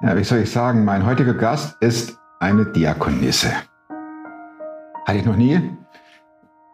Ja, 0.00 0.16
wie 0.16 0.22
soll 0.22 0.38
ich 0.38 0.52
sagen, 0.52 0.84
mein 0.84 1.04
heutiger 1.04 1.34
Gast 1.34 1.76
ist 1.80 2.16
eine 2.38 2.66
Diakonisse. 2.66 3.50
Hatte 5.04 5.18
ich 5.18 5.24
noch 5.24 5.34
nie. 5.34 5.60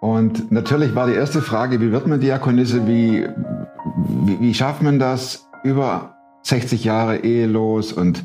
Und 0.03 0.53
natürlich 0.53 0.95
war 0.95 1.07
die 1.07 1.15
erste 1.15 1.41
Frage, 1.41 1.81
wie 1.81 1.91
wird 1.91 2.07
man 2.07 2.21
Diakonisse? 2.21 2.87
Wie, 2.87 3.27
wie, 3.97 4.41
wie 4.41 4.53
schafft 4.53 4.83
man 4.83 4.99
das 4.99 5.49
über 5.63 6.17
60 6.43 6.85
Jahre 6.85 7.17
ehelos 7.17 7.95
und 7.95 8.23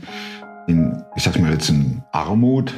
in, 0.67 1.01
ich 1.15 1.23
sag 1.23 1.39
mal 1.39 1.53
jetzt 1.53 1.69
in 1.69 2.03
Armut 2.11 2.73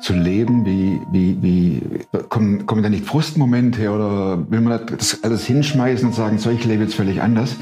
zu 0.00 0.12
leben? 0.12 0.66
Wie, 0.66 1.00
wie, 1.10 1.42
wie 1.42 2.00
kommen, 2.28 2.66
kommen 2.66 2.82
da 2.82 2.90
nicht 2.90 3.06
Frustmomente 3.06 3.90
oder 3.90 4.50
will 4.50 4.60
man 4.60 4.86
das 4.86 5.24
alles 5.24 5.46
hinschmeißen 5.46 6.08
und 6.08 6.14
sagen, 6.14 6.36
so, 6.36 6.50
ich 6.50 6.66
lebe 6.66 6.82
jetzt 6.82 6.94
völlig 6.94 7.22
anders? 7.22 7.56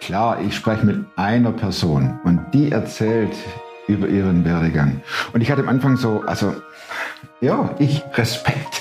Klar, 0.00 0.40
ich 0.40 0.56
spreche 0.56 0.86
mit 0.86 1.04
einer 1.16 1.52
Person 1.52 2.18
und 2.24 2.40
die 2.54 2.72
erzählt 2.72 3.36
über 3.86 4.08
ihren 4.08 4.44
Werdegang. 4.46 5.02
Und 5.32 5.42
ich 5.42 5.50
hatte 5.50 5.60
am 5.60 5.68
Anfang 5.68 5.96
so, 5.98 6.22
also, 6.26 6.54
ja, 7.40 7.74
ich 7.78 8.02
Respekt. 8.14 8.80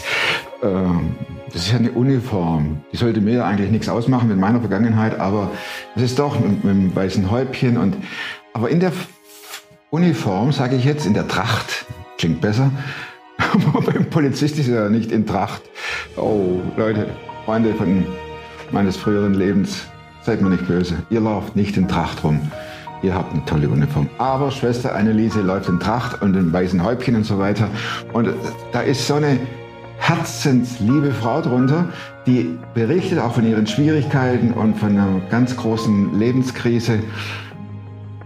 Ähm, 0.63 1.15
das 1.47 1.63
ist 1.63 1.71
ja 1.71 1.77
eine 1.77 1.91
Uniform. 1.91 2.83
Die 2.93 2.97
sollte 2.97 3.19
mir 3.19 3.45
eigentlich 3.45 3.69
nichts 3.69 3.89
ausmachen 3.89 4.29
mit 4.29 4.37
meiner 4.37 4.61
Vergangenheit, 4.61 5.19
aber 5.19 5.51
es 5.95 6.03
ist 6.03 6.19
doch 6.19 6.39
mit, 6.39 6.63
mit 6.63 6.73
einem 6.73 6.95
weißen 6.95 7.29
Häubchen 7.29 7.77
und, 7.77 7.97
aber 8.53 8.69
in 8.69 8.79
der 8.79 8.93
Uniform, 9.89 10.51
sage 10.53 10.77
ich 10.77 10.85
jetzt, 10.85 11.05
in 11.05 11.13
der 11.13 11.27
Tracht, 11.27 11.85
klingt 12.17 12.39
besser, 12.39 12.71
aber 13.37 13.81
beim 13.81 14.09
Polizist 14.09 14.57
ist 14.57 14.69
er 14.69 14.89
nicht 14.89 15.11
in 15.11 15.25
Tracht. 15.25 15.63
Oh, 16.15 16.61
Leute, 16.77 17.07
Freunde 17.45 17.73
von 17.73 18.05
meines 18.71 18.95
früheren 18.95 19.33
Lebens, 19.33 19.87
Seid 20.21 20.41
mir 20.41 20.49
nicht 20.49 20.67
böse. 20.67 20.95
Ihr 21.09 21.21
lauft 21.21 21.55
nicht 21.55 21.77
in 21.77 21.87
Tracht 21.87 22.23
rum. 22.23 22.39
Ihr 23.01 23.15
habt 23.15 23.33
eine 23.33 23.45
tolle 23.45 23.69
Uniform. 23.69 24.09
Aber 24.17 24.51
Schwester 24.51 24.93
Anneliese 24.93 25.41
läuft 25.41 25.69
in 25.69 25.79
Tracht 25.79 26.21
und 26.21 26.35
in 26.35 26.51
weißen 26.51 26.83
Häubchen 26.83 27.15
und 27.15 27.23
so 27.23 27.39
weiter. 27.39 27.69
Und 28.11 28.29
da 28.73 28.81
ist 28.81 29.07
so 29.07 29.15
eine 29.15 29.39
herzensliebe 29.99 31.11
Frau 31.13 31.41
drunter, 31.41 31.87
die 32.25 32.57
berichtet 32.73 33.19
auch 33.19 33.33
von 33.35 33.47
ihren 33.47 33.67
Schwierigkeiten 33.67 34.51
und 34.51 34.77
von 34.77 34.89
einer 34.89 35.21
ganz 35.29 35.55
großen 35.55 36.17
Lebenskrise. 36.19 36.99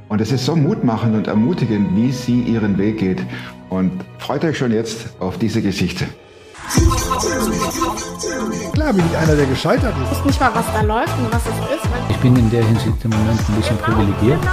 Und 0.10 0.22
es 0.22 0.32
ist 0.32 0.45
so 0.45 0.56
mutmachend 0.56 1.16
und 1.16 1.28
ermutigend, 1.28 1.95
wie 1.95 2.12
sie 2.12 2.42
ihren 2.42 2.78
Weg 2.78 3.00
geht. 3.00 3.23
Und 3.70 3.92
freut 4.20 4.44
euch 4.44 4.58
schon 4.58 4.72
jetzt 4.72 5.08
auf 5.20 5.38
diese 5.38 5.62
Geschichte. 5.62 6.06
Klar 8.74 8.92
bin 8.92 9.06
ich 9.06 9.16
einer, 9.16 9.36
der 9.36 9.46
gescheitert 9.46 9.94
ist. 10.02 10.12
Ich 10.12 10.18
weiß 10.18 10.26
nicht 10.26 10.40
mal, 10.42 10.56
was 10.56 10.66
da 10.74 10.82
läuft 10.82 11.16
und 11.20 11.32
was 11.32 11.44
es 11.44 11.76
ist. 11.76 11.88
Ich 12.10 12.18
bin 12.18 12.36
in 12.36 12.50
der 12.50 12.66
Hinsicht 12.66 13.06
im 13.06 13.12
Moment 13.12 13.40
ein 13.40 13.56
bisschen 13.56 13.78
genau, 13.78 14.00
privilegiert. 14.00 14.44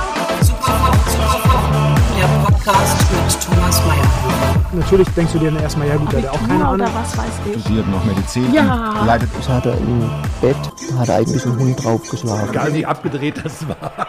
Der 2.18 2.26
Podcast 2.44 3.10
mit 3.10 3.40
Thomas 3.42 3.82
Mayer. 3.86 4.74
Natürlich 4.74 5.08
denkst 5.08 5.32
du 5.32 5.38
dir 5.38 5.50
dann 5.50 5.62
erstmal, 5.62 5.88
ja 5.88 5.96
gut, 5.96 6.12
der 6.12 6.22
hat 6.22 6.28
auch 6.28 6.46
keine 6.46 6.68
Ahnung. 6.68 6.86
was 6.92 7.16
weiß 7.16 7.32
ich. 7.46 7.62
Studiert 7.62 7.88
noch 7.88 8.04
Medizin. 8.04 8.52
Ja. 8.52 9.04
Leidet. 9.06 9.30
Das 9.38 9.48
hat 9.48 9.64
er 9.64 9.78
im 9.78 10.10
Bett, 10.42 10.56
hat 10.98 11.08
er 11.08 11.16
eigentlich 11.16 11.46
einen 11.46 11.58
Hund 11.58 11.82
draufgeschlagen. 11.82 12.50
Egal 12.50 12.74
wie 12.74 12.84
abgedreht 12.84 13.42
das 13.42 13.66
war. 13.66 14.06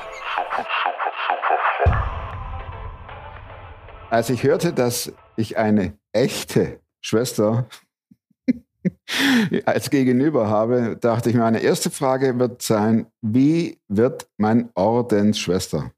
Als 4.09 4.29
ich 4.29 4.43
hörte, 4.43 4.73
dass 4.73 5.13
ich 5.37 5.57
eine 5.57 5.93
echte 6.11 6.81
Schwester 6.99 7.65
als 9.65 9.89
Gegenüber 9.89 10.49
habe, 10.49 10.97
dachte 10.99 11.29
ich, 11.29 11.35
meine 11.35 11.59
erste 11.59 11.89
Frage 11.89 12.37
wird 12.39 12.61
sein, 12.61 13.07
wie 13.21 13.79
wird 13.87 14.29
mein 14.37 14.69
Ordensschwester? 14.75 15.91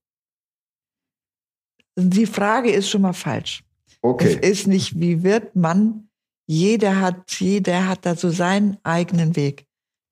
Die 1.96 2.26
Frage 2.26 2.72
ist 2.72 2.90
schon 2.90 3.02
mal 3.02 3.14
falsch. 3.14 3.64
Okay. 4.02 4.40
Es 4.42 4.60
ist 4.60 4.68
nicht, 4.68 5.00
wie 5.00 5.24
wird 5.24 5.56
man, 5.56 6.10
jeder 6.48 7.00
hat, 7.00 7.40
jeder 7.40 7.88
hat 7.88 8.06
da 8.06 8.16
so 8.16 8.30
seinen 8.30 8.78
eigenen 8.84 9.36
Weg, 9.36 9.66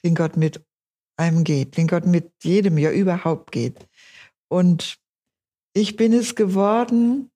den 0.04 0.16
Gott 0.16 0.38
mit 0.38 0.64
einem 1.18 1.44
geht, 1.44 1.78
den 1.78 1.88
Gott 1.88 2.06
mit 2.06 2.32
jedem 2.44 2.78
ja 2.78 2.92
überhaupt 2.92 3.52
geht. 3.52 3.88
Und 4.48 4.98
ich 5.74 5.96
bin 5.96 6.14
es 6.14 6.36
geworden, 6.36 7.32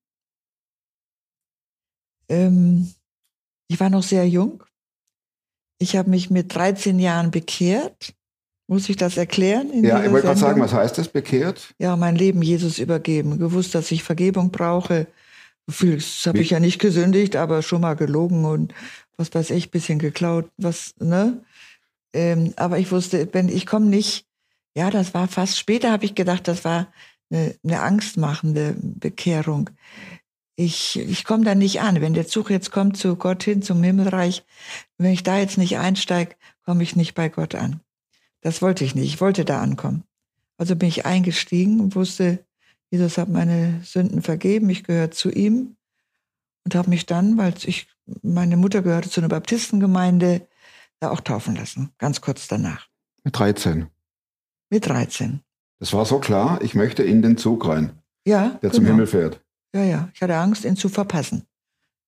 ähm, 2.30 2.94
ich 3.68 3.80
war 3.80 3.90
noch 3.90 4.04
sehr 4.04 4.28
jung. 4.28 4.64
Ich 5.86 5.96
habe 5.96 6.10
mich 6.10 6.32
mit 6.32 6.56
13 6.56 6.98
Jahren 6.98 7.30
bekehrt. 7.30 8.16
Muss 8.66 8.90
ich 8.90 8.96
das 8.96 9.18
erklären? 9.18 9.70
ja, 9.84 10.04
ich 10.04 10.10
wollte 10.10 10.26
gerade 10.26 10.40
sagen, 10.40 10.60
was 10.60 10.74
heißt 10.74 10.98
das, 10.98 11.10
bekehrt? 11.10 11.76
Ja, 11.78 11.96
mein 11.96 12.16
Leben 12.16 12.42
Jesus 12.42 12.80
übergeben. 12.80 13.38
Gewusst, 13.38 13.76
dass 13.76 13.92
ich 13.92 14.02
Vergebung 14.02 14.50
brauche. 14.50 15.06
Das 15.68 16.26
habe 16.26 16.40
ich 16.40 16.50
ja 16.50 16.60
nicht 16.60 16.80
gesündigt, 16.80 17.36
aber 17.36 17.62
schon 17.62 17.82
mal 17.82 17.94
gelogen 17.94 18.46
und 18.46 18.74
was 19.16 19.32
weiß 19.32 19.52
ich, 19.52 19.70
bisschen 19.70 20.00
geklaut, 20.00 20.50
was, 20.58 20.96
ne? 20.98 21.44
Ähm, 22.14 22.54
aber 22.56 22.80
ich 22.80 22.92
wusste, 22.92 23.30
wenn 23.32 23.48
ich 23.48 23.68
komme 23.68 23.86
nicht, 23.86 24.26
ja, 24.76 24.90
das 24.90 25.14
war 25.14 25.28
fast 25.28 25.60
später, 25.60 25.92
habe 25.92 26.06
ich 26.06 26.16
gedacht, 26.16 26.48
das 26.48 26.66
war 26.66 26.88
eine, 27.30 27.54
eine 27.64 27.82
angstmachende 27.82 28.76
Bekehrung 28.80 29.70
ich, 30.56 30.98
ich 30.98 31.26
komme 31.26 31.44
da 31.44 31.56
nicht 31.56 31.82
an. 31.82 32.02
Wenn 32.02 32.14
der 32.14 32.28
Zug 32.28 32.50
jetzt 32.50 32.72
kommt 32.72 32.98
zu 32.98 33.16
Gott 33.16 33.44
hin, 33.44 33.62
zum 33.62 33.84
Himmelreich, 33.84 34.44
wenn 34.98 35.12
ich 35.12 35.24
da 35.24 35.38
jetzt 35.38 35.58
nicht 35.58 35.78
einsteige, 35.78 36.36
komme 36.66 36.84
ich 36.84 36.96
nicht 36.96 37.14
bei 37.14 37.30
Gott 37.30 37.56
an. 37.56 37.82
Das 38.42 38.62
wollte 38.62 38.84
ich 38.84 38.96
nicht. 38.96 39.14
Ich 39.14 39.22
wollte 39.22 39.44
da 39.44 39.62
ankommen. 39.62 40.04
Also 40.58 40.76
bin 40.76 40.88
ich 40.88 41.06
eingestiegen 41.06 41.82
und 41.82 41.96
wusste, 41.96 42.46
Jesus 42.90 43.18
hat 43.18 43.30
meine 43.30 43.82
Sünden 43.84 44.22
vergeben, 44.22 44.70
ich 44.70 44.84
gehöre 44.84 45.12
zu 45.12 45.30
ihm 45.30 45.76
und 46.64 46.76
habe 46.76 46.90
mich 46.90 47.06
dann, 47.06 47.38
weil 47.38 47.54
ich, 47.66 47.88
meine 48.22 48.56
Mutter 48.56 48.82
gehörte 48.82 49.10
zu 49.10 49.20
einer 49.20 49.30
Baptistengemeinde, 49.30 50.48
da 51.00 51.10
auch 51.10 51.20
taufen 51.20 51.56
lassen, 51.56 51.92
ganz 51.98 52.22
kurz 52.22 52.48
danach. 52.48 52.88
Mit 53.24 53.38
13. 53.38 53.88
Mit 54.70 54.88
13. 54.88 55.42
Das 55.80 55.92
war 55.94 56.06
so 56.06 56.20
klar, 56.20 56.62
ich 56.62 56.74
möchte 56.74 57.04
in 57.04 57.22
den 57.22 57.38
Zug 57.38 57.68
rein. 57.68 58.00
Ja. 58.26 58.50
Der 58.62 58.70
genau. 58.70 58.74
zum 58.74 58.86
Himmel 58.86 59.08
fährt. 59.08 59.42
Ja, 59.76 59.84
ja. 59.84 60.10
Ich 60.14 60.22
hatte 60.22 60.38
Angst, 60.38 60.64
ihn 60.64 60.78
zu 60.78 60.88
verpassen. 60.88 61.44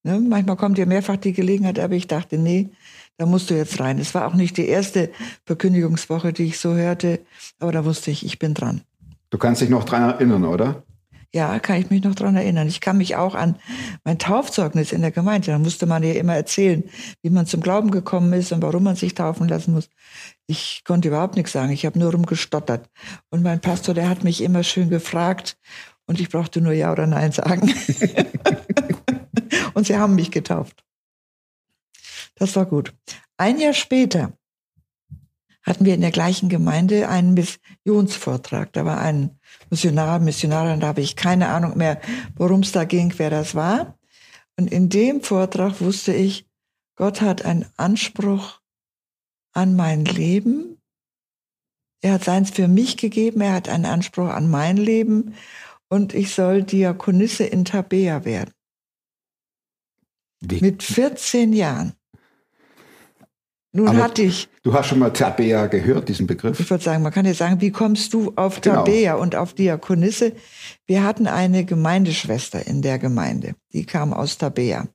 Ne? 0.04 0.22
Manchmal 0.22 0.56
kommt 0.56 0.78
dir 0.78 0.86
mehrfach 0.86 1.18
die 1.18 1.34
Gelegenheit, 1.34 1.78
aber 1.80 1.96
ich 1.96 2.08
dachte, 2.08 2.38
nee, 2.38 2.70
da 3.18 3.26
musst 3.26 3.50
du 3.50 3.56
jetzt 3.56 3.82
rein. 3.82 4.00
Es 4.00 4.16
war 4.16 4.26
auch 4.26 4.36
nicht 4.36 4.56
die 4.56 4.68
erste 4.68 5.12
Verkündigungswoche, 5.46 6.32
die 6.32 6.46
ich 6.46 6.60
so 6.60 6.76
hörte, 6.76 7.20
aber 7.60 7.74
da 7.74 7.84
wusste 7.84 8.10
ich, 8.10 8.26
ich 8.26 8.40
bin 8.40 8.54
dran. 8.54 8.84
Du 9.32 9.38
kannst 9.38 9.62
dich 9.62 9.70
noch 9.70 9.84
dran 9.84 10.04
erinnern, 10.04 10.46
oder? 10.46 10.84
Ja, 11.34 11.60
kann 11.60 11.76
ich 11.82 11.90
mich 11.90 12.02
noch 12.06 12.16
dran 12.16 12.38
erinnern. 12.38 12.70
Ich 12.70 12.80
kann 12.80 12.98
mich 12.98 13.18
auch 13.18 13.36
an 13.36 13.58
mein 14.06 14.18
Taufzeugnis 14.18 14.94
in 14.94 15.02
der 15.02 15.12
Gemeinde. 15.12 15.48
Da 15.48 15.60
musste 15.60 15.86
man 15.88 16.04
ja 16.04 16.14
immer 16.14 16.36
erzählen, 16.36 16.86
wie 17.22 17.30
man 17.30 17.46
zum 17.46 17.60
Glauben 17.60 17.92
gekommen 17.92 18.32
ist 18.32 18.54
und 18.54 18.62
warum 18.62 18.84
man 18.84 18.96
sich 18.96 19.14
taufen 19.14 19.50
lassen 19.50 19.74
muss. 19.74 19.90
Ich 20.46 20.84
konnte 20.86 21.10
überhaupt 21.10 21.36
nichts 21.36 21.52
sagen. 21.52 21.74
Ich 21.74 21.86
habe 21.86 22.00
nur 22.00 22.14
rumgestottert. 22.14 22.90
Und 23.30 23.44
mein 23.44 23.60
Pastor, 23.60 23.94
der 23.94 24.08
hat 24.08 24.24
mich 24.24 24.42
immer 24.42 24.64
schön 24.64 24.90
gefragt 24.90 25.58
und 26.08 26.20
ich 26.20 26.30
brauchte 26.30 26.62
nur 26.62 26.74
Ja 26.74 26.92
oder 26.92 27.06
Nein 27.06 27.32
sagen. 27.32 27.72
und 29.74 29.86
sie 29.86 29.98
haben 29.98 30.16
mich 30.16 30.32
getauft. 30.32 30.84
Das 32.36 32.56
war 32.56 32.66
gut. 32.66 32.94
Ein 33.38 33.60
Jahr 33.60 33.74
später 33.74 34.34
hatten 35.64 35.86
wir 35.86 35.94
in 35.94 36.02
der 36.02 36.12
gleichen 36.12 36.48
Gemeinde 36.48 37.10
einen 37.10 37.34
Missionsvortrag. 37.34 38.72
Da 38.72 38.86
war 38.86 39.00
ein 39.02 39.38
Missionar, 39.70 40.20
Missionarin, 40.20 40.80
da 40.80 40.88
habe 40.88 41.02
ich 41.02 41.18
keine 41.18 41.50
Ahnung 41.50 41.78
mehr, 41.78 42.00
worum 42.36 42.62
es 42.62 42.72
da 42.72 42.86
ging, 42.86 43.14
wer 43.18 43.30
das 43.30 43.54
war. 43.54 43.98
Und 44.56 44.72
in 44.72 44.90
dem 44.90 45.22
Vortrag 45.22 45.82
wusste 45.82 46.14
ich, 46.14 46.48
Gott 46.96 47.22
hat 47.22 47.44
einen 47.44 47.66
Anspruch 47.76 48.62
an 49.52 49.76
mein 49.76 50.06
Leben. 50.06 50.78
Er 52.02 52.14
hat 52.14 52.24
seins 52.24 52.50
für 52.52 52.68
mich 52.68 52.96
gegeben, 52.96 53.42
er 53.42 53.54
hat 53.54 53.68
einen 53.68 53.86
Anspruch 53.86 54.30
an 54.30 54.50
mein 54.50 54.78
Leben 54.78 55.36
und 55.90 56.14
ich 56.14 56.34
soll 56.34 56.64
Diakonisse 56.64 57.46
in 57.46 57.66
Tabea 57.66 58.26
werden. 58.26 58.52
Wie? 60.40 60.62
Mit 60.62 60.84
14 60.84 61.54
Jahren. 61.54 61.94
Nun 63.74 63.90
Aber 63.90 64.04
hatte 64.04 64.24
ich. 64.24 64.48
Du 64.64 64.74
hast 64.74 64.88
schon 64.88 65.00
mal 65.00 65.12
Tabea 65.12 65.68
gehört, 65.68 66.10
diesen 66.10 66.26
Begriff? 66.26 66.60
Ich 66.60 66.70
würde 66.70 66.84
sagen, 66.84 67.04
man 67.04 67.12
kann 67.12 67.26
jetzt 67.26 67.38
sagen, 67.38 67.62
wie 67.62 67.72
kommst 67.72 68.14
du 68.14 68.34
auf 68.36 68.62
genau. 68.62 68.78
Tabea 68.78 69.16
und 69.16 69.36
auf 69.36 69.54
Diakonisse? 69.54 70.34
Wir 70.86 71.04
hatten 71.04 71.28
eine 71.28 71.66
Gemeindeschwester 71.66 72.66
in 72.66 72.82
der 72.82 72.98
Gemeinde, 72.98 73.56
die 73.74 73.86
kam 73.86 74.14
aus 74.14 74.38
Tabea. 74.38 74.88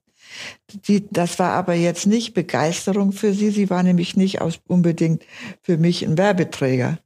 Die, 0.87 1.07
das 1.11 1.37
war 1.37 1.51
aber 1.51 1.75
jetzt 1.75 2.07
nicht 2.07 2.33
Begeisterung 2.33 3.11
für 3.11 3.33
sie. 3.33 3.51
Sie 3.51 3.69
war 3.69 3.83
nämlich 3.83 4.17
nicht 4.17 4.41
aus, 4.41 4.59
unbedingt 4.67 5.23
für 5.61 5.77
mich 5.77 6.03
ein 6.03 6.17
Werbeträger. 6.17 6.97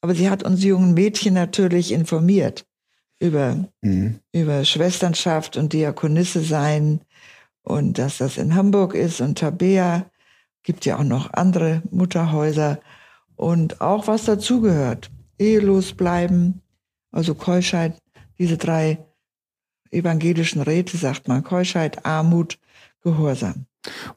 Aber 0.00 0.14
sie 0.14 0.30
hat 0.30 0.42
uns 0.42 0.64
jungen 0.64 0.94
Mädchen 0.94 1.34
natürlich 1.34 1.92
informiert 1.92 2.64
über, 3.22 3.68
mhm. 3.82 4.18
über 4.32 4.64
Schwesternschaft 4.64 5.56
und 5.56 5.72
Diakonisse 5.72 6.40
sein 6.40 7.00
und 7.62 7.98
dass 7.98 8.18
das 8.18 8.36
in 8.36 8.54
Hamburg 8.54 8.94
ist 8.94 9.20
und 9.20 9.38
Tabea. 9.38 10.06
Gibt 10.64 10.84
ja 10.84 10.98
auch 10.98 11.04
noch 11.04 11.32
andere 11.32 11.82
Mutterhäuser 11.90 12.80
und 13.36 13.80
auch 13.80 14.06
was 14.06 14.24
dazugehört. 14.24 15.10
ehelos 15.38 15.94
bleiben, 15.94 16.62
also 17.10 17.34
Keuschheit, 17.34 17.96
diese 18.38 18.56
drei 18.56 18.98
evangelischen 19.90 20.62
Räte, 20.62 20.96
sagt 20.96 21.28
man, 21.28 21.42
Keuschheit, 21.42 22.04
Armut, 22.04 22.58
Gehorsam. 23.02 23.66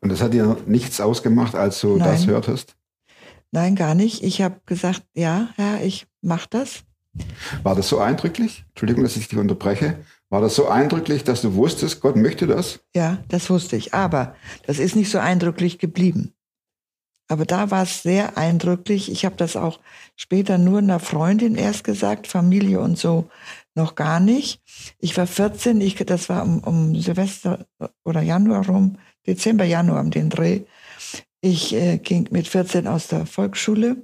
Und 0.02 0.10
das 0.12 0.22
hat 0.22 0.34
dir 0.34 0.57
nichts 0.68 1.02
ausgemacht, 1.02 1.56
als 1.56 1.81
du 1.81 1.98
Nein. 1.98 2.07
das 2.07 2.28
hörtest? 2.28 2.75
Nein, 3.52 3.75
gar 3.75 3.96
nicht. 3.96 4.24
Ich 4.24 4.42
habe 4.42 4.62
gesagt, 4.66 5.04
ja, 5.16 5.50
Herr, 5.56 5.84
ich 5.84 6.06
mach 6.22 6.46
das. 6.46 6.84
War 7.63 7.75
das 7.75 7.89
so 7.89 8.00
eindrücklich? 8.00 8.65
Entschuldigung, 8.69 9.03
dass 9.03 9.15
ich 9.15 9.27
dich 9.27 9.38
unterbreche. 9.38 10.00
War 10.29 10.41
das 10.41 10.56
so 10.56 10.67
eindrücklich, 10.67 11.23
dass 11.23 11.41
du 11.41 11.53
wusstest, 11.56 12.01
Gott 12.01 12.15
möchte 12.15 12.47
das? 12.47 12.79
Ja, 12.95 13.19
das 13.29 13.50
wusste 13.50 13.75
ich. 13.75 13.94
Aber 13.94 14.35
das 14.65 14.79
ist 14.79 14.95
nicht 14.95 15.12
so 15.12 15.19
eindrücklich 15.19 15.79
geblieben. 15.79 16.33
Aber 17.27 17.45
da 17.45 17.71
war 17.71 17.83
es 17.83 18.03
sehr 18.03 18.38
eindrücklich. 18.38 19.12
Ich 19.12 19.25
habe 19.25 19.35
das 19.35 19.56
auch 19.56 19.79
später 20.15 20.57
nur 20.57 20.79
einer 20.79 21.00
Freundin 21.00 21.56
erst 21.56 21.83
gesagt, 21.83 22.27
Familie 22.27 22.79
und 22.79 22.97
so 22.97 23.29
noch 23.73 23.95
gar 23.95 24.19
nicht. 24.19 24.61
Ich 25.00 25.18
war 25.18 25.27
14, 25.27 25.81
ich, 25.81 25.95
das 25.95 26.29
war 26.29 26.44
um, 26.44 26.59
um 26.59 27.00
Silvester 27.00 27.65
oder 28.03 28.21
Januar 28.21 28.68
rum, 28.68 28.97
Dezember, 29.25 29.65
Januar 29.65 30.01
um 30.01 30.11
den 30.11 30.29
Dreh. 30.29 30.61
Ich 31.41 31.73
äh, 31.73 31.97
ging 31.97 32.27
mit 32.31 32.47
14 32.47 32.88
aus 32.88 33.07
der 33.07 33.25
Volksschule 33.25 33.97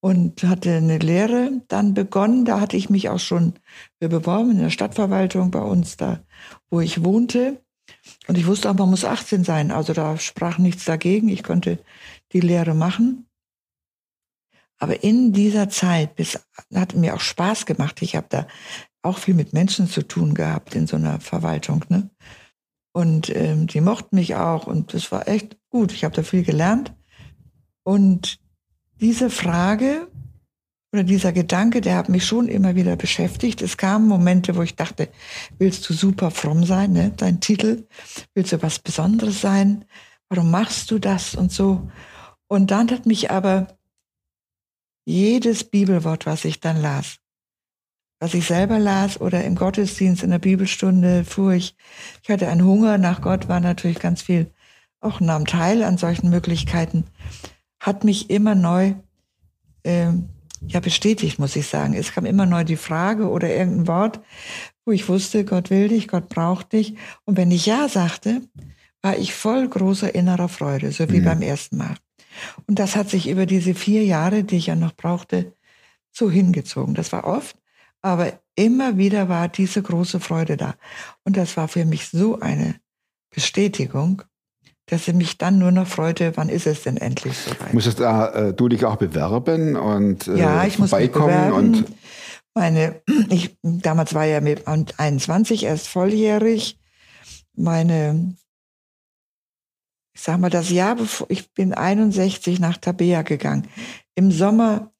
und 0.00 0.42
hatte 0.44 0.74
eine 0.74 0.98
Lehre 0.98 1.62
dann 1.68 1.94
begonnen. 1.94 2.44
Da 2.44 2.60
hatte 2.60 2.76
ich 2.76 2.90
mich 2.90 3.08
auch 3.08 3.18
schon 3.18 3.54
beworben 3.98 4.52
in 4.52 4.58
der 4.58 4.70
Stadtverwaltung 4.70 5.50
bei 5.50 5.60
uns 5.60 5.96
da, 5.96 6.20
wo 6.70 6.80
ich 6.80 7.04
wohnte. 7.04 7.62
Und 8.26 8.38
ich 8.38 8.46
wusste 8.46 8.70
auch, 8.70 8.74
man 8.74 8.90
muss 8.90 9.04
18 9.04 9.44
sein. 9.44 9.70
Also 9.70 9.92
da 9.92 10.16
sprach 10.16 10.58
nichts 10.58 10.84
dagegen. 10.84 11.28
Ich 11.28 11.42
konnte 11.42 11.78
die 12.32 12.40
Lehre 12.40 12.74
machen. 12.74 13.26
Aber 14.78 15.02
in 15.02 15.32
dieser 15.32 15.68
Zeit, 15.68 16.16
bis 16.16 16.40
hat 16.74 16.94
mir 16.94 17.14
auch 17.14 17.20
Spaß 17.20 17.66
gemacht. 17.66 18.00
Ich 18.00 18.16
habe 18.16 18.26
da 18.30 18.46
auch 19.02 19.18
viel 19.18 19.34
mit 19.34 19.52
Menschen 19.52 19.86
zu 19.86 20.06
tun 20.06 20.34
gehabt 20.34 20.74
in 20.74 20.86
so 20.86 20.96
einer 20.96 21.20
Verwaltung. 21.20 21.84
Ne? 21.88 22.10
Und 22.92 23.34
ähm, 23.34 23.66
die 23.66 23.82
mochten 23.82 24.16
mich 24.16 24.34
auch 24.36 24.66
und 24.66 24.94
das 24.94 25.12
war 25.12 25.28
echt 25.28 25.58
gut. 25.68 25.92
Ich 25.92 26.04
habe 26.04 26.14
da 26.14 26.22
viel 26.22 26.42
gelernt. 26.42 26.94
Und 27.82 28.40
diese 29.00 29.30
Frage 29.30 30.08
oder 30.92 31.04
dieser 31.04 31.32
Gedanke, 31.32 31.80
der 31.80 31.96
hat 31.96 32.08
mich 32.08 32.26
schon 32.26 32.48
immer 32.48 32.74
wieder 32.74 32.96
beschäftigt. 32.96 33.62
Es 33.62 33.76
kamen 33.76 34.08
Momente, 34.08 34.56
wo 34.56 34.62
ich 34.62 34.76
dachte, 34.76 35.08
willst 35.58 35.88
du 35.88 35.94
super 35.94 36.30
fromm 36.30 36.64
sein, 36.64 36.92
ne? 36.92 37.12
dein 37.16 37.40
Titel? 37.40 37.86
Willst 38.34 38.52
du 38.52 38.62
was 38.62 38.78
Besonderes 38.78 39.40
sein? 39.40 39.84
Warum 40.28 40.50
machst 40.50 40.90
du 40.90 40.98
das 40.98 41.34
und 41.34 41.52
so? 41.52 41.88
Und 42.48 42.70
dann 42.70 42.90
hat 42.90 43.06
mich 43.06 43.30
aber 43.30 43.78
jedes 45.06 45.64
Bibelwort, 45.64 46.26
was 46.26 46.44
ich 46.44 46.60
dann 46.60 46.80
las, 46.80 47.18
was 48.20 48.34
ich 48.34 48.46
selber 48.46 48.78
las 48.78 49.20
oder 49.20 49.44
im 49.44 49.54
Gottesdienst 49.54 50.22
in 50.22 50.30
der 50.30 50.38
Bibelstunde 50.38 51.24
fuhr 51.24 51.52
ich, 51.52 51.74
ich 52.22 52.28
hatte 52.28 52.48
einen 52.48 52.64
Hunger 52.64 52.98
nach 52.98 53.22
Gott, 53.22 53.48
war 53.48 53.60
natürlich 53.60 53.98
ganz 53.98 54.22
viel, 54.22 54.52
auch 55.00 55.20
nahm 55.20 55.46
teil 55.46 55.82
an 55.82 55.96
solchen 55.96 56.28
Möglichkeiten, 56.28 57.04
hat 57.80 58.04
mich 58.04 58.30
immer 58.30 58.54
neu 58.54 58.94
äh, 59.82 60.12
ja 60.66 60.80
bestätigt, 60.80 61.38
muss 61.38 61.56
ich 61.56 61.66
sagen. 61.66 61.94
Es 61.94 62.12
kam 62.12 62.26
immer 62.26 62.46
neu 62.46 62.64
die 62.64 62.76
Frage 62.76 63.28
oder 63.28 63.48
irgendein 63.48 63.88
Wort, 63.88 64.20
wo 64.84 64.92
ich 64.92 65.08
wusste, 65.08 65.44
Gott 65.44 65.70
will 65.70 65.88
dich, 65.88 66.06
Gott 66.08 66.28
braucht 66.28 66.72
dich. 66.72 66.94
Und 67.24 67.36
wenn 67.36 67.50
ich 67.50 67.66
Ja 67.66 67.88
sagte, 67.88 68.42
war 69.02 69.16
ich 69.16 69.34
voll 69.34 69.66
großer 69.68 70.14
innerer 70.14 70.48
Freude, 70.48 70.92
so 70.92 71.10
wie 71.10 71.20
Mhm. 71.20 71.24
beim 71.24 71.42
ersten 71.42 71.78
Mal. 71.78 71.94
Und 72.66 72.78
das 72.78 72.96
hat 72.96 73.08
sich 73.08 73.28
über 73.28 73.46
diese 73.46 73.74
vier 73.74 74.04
Jahre, 74.04 74.44
die 74.44 74.56
ich 74.56 74.66
ja 74.66 74.76
noch 74.76 74.94
brauchte, 74.94 75.54
so 76.12 76.30
hingezogen. 76.30 76.94
Das 76.94 77.12
war 77.12 77.24
oft, 77.24 77.56
aber 78.02 78.40
immer 78.54 78.98
wieder 78.98 79.28
war 79.28 79.48
diese 79.48 79.82
große 79.82 80.20
Freude 80.20 80.56
da. 80.56 80.74
Und 81.24 81.36
das 81.36 81.56
war 81.56 81.68
für 81.68 81.84
mich 81.84 82.08
so 82.08 82.40
eine 82.40 82.74
Bestätigung, 83.30 84.22
dass 84.90 85.04
sie 85.04 85.12
mich 85.12 85.38
dann 85.38 85.58
nur 85.58 85.70
noch 85.70 85.86
freute, 85.86 86.36
wann 86.36 86.48
ist 86.48 86.66
es 86.66 86.82
denn 86.82 86.96
endlich 86.96 87.36
soweit? 87.38 87.72
Musstest 87.72 88.00
da, 88.00 88.30
äh, 88.30 88.52
du 88.52 88.68
dich 88.68 88.84
auch 88.84 88.96
bewerben 88.96 89.76
und 89.76 90.26
äh, 90.26 90.36
ja, 90.36 90.64
ich 90.64 90.78
muss 90.78 90.90
bewerben. 90.90 91.52
und 91.52 91.84
Meine, 92.54 93.00
ich, 93.30 93.56
damals 93.62 94.14
war 94.14 94.24
ja 94.24 94.40
mit 94.40 94.66
21 94.66 95.64
erst 95.64 95.86
volljährig. 95.86 96.78
Meine, 97.54 98.34
ich 100.12 100.22
sag 100.22 100.40
mal, 100.40 100.50
das 100.50 100.70
Jahr 100.70 100.96
bevor, 100.96 101.28
ich 101.30 101.52
bin 101.52 101.72
61 101.72 102.58
nach 102.58 102.76
Tabea 102.76 103.22
gegangen. 103.22 103.68
Im 104.16 104.32
Sommer 104.32 104.92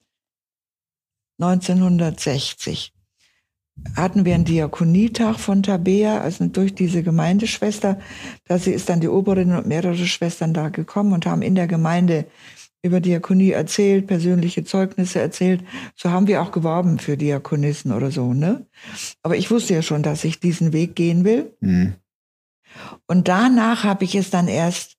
1960 1.40 2.93
hatten 3.97 4.25
wir 4.25 4.35
einen 4.35 4.44
Diakonietag 4.44 5.38
von 5.38 5.62
Tabea, 5.62 6.21
also 6.21 6.47
durch 6.47 6.75
diese 6.75 7.03
Gemeindeschwester. 7.03 7.99
Da 8.47 8.59
sie 8.59 8.73
ist 8.73 8.88
dann 8.88 9.00
die 9.00 9.09
Oberin 9.09 9.53
und 9.53 9.67
mehrere 9.67 10.06
Schwestern 10.06 10.55
da 10.55 10.69
gekommen 10.69 11.12
und 11.12 11.27
haben 11.27 11.43
in 11.43 11.55
der 11.55 11.67
Gemeinde 11.67 12.27
über 12.82 13.00
Diakonie 13.00 13.50
erzählt, 13.50 14.06
persönliche 14.06 14.65
Zeugnisse 14.65 15.21
erzählt. 15.21 15.62
So 15.94 16.11
haben 16.11 16.27
wir 16.27 16.41
auch 16.43 16.50
geworben 16.50 16.99
für 16.99 17.17
Diakonissen 17.17 17.93
oder 17.93 18.11
so, 18.11 18.32
ne? 18.32 18.67
Aber 19.23 19.37
ich 19.37 19.50
wusste 19.50 19.75
ja 19.75 19.82
schon, 19.82 20.03
dass 20.03 20.25
ich 20.25 20.41
diesen 20.41 20.73
Weg 20.73 20.97
gehen 20.97 21.25
will. 21.25 21.55
Hm. 21.61 21.94
Und 23.06 23.29
danach 23.29 23.85
habe 23.85 24.05
ich 24.05 24.15
es 24.15 24.31
dann 24.31 24.49
erst 24.49 24.97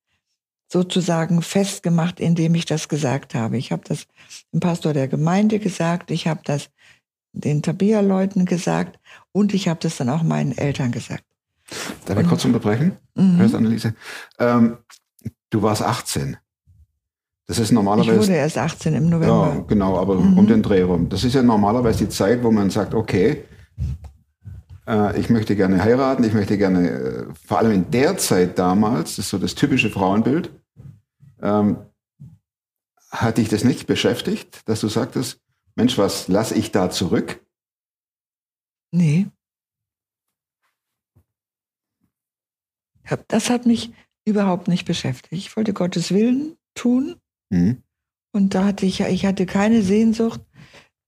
sozusagen 0.72 1.42
festgemacht, 1.42 2.20
indem 2.20 2.56
ich 2.56 2.66
das 2.66 2.88
gesagt 2.88 3.36
habe. 3.36 3.58
Ich 3.58 3.72
habe 3.72 3.84
das 3.86 4.08
dem 4.54 4.60
Pastor 4.60 4.94
der 4.94 5.08
Gemeinde 5.08 5.60
gesagt, 5.60 6.12
ich 6.12 6.28
habe 6.28 6.42
das 6.44 6.70
den 7.34 7.62
Tabea-Leuten 7.62 8.46
gesagt 8.46 9.00
und 9.32 9.54
ich 9.54 9.68
habe 9.68 9.80
das 9.82 9.98
dann 9.98 10.10
auch 10.10 10.24
meinen 10.24 10.58
Eltern 10.58 10.92
gesagt. 10.92 11.24
Darf 12.06 12.20
ich 12.20 12.28
kurz 12.28 12.44
unterbrechen, 12.46 12.98
Mhm. 13.16 13.38
Hörst, 13.38 13.56
Anneliese? 13.56 13.94
Ähm, 14.40 14.78
du 15.50 15.62
warst 15.62 15.82
18. 15.82 16.38
Das 17.48 17.60
ist 17.60 17.70
Ich 17.70 17.72
normalerweise. 17.74 18.18
wurde 18.20 18.34
erst 18.34 18.58
18 18.58 18.94
im 18.96 19.04
ja, 19.06 19.10
November. 19.10 19.66
genau, 19.68 19.98
aber 19.98 20.16
Mhm. 20.16 20.38
um 20.38 20.48
den 20.48 20.62
Dreh 20.62 20.82
rum. 20.84 21.10
Das 21.10 21.24
ist 21.24 21.34
ja 21.34 21.44
normalerweise 21.44 22.06
die 22.06 22.10
Zeit, 22.10 22.44
wo 22.44 22.52
man 22.52 22.70
sagt, 22.70 22.94
okay, 22.94 23.44
äh, 24.88 25.20
ich 25.20 25.30
möchte 25.30 25.56
gerne 25.56 25.84
heiraten, 25.84 26.24
ich 26.24 26.34
möchte 26.34 26.58
gerne, 26.58 26.90
äh, 26.90 27.26
vor 27.46 27.60
allem 27.60 27.72
in 27.72 27.92
der 27.92 28.18
Zeit 28.18 28.58
damals, 28.60 29.12
das 29.16 29.26
ist 29.26 29.30
so 29.30 29.38
das 29.38 29.56
typische 29.56 29.90
Frauenbild, 29.90 30.50
ähm, 31.42 31.78
hat 33.12 33.38
dich 33.38 33.50
das 33.50 33.64
nicht 33.64 33.88
beschäftigt, 33.88 34.62
dass 34.70 34.80
du 34.82 34.88
sagtest, 34.88 35.40
Mensch, 35.76 35.98
was 35.98 36.28
lasse 36.28 36.56
ich 36.56 36.72
da 36.72 36.90
zurück? 36.90 37.44
Nee. 38.92 39.28
Das 43.28 43.50
hat 43.50 43.66
mich 43.66 43.92
überhaupt 44.26 44.68
nicht 44.68 44.86
beschäftigt. 44.86 45.34
Ich 45.34 45.56
wollte 45.58 45.74
Gottes 45.74 46.12
Willen 46.14 46.56
tun 46.76 47.16
Mhm. 47.50 47.84
und 48.34 48.54
da 48.56 48.64
hatte 48.66 48.86
ich 48.86 49.02
ich 49.02 49.26
hatte 49.26 49.46
keine 49.46 49.82
Sehnsucht 49.82 50.42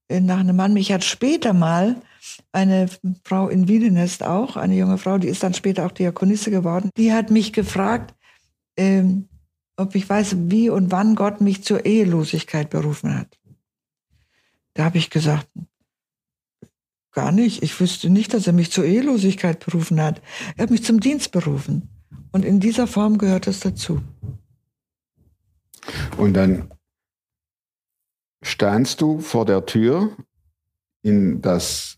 äh, 0.10 0.20
nach 0.20 0.40
einem 0.40 0.56
Mann. 0.58 0.74
Mich 0.74 0.92
hat 0.92 1.06
später 1.06 1.54
mal 1.54 2.02
eine 2.52 2.90
Frau 3.24 3.48
in 3.48 3.68
Wiedenest 3.70 4.24
auch, 4.24 4.58
eine 4.58 4.76
junge 4.76 4.98
Frau, 4.98 5.18
die 5.18 5.30
ist 5.30 5.44
dann 5.44 5.54
später 5.54 5.86
auch 5.86 5.92
Diakonisse 5.92 6.52
geworden, 6.52 6.90
die 6.98 7.14
hat 7.14 7.30
mich 7.32 7.54
gefragt, 7.54 8.14
ähm, 8.78 9.30
ob 9.78 9.96
ich 9.96 10.10
weiß, 10.10 10.36
wie 10.50 10.70
und 10.70 10.92
wann 10.92 11.16
Gott 11.16 11.40
mich 11.40 11.64
zur 11.64 11.86
Ehelosigkeit 11.86 12.70
berufen 12.70 13.18
hat. 13.18 13.40
Da 14.74 14.86
habe 14.86 14.98
ich 14.98 15.10
gesagt, 15.10 15.48
gar 17.12 17.32
nicht. 17.32 17.64
Ich 17.64 17.80
wüsste 17.80 18.10
nicht, 18.10 18.34
dass 18.34 18.48
er 18.48 18.54
mich 18.54 18.72
zur 18.72 18.86
Ehelosigkeit 18.86 19.64
berufen 19.64 20.02
hat. 20.02 20.22
Er 20.58 20.64
hat 20.64 20.72
mich 20.72 20.84
zum 20.84 21.00
Dienst 21.00 21.32
berufen. 21.32 21.90
Und 22.32 22.44
in 22.44 22.60
dieser 22.60 22.88
Form 22.88 23.18
gehört 23.18 23.48
es 23.48 23.60
dazu. 23.60 24.02
Und 26.18 26.34
dann 26.34 26.72
standst 28.42 29.02
du 29.02 29.20
vor 29.20 29.46
der 29.46 29.66
Tür 29.66 30.16
in 31.04 31.42
das 31.42 31.98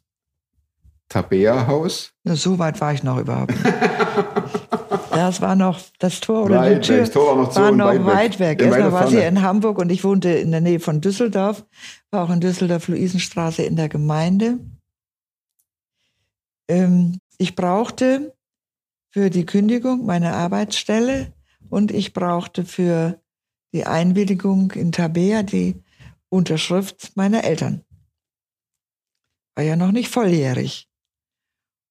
Tabea-Haus. 1.10 2.12
So 2.26 2.60
weit 2.60 2.82
war 2.82 2.94
ich 2.94 3.04
noch 3.04 3.20
überhaupt 3.20 3.54
Das 5.26 5.42
war 5.42 5.56
noch 5.56 5.82
das 5.98 6.20
Tor 6.20 6.44
oder 6.44 6.60
Weit 6.60 6.84
die 6.84 6.88
Tür 6.88 6.98
weg, 6.98 7.06
das 7.06 7.12
Tor 7.12 7.28
war 7.30 7.36
noch 7.36 7.50
zu 7.50 7.60
war 7.60 7.72
noch 7.72 7.88
weit 7.88 7.98
weg. 7.98 8.06
weit 8.06 8.40
weg. 8.40 8.62
Ja, 8.62 8.68
Erstmal 8.68 8.92
war 8.92 9.08
sie 9.08 9.18
in 9.18 9.42
Hamburg 9.42 9.80
und 9.80 9.92
ich 9.92 10.04
wohnte 10.04 10.30
in 10.30 10.52
der 10.52 10.62
Nähe 10.62 10.80
von 10.80 11.02
Düsseldorf, 11.02 11.66
war 12.12 12.26
auch 12.26 12.30
in 12.30 12.42
Düsseldorf 12.42 12.88
Luisenstraße 12.90 13.64
in 13.64 13.76
der 13.76 13.90
Gemeinde. 13.90 14.60
Ähm, 16.68 17.20
ich 17.40 17.56
brauchte 17.56 18.36
für 19.10 19.32
die 19.32 19.48
Kündigung 19.48 20.06
meine 20.06 20.36
Arbeitsstelle 20.36 21.34
und 21.72 21.90
ich 21.90 22.14
brauchte 22.14 22.64
für 22.64 23.20
die 23.74 23.88
Einwilligung 23.88 24.74
in 24.74 24.92
Tabea 24.92 25.42
die 25.42 25.82
Unterschrift 26.30 27.14
meiner 27.16 27.46
Eltern. 27.46 27.84
War 29.56 29.66
ja 29.66 29.76
noch 29.76 29.92
nicht 29.92 30.10
volljährig. 30.10 30.88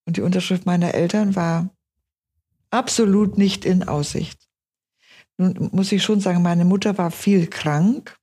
Und 0.07 0.15
die 0.15 0.21
Unterschrift 0.21 0.65
meiner 0.65 0.93
Eltern 0.93 1.35
war 1.35 1.74
absolut 2.75 3.37
nicht 3.37 3.65
in 3.65 3.87
Aussicht. 3.87 4.39
Nun 5.37 5.69
muss 5.71 5.91
ich 5.91 6.03
schon 6.03 6.19
sagen, 6.19 6.41
meine 6.41 6.65
Mutter 6.65 6.97
war 6.97 7.11
viel 7.11 7.47
krank. 7.47 8.17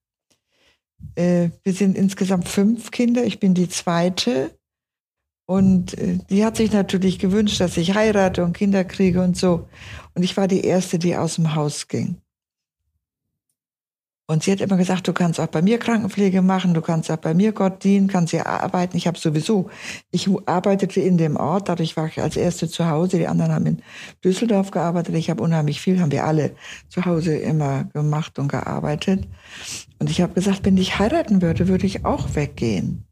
äh, 1.17 1.51
wir 1.65 1.73
sind 1.73 1.97
insgesamt 1.97 2.49
fünf 2.49 2.91
Kinder. 2.91 3.25
Ich 3.25 3.41
bin 3.41 3.55
die 3.55 3.69
zweite. 3.69 4.57
Und 5.47 5.99
äh, 5.99 6.19
die 6.31 6.45
hat 6.45 6.57
sich 6.57 6.73
natürlich 6.73 7.19
gewünscht, 7.19 7.61
dass 7.61 7.77
ich 7.77 7.95
heirate 7.95 8.45
und 8.45 8.53
Kinder 8.57 8.85
kriege 8.85 9.23
und 9.23 9.37
so. 9.37 9.69
Und 10.15 10.23
ich 10.23 10.37
war 10.37 10.49
die 10.49 10.65
Erste, 10.65 10.99
die 10.99 11.17
aus 11.17 11.35
dem 11.37 11.55
Haus 11.55 11.89
ging. 11.89 12.17
Und 14.27 14.45
sie 14.45 14.53
hat 14.53 14.61
immer 14.61 14.77
gesagt, 14.77 15.09
du 15.09 15.13
kannst 15.13 15.41
auch 15.41 15.49
bei 15.49 15.63
mir 15.63 15.79
Krankenpflege 15.79 16.43
machen, 16.43 16.75
du 16.75 16.81
kannst 16.81 17.11
auch 17.11 17.17
bei 17.17 17.35
mir 17.35 17.53
Gott 17.53 17.83
dienen, 17.83 18.07
kannst 18.07 18.31
hier 18.31 18.47
arbeiten. 18.47 18.97
Ich 18.97 19.07
habe 19.07 19.19
sowieso, 19.19 19.69
ich 20.11 20.29
arbeitete 20.47 21.01
in 21.01 21.19
dem 21.19 21.37
Ort, 21.37 21.69
dadurch 21.69 21.97
war 21.97 22.07
ich 22.07 22.21
als 22.21 22.37
Erste 22.37 22.69
zu 22.69 22.89
Hause. 22.89 23.19
Die 23.19 23.27
anderen 23.27 23.53
haben 23.53 23.67
in 23.67 23.83
Düsseldorf 24.25 24.71
gearbeitet. 24.71 25.17
Ich 25.17 25.29
habe 25.29 25.43
unheimlich 25.43 25.81
viel, 25.81 26.01
haben 26.01 26.13
wir 26.13 26.25
alle 26.25 26.55
zu 26.89 27.05
Hause 27.05 27.37
immer 27.37 27.85
gemacht 27.93 28.39
und 28.39 28.49
gearbeitet. 28.49 29.27
Und 29.99 30.09
ich 30.09 30.21
habe 30.21 30.35
gesagt, 30.35 30.65
wenn 30.65 30.77
ich 30.77 30.99
heiraten 30.99 31.43
würde, 31.43 31.67
würde 31.69 31.87
ich 31.87 32.05
auch 32.05 32.35
weggehen. 32.35 33.05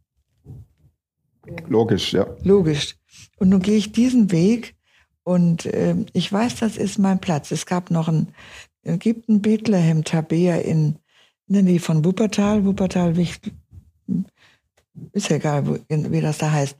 Logisch, 1.69 2.13
ja. 2.13 2.27
Logisch. 2.43 2.97
Und 3.37 3.49
nun 3.49 3.61
gehe 3.61 3.77
ich 3.77 3.93
diesen 3.93 4.31
Weg 4.31 4.77
und 5.23 5.67
äh, 5.67 5.97
ich 6.13 6.33
weiß, 6.33 6.57
das 6.57 6.77
ist 6.77 6.99
mein 6.99 7.21
Platz. 7.21 7.51
Es 7.51 7.67
gab 7.67 7.91
noch 7.91 8.09
ein, 8.09 8.29
es 8.29 8.70
gibt 8.97 9.29
ein 9.29 9.43
Bethlehem 9.43 10.05
Tabea 10.05 10.57
in, 10.57 10.99
in 11.47 11.55
der 11.55 11.63
Nähe 11.63 11.81
von 11.81 12.05
Wuppertal. 12.05 12.65
Wuppertal 12.65 13.17
ist 15.13 15.29
ja 15.29 15.37
egal, 15.37 15.67
wo, 15.67 15.79
wie 15.89 16.21
das 16.21 16.39
da 16.39 16.51
heißt. 16.51 16.77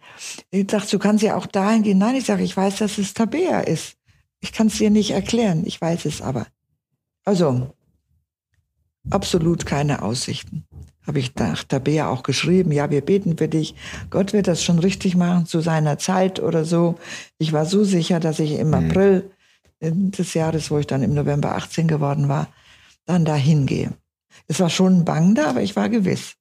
Ich 0.51 0.67
dachte, 0.67 0.91
du 0.91 0.99
kannst 0.99 1.23
ja 1.23 1.37
auch 1.37 1.47
dahin 1.47 1.83
gehen. 1.83 1.99
Nein, 1.99 2.17
ich 2.17 2.25
sage, 2.25 2.43
ich 2.43 2.57
weiß, 2.57 2.77
dass 2.77 2.99
es 2.99 3.15
Tabea 3.15 3.61
ist. 3.61 3.97
Ich 4.41 4.53
kann 4.53 4.69
es 4.69 4.79
dir 4.79 4.91
nicht 4.91 5.11
erklären. 5.11 5.65
Ich 5.67 5.81
weiß 5.81 6.07
es 6.07 6.23
aber. 6.23 6.47
Also, 7.25 7.75
absolut 9.11 9.67
keine 9.67 10.03
Aussichten 10.03 10.67
habe 11.11 11.19
ich 11.19 11.35
nach 11.35 11.65
Tabea 11.65 12.09
auch 12.09 12.23
geschrieben, 12.23 12.73
ja, 12.73 12.91
wir 12.91 13.01
beten 13.01 13.37
für 13.37 13.49
dich. 13.49 13.75
Gott 14.11 14.33
wird 14.33 14.47
das 14.47 14.63
schon 14.63 14.79
richtig 14.79 15.17
machen 15.17 15.47
zu 15.47 15.61
seiner 15.61 15.99
Zeit 15.99 16.41
oder 16.41 16.65
so. 16.65 16.97
Ich 17.39 17.53
war 17.53 17.67
so 17.67 17.83
sicher, 17.83 18.21
dass 18.21 18.39
ich 18.39 18.53
im 18.53 18.69
mhm. 18.69 18.75
April 18.75 19.31
des 19.81 20.35
Jahres, 20.35 20.71
wo 20.71 20.79
ich 20.79 20.87
dann 20.87 21.03
im 21.03 21.15
November 21.15 21.55
18 21.57 21.89
geworden 21.89 22.29
war, 22.29 22.49
dann 23.07 23.25
dahin 23.25 23.67
gehe. 23.67 23.93
Es 24.47 24.61
war 24.61 24.71
schon 24.71 25.05
bang 25.05 25.35
da, 25.35 25.51
aber 25.51 25.63
ich 25.63 25.77
war 25.77 25.89
gewiss. 25.89 26.35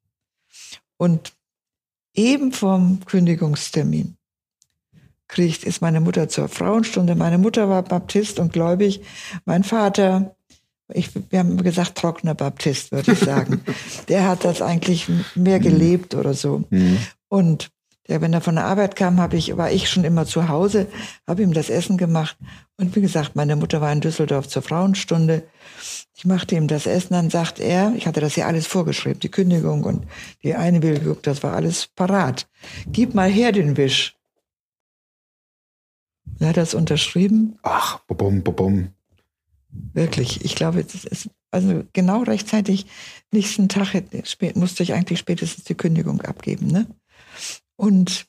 Und 0.97 1.33
eben 2.13 2.51
vom 2.51 3.05
Kündigungstermin 3.05 4.17
kriegt, 5.27 5.63
ist 5.63 5.81
meine 5.81 6.01
Mutter 6.01 6.27
zur 6.27 6.49
Frauenstunde. 6.49 7.15
Meine 7.15 7.37
Mutter 7.37 7.69
war 7.69 7.83
Baptist 7.83 8.39
und 8.39 8.51
gläubig. 8.51 9.01
Mein 9.45 9.63
Vater 9.63 10.35
ich, 10.93 11.11
wir 11.29 11.39
haben 11.39 11.61
gesagt, 11.61 11.97
trockener 11.97 12.35
Baptist, 12.35 12.91
würde 12.91 13.11
ich 13.11 13.19
sagen. 13.19 13.61
der 14.07 14.27
hat 14.27 14.43
das 14.43 14.61
eigentlich 14.61 15.07
mehr 15.35 15.59
gelebt 15.59 16.15
oder 16.15 16.33
so. 16.33 16.63
Mhm. 16.69 16.97
Und 17.27 17.69
der, 18.09 18.21
wenn 18.21 18.33
er 18.33 18.41
von 18.41 18.55
der 18.55 18.65
Arbeit 18.65 18.95
kam, 18.95 19.19
habe 19.19 19.37
ich, 19.37 19.55
war 19.55 19.71
ich 19.71 19.89
schon 19.89 20.03
immer 20.03 20.25
zu 20.25 20.49
Hause, 20.49 20.87
habe 21.27 21.43
ihm 21.43 21.53
das 21.53 21.69
Essen 21.69 21.97
gemacht. 21.97 22.37
Und 22.77 22.95
wie 22.95 23.01
gesagt, 23.01 23.35
meine 23.35 23.55
Mutter 23.55 23.81
war 23.81 23.93
in 23.93 24.01
Düsseldorf 24.01 24.47
zur 24.47 24.63
Frauenstunde. 24.63 25.43
Ich 26.15 26.25
machte 26.25 26.55
ihm 26.55 26.67
das 26.67 26.87
Essen, 26.87 27.13
dann 27.13 27.29
sagt 27.29 27.59
er, 27.59 27.93
ich 27.95 28.07
hatte 28.07 28.19
das 28.19 28.35
ja 28.35 28.47
alles 28.47 28.67
vorgeschrieben, 28.67 29.19
die 29.19 29.29
Kündigung 29.29 29.83
und 29.83 30.07
die 30.43 30.55
Einwilligung, 30.55 31.17
das 31.21 31.43
war 31.43 31.53
alles 31.53 31.87
parat. 31.95 32.49
Gib 32.87 33.13
mal 33.13 33.29
her 33.29 33.51
den 33.51 33.77
Wisch. 33.77 34.15
Er 36.39 36.49
hat 36.49 36.57
das 36.57 36.73
unterschrieben. 36.73 37.59
Ach, 37.63 37.99
bum, 38.07 38.43
bum, 38.43 38.55
bum. 38.55 38.89
Wirklich, 39.93 40.43
ich 40.43 40.55
glaube, 40.55 40.83
das 40.83 41.05
ist 41.05 41.29
also 41.51 41.83
genau 41.93 42.23
rechtzeitig, 42.23 42.85
nächsten 43.31 43.69
Tag 43.69 43.93
musste 44.55 44.83
ich 44.83 44.93
eigentlich 44.93 45.19
spätestens 45.19 45.63
die 45.63 45.75
Kündigung 45.75 46.21
abgeben. 46.21 46.67
Ne? 46.67 46.87
Und 47.79 48.25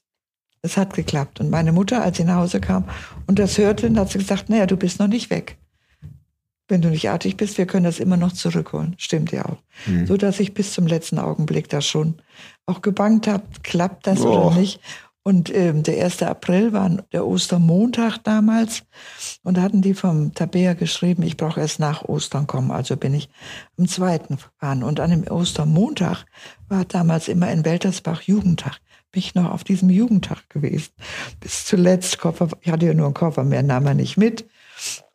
es 0.63 0.77
hat 0.77 0.95
geklappt. 0.95 1.41
Und 1.41 1.51
meine 1.51 1.73
Mutter, 1.73 2.03
als 2.03 2.19
sie 2.19 2.25
nach 2.25 2.37
Hause 2.37 2.61
kam 2.61 2.85
und 3.27 3.41
das 3.41 3.59
hörte, 3.59 3.93
hat 3.97 4.11
sie 4.11 4.19
gesagt, 4.19 4.49
naja, 4.49 4.67
du 4.67 4.77
bist 4.77 5.01
noch 5.01 5.09
nicht 5.09 5.29
weg. 5.29 5.59
Wenn 6.69 6.83
du 6.83 6.89
nicht 6.89 7.11
artig 7.11 7.37
bist, 7.37 7.59
wir 7.59 7.67
können 7.67 7.85
das 7.85 7.99
immer 7.99 8.17
noch 8.17 8.33
zurückholen. 8.33 8.95
Stimmt 8.97 9.33
ja 9.33 9.45
auch. 9.45 9.59
Mhm. 9.87 10.07
So 10.07 10.17
dass 10.17 10.39
ich 10.39 10.55
bis 10.55 10.73
zum 10.73 10.87
letzten 10.87 11.19
Augenblick 11.19 11.69
da 11.69 11.81
schon 11.81 12.23
auch 12.65 12.81
gebankt 12.81 13.27
habe, 13.27 13.43
klappt 13.65 14.07
das 14.07 14.21
oh. 14.21 14.29
oder 14.29 14.57
nicht. 14.57 14.81
Und 15.25 15.53
ähm, 15.53 15.83
der 15.83 16.05
1. 16.05 16.23
April 16.23 16.73
war 16.73 16.89
der 17.13 17.27
Ostermontag 17.27 18.19
damals. 18.23 18.85
Und 19.43 19.57
da 19.57 19.63
hatten 19.63 19.83
die 19.83 19.95
vom 19.95 20.33
Tabea 20.33 20.75
geschrieben, 20.75 21.25
ich 21.25 21.37
brauche 21.37 21.61
erst 21.61 21.81
nach 21.81 22.05
Ostern 22.05 22.47
kommen. 22.47 22.71
Also 22.71 22.97
bin 22.97 23.15
ich 23.15 23.29
am 23.77 23.89
zweiten 23.89 24.37
gefahren. 24.37 24.85
Und 24.85 25.01
an 25.01 25.11
dem 25.11 25.27
Ostermontag 25.29 26.25
war 26.69 26.85
damals 26.85 27.27
immer 27.27 27.51
in 27.51 27.65
Weltersbach 27.65 28.23
Jugendtag. 28.23 28.81
Bin 29.13 29.25
noch 29.35 29.51
auf 29.51 29.65
diesem 29.65 29.91
Jugendtag 29.91 30.49
gewesen. 30.51 30.93
Bis 31.41 31.65
zuletzt 31.65 32.19
Koffer, 32.19 32.49
ich 32.61 32.71
hatte 32.71 32.87
ja 32.87 32.95
nur 32.95 33.07
einen 33.07 33.15
Koffer, 33.15 33.43
mehr 33.45 33.63
nahm 33.63 33.87
er 33.87 33.95
nicht 33.95 34.17
mit. 34.17 34.49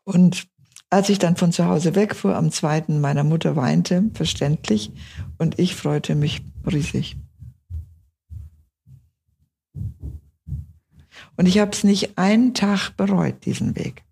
Und 0.04 0.48
als 0.90 1.10
ich 1.10 1.20
dann 1.20 1.36
von 1.36 1.52
zu 1.52 1.66
Hause 1.66 1.96
wegfuhr, 1.96 2.36
am 2.36 2.52
zweiten, 2.52 3.02
meiner 3.02 3.24
Mutter 3.24 3.56
weinte, 3.56 4.04
verständlich. 4.14 4.92
Und 5.38 5.60
ich 5.60 5.75
freute 5.75 6.16
mich 6.16 6.42
riesig. 6.66 7.18
Und 11.38 11.48
ich 11.48 11.60
habe 11.60 11.72
es 11.72 11.84
nicht 11.84 12.18
einen 12.18 12.54
Tag 12.54 12.92
bereut, 12.92 13.46
diesen 13.46 13.75
Weg. 13.75 14.04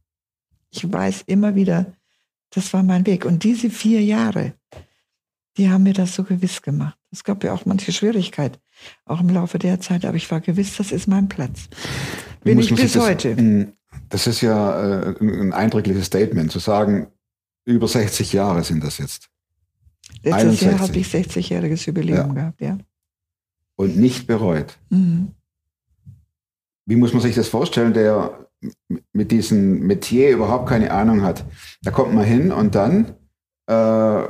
Ich 0.72 0.92
weiß 0.92 1.24
immer 1.28 1.56
wieder, 1.56 1.94
das 2.50 2.74
war 2.74 2.84
mein 2.84 3.06
Weg. 3.06 3.26
Und 3.26 3.44
diese 3.44 3.70
vier 3.70 4.04
Jahre, 4.04 4.54
die 5.58 5.70
haben 5.70 5.84
mir 5.84 5.94
das 5.94 6.16
so 6.16 6.24
gewiss 6.24 6.62
gemacht. 6.62 6.98
Es 7.12 7.24
gab 7.24 7.44
ja 7.44 7.54
auch 7.54 7.66
manche 7.66 7.92
Schwierigkeit, 7.92 8.60
auch 9.06 9.22
im 9.22 9.30
Laufe 9.30 9.60
der 9.60 9.80
Zeit, 9.80 10.06
aber 10.06 10.18
ich 10.18 10.30
war 10.32 10.42
gewiss, 10.42 10.78
das 10.78 10.92
ist 10.92 11.08
mein 11.08 11.30
Platz. 11.30 11.70
Bin 12.44 12.60
ich 12.60 12.74
bis 12.74 12.94
das, 12.94 13.04
heute. 13.04 13.74
Das 14.10 14.28
ist 14.28 14.42
ja 14.42 15.02
äh, 15.12 15.16
ein 15.20 15.54
eindrückliches 15.54 16.06
Statement, 16.06 16.52
zu 16.52 16.60
sagen, 16.60 17.08
über 17.66 17.88
60 17.88 18.34
Jahre 18.34 18.64
sind 18.64 18.84
das 18.84 18.98
jetzt. 18.98 19.30
Letztes 20.22 20.64
61. 20.64 20.68
Jahr 20.68 20.80
habe 20.80 20.98
ich 20.98 21.08
60-jähriges 21.08 21.86
Jubiläum 21.86 22.28
ja. 22.28 22.34
gehabt, 22.34 22.62
ja. 22.62 22.78
Und 23.76 23.98
nicht 23.98 24.28
bereut. 24.28 24.78
Mhm 24.90 25.34
wie 26.86 26.96
muss 26.96 27.14
man 27.14 27.22
sich 27.22 27.36
das 27.36 27.48
vorstellen, 27.48 27.94
der 27.94 28.48
mit 29.12 29.32
diesem 29.32 29.80
Metier 29.88 30.32
überhaupt 30.32 30.68
keine 30.68 30.92
Ahnung 30.92 31.22
hat? 31.22 31.46
Da 31.82 31.92
kommt 31.92 32.14
man 32.14 32.26
hin 32.26 32.52
und 32.52 32.76
dann 32.76 33.16
äh, 33.68 34.24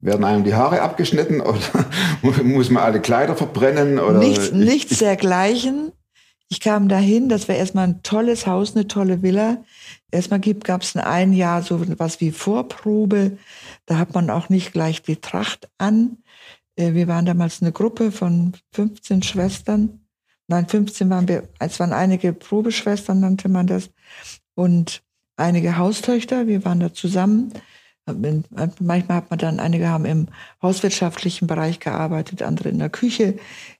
werden 0.00 0.24
einem 0.24 0.44
die 0.44 0.54
Haare 0.54 0.82
abgeschnitten 0.82 1.40
oder 2.22 2.42
muss 2.42 2.70
man 2.70 2.82
alle 2.82 3.00
Kleider 3.00 3.36
verbrennen? 3.36 3.98
Oder 3.98 4.18
nichts, 4.18 4.52
nichts 4.52 4.98
dergleichen. 4.98 5.92
Ich 6.48 6.60
kam 6.60 6.88
dahin, 6.88 7.28
das 7.28 7.48
war 7.48 7.54
erstmal 7.54 7.86
ein 7.86 8.02
tolles 8.02 8.46
Haus, 8.46 8.74
eine 8.74 8.88
tolle 8.88 9.22
Villa. 9.22 9.62
Erstmal 10.10 10.40
gab 10.40 10.82
es 10.82 10.96
ein 10.96 11.32
Jahr 11.32 11.62
so 11.62 11.80
was 11.98 12.20
wie 12.20 12.32
Vorprobe. 12.32 13.38
Da 13.86 13.98
hat 13.98 14.14
man 14.14 14.30
auch 14.30 14.48
nicht 14.48 14.72
gleich 14.72 15.02
die 15.02 15.16
Tracht 15.16 15.70
an. 15.78 16.18
Äh, 16.74 16.94
wir 16.94 17.06
waren 17.06 17.24
damals 17.24 17.62
eine 17.62 17.70
Gruppe 17.70 18.10
von 18.10 18.54
15 18.72 19.22
Schwestern. 19.22 20.00
Nein, 20.48 20.66
15 20.66 21.08
waren 21.10 21.28
wir, 21.28 21.48
es 21.60 21.78
waren 21.78 21.92
einige 21.92 22.32
Probeschwestern, 22.32 23.20
nannte 23.20 23.48
man 23.48 23.68
das, 23.68 23.90
und 24.56 25.02
einige 25.36 25.76
Haustöchter. 25.76 26.48
Wir 26.48 26.64
waren 26.64 26.80
da 26.80 26.92
zusammen. 26.92 27.52
Manchmal 28.80 29.16
hat 29.16 29.30
man 29.30 29.38
dann, 29.38 29.60
einige 29.60 29.88
haben 29.88 30.04
im 30.04 30.28
hauswirtschaftlichen 30.62 31.46
Bereich 31.46 31.80
gearbeitet, 31.80 32.42
andere 32.42 32.68
in 32.68 32.78
der 32.78 32.90
Küche. 32.90 33.38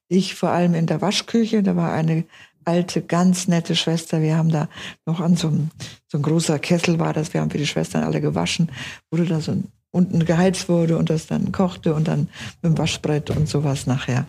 Ich 0.09 0.35
vor 0.35 0.51
allem 0.51 0.75
in 0.75 0.87
der 0.87 1.01
Waschküche. 1.01 1.63
Da 1.63 1.77
war 1.77 1.93
eine 1.93 2.25
alte, 2.65 3.03
ganz 3.03 3.49
nette 3.49 3.77
Schwester. 3.77 4.23
Wir 4.23 4.37
haben 4.37 4.51
da 4.51 4.69
noch 5.07 5.21
an 5.21 5.37
so 5.37 5.49
einem, 5.49 5.71
so 6.09 6.19
ein 6.19 6.23
großer 6.23 6.59
Kessel 6.59 6.99
war 6.99 7.13
das. 7.13 7.33
Wir 7.33 7.41
haben 7.41 7.51
für 7.51 7.59
die 7.59 7.67
Schwestern 7.67 8.05
alle 8.05 8.21
gewaschen. 8.21 8.71
Wurde 9.11 9.27
da 9.27 9.41
so 9.41 9.57
unten 9.93 10.25
geheizt 10.25 10.69
wurde 10.69 10.97
und 10.97 11.11
das 11.11 11.27
dann 11.27 11.53
kochte 11.53 11.95
und 11.95 12.09
dann 12.09 12.29
mit 12.63 12.73
dem 12.73 12.79
Waschbrett 12.79 13.31
und 13.31 13.49
sowas 13.49 13.87
nachher. 13.87 14.27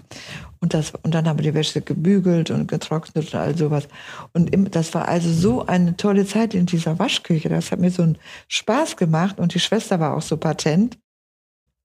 Und, 0.61 0.75
das, 0.75 0.93
und 1.01 1.15
dann 1.15 1.27
haben 1.27 1.39
wir 1.39 1.43
die 1.43 1.55
Wäsche 1.55 1.81
gebügelt 1.81 2.51
und 2.51 2.67
getrocknet 2.67 3.33
und 3.33 3.35
all 3.35 3.57
sowas. 3.57 3.87
Und 4.31 4.53
im, 4.53 4.69
das 4.69 4.93
war 4.93 5.07
also 5.07 5.31
so 5.33 5.65
eine 5.65 5.97
tolle 5.97 6.25
Zeit 6.25 6.53
in 6.53 6.67
dieser 6.67 6.99
Waschküche. 6.99 7.49
Das 7.49 7.71
hat 7.71 7.79
mir 7.79 7.89
so 7.89 8.03
einen 8.03 8.19
Spaß 8.47 8.95
gemacht. 8.95 9.39
Und 9.39 9.55
die 9.55 9.59
Schwester 9.59 9.99
war 9.99 10.15
auch 10.15 10.21
so 10.21 10.37
patent. 10.37 10.99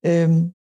Ähm, 0.02 0.52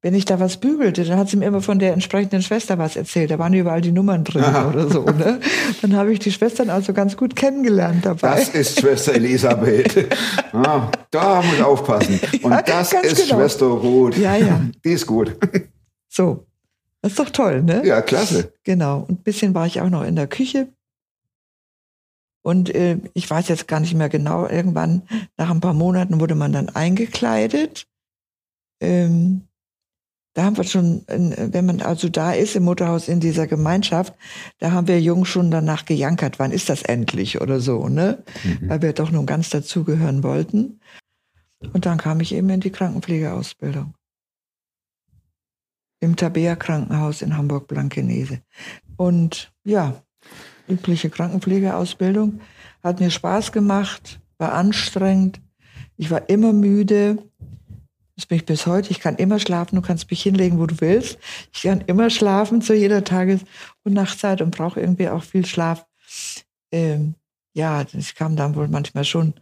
wenn 0.00 0.14
ich 0.14 0.26
da 0.26 0.38
was 0.38 0.58
bügelte, 0.58 1.02
dann 1.02 1.18
hat 1.18 1.30
sie 1.30 1.38
mir 1.38 1.46
immer 1.46 1.62
von 1.62 1.78
der 1.78 1.94
entsprechenden 1.94 2.42
Schwester 2.42 2.78
was 2.78 2.94
erzählt. 2.94 3.30
Da 3.30 3.38
waren 3.38 3.54
überall 3.54 3.80
die 3.80 3.90
Nummern 3.90 4.22
drin 4.22 4.44
Aha. 4.44 4.68
oder 4.68 4.88
so. 4.88 5.02
Ne? 5.04 5.40
Dann 5.80 5.96
habe 5.96 6.12
ich 6.12 6.20
die 6.20 6.30
Schwestern 6.30 6.70
also 6.70 6.92
ganz 6.92 7.16
gut 7.16 7.34
kennengelernt 7.34 8.04
dabei. 8.04 8.36
Das 8.36 8.50
ist 8.50 8.80
Schwester 8.80 9.14
Elisabeth. 9.14 10.14
ah, 10.52 10.88
da 11.10 11.42
muss 11.42 11.54
ich 11.54 11.62
aufpassen. 11.62 12.20
Und 12.42 12.52
ja, 12.52 12.62
das 12.62 12.92
ist 12.92 13.24
genau. 13.24 13.40
Schwester 13.40 13.66
Ruth. 13.66 14.18
Ja, 14.18 14.36
ja. 14.36 14.60
Die 14.84 14.90
ist 14.90 15.06
gut. 15.06 15.36
So. 16.08 16.46
Das 17.04 17.12
ist 17.12 17.18
doch 17.18 17.28
toll, 17.28 17.62
ne? 17.62 17.84
Ja, 17.84 18.00
klasse. 18.00 18.54
Genau. 18.64 19.00
Und 19.00 19.10
ein 19.10 19.22
bisschen 19.22 19.52
war 19.52 19.66
ich 19.66 19.82
auch 19.82 19.90
noch 19.90 20.04
in 20.04 20.16
der 20.16 20.26
Küche. 20.26 20.68
Und 22.42 22.74
äh, 22.74 22.98
ich 23.12 23.28
weiß 23.28 23.48
jetzt 23.48 23.68
gar 23.68 23.80
nicht 23.80 23.92
mehr 23.92 24.08
genau, 24.08 24.48
irgendwann 24.48 25.02
nach 25.36 25.50
ein 25.50 25.60
paar 25.60 25.74
Monaten 25.74 26.18
wurde 26.18 26.34
man 26.34 26.52
dann 26.52 26.70
eingekleidet. 26.70 27.86
Ähm, 28.80 29.42
Da 30.34 30.44
haben 30.44 30.56
wir 30.56 30.64
schon, 30.64 31.04
wenn 31.06 31.66
man 31.66 31.80
also 31.80 32.08
da 32.08 32.32
ist 32.32 32.56
im 32.56 32.64
Mutterhaus 32.64 33.06
in 33.08 33.20
dieser 33.20 33.46
Gemeinschaft, 33.46 34.14
da 34.58 34.72
haben 34.72 34.88
wir 34.88 35.00
Jungen 35.00 35.26
schon 35.26 35.50
danach 35.50 35.84
gejankert, 35.84 36.38
wann 36.40 36.50
ist 36.52 36.68
das 36.68 36.82
endlich 36.82 37.40
oder 37.40 37.60
so, 37.60 37.88
ne? 37.88 38.24
Mhm. 38.42 38.68
Weil 38.68 38.82
wir 38.82 38.92
doch 38.94 39.12
nun 39.12 39.26
ganz 39.26 39.50
dazugehören 39.50 40.22
wollten. 40.24 40.80
Und 41.72 41.86
dann 41.86 41.98
kam 41.98 42.20
ich 42.20 42.34
eben 42.34 42.50
in 42.50 42.60
die 42.60 42.72
Krankenpflegeausbildung. 42.72 43.94
Im 46.04 46.16
Tabea 46.16 46.54
Krankenhaus 46.54 47.22
in 47.22 47.34
Hamburg-Blankenese. 47.34 48.42
Und 48.98 49.50
ja, 49.64 50.02
übliche 50.68 51.08
Krankenpflegeausbildung. 51.08 52.40
Hat 52.82 53.00
mir 53.00 53.10
Spaß 53.10 53.52
gemacht, 53.52 54.20
war 54.36 54.52
anstrengend. 54.52 55.40
Ich 55.96 56.10
war 56.10 56.28
immer 56.28 56.52
müde. 56.52 57.16
Das 58.16 58.26
bin 58.26 58.36
ich 58.36 58.44
bis 58.44 58.66
heute. 58.66 58.90
Ich 58.90 59.00
kann 59.00 59.16
immer 59.16 59.38
schlafen. 59.38 59.76
Du 59.76 59.80
kannst 59.80 60.10
mich 60.10 60.22
hinlegen, 60.22 60.58
wo 60.58 60.66
du 60.66 60.78
willst. 60.80 61.18
Ich 61.54 61.62
kann 61.62 61.80
immer 61.86 62.10
schlafen 62.10 62.60
zu 62.60 62.74
jeder 62.74 63.02
Tages- 63.02 63.46
und 63.82 63.94
Nachtzeit 63.94 64.42
und 64.42 64.54
brauche 64.54 64.80
irgendwie 64.80 65.08
auch 65.08 65.22
viel 65.22 65.46
Schlaf. 65.46 65.86
Ähm, 66.70 67.14
ja, 67.54 67.82
ich 67.94 68.14
kam 68.14 68.36
dann 68.36 68.56
wohl 68.56 68.68
manchmal 68.68 69.04
schon 69.04 69.32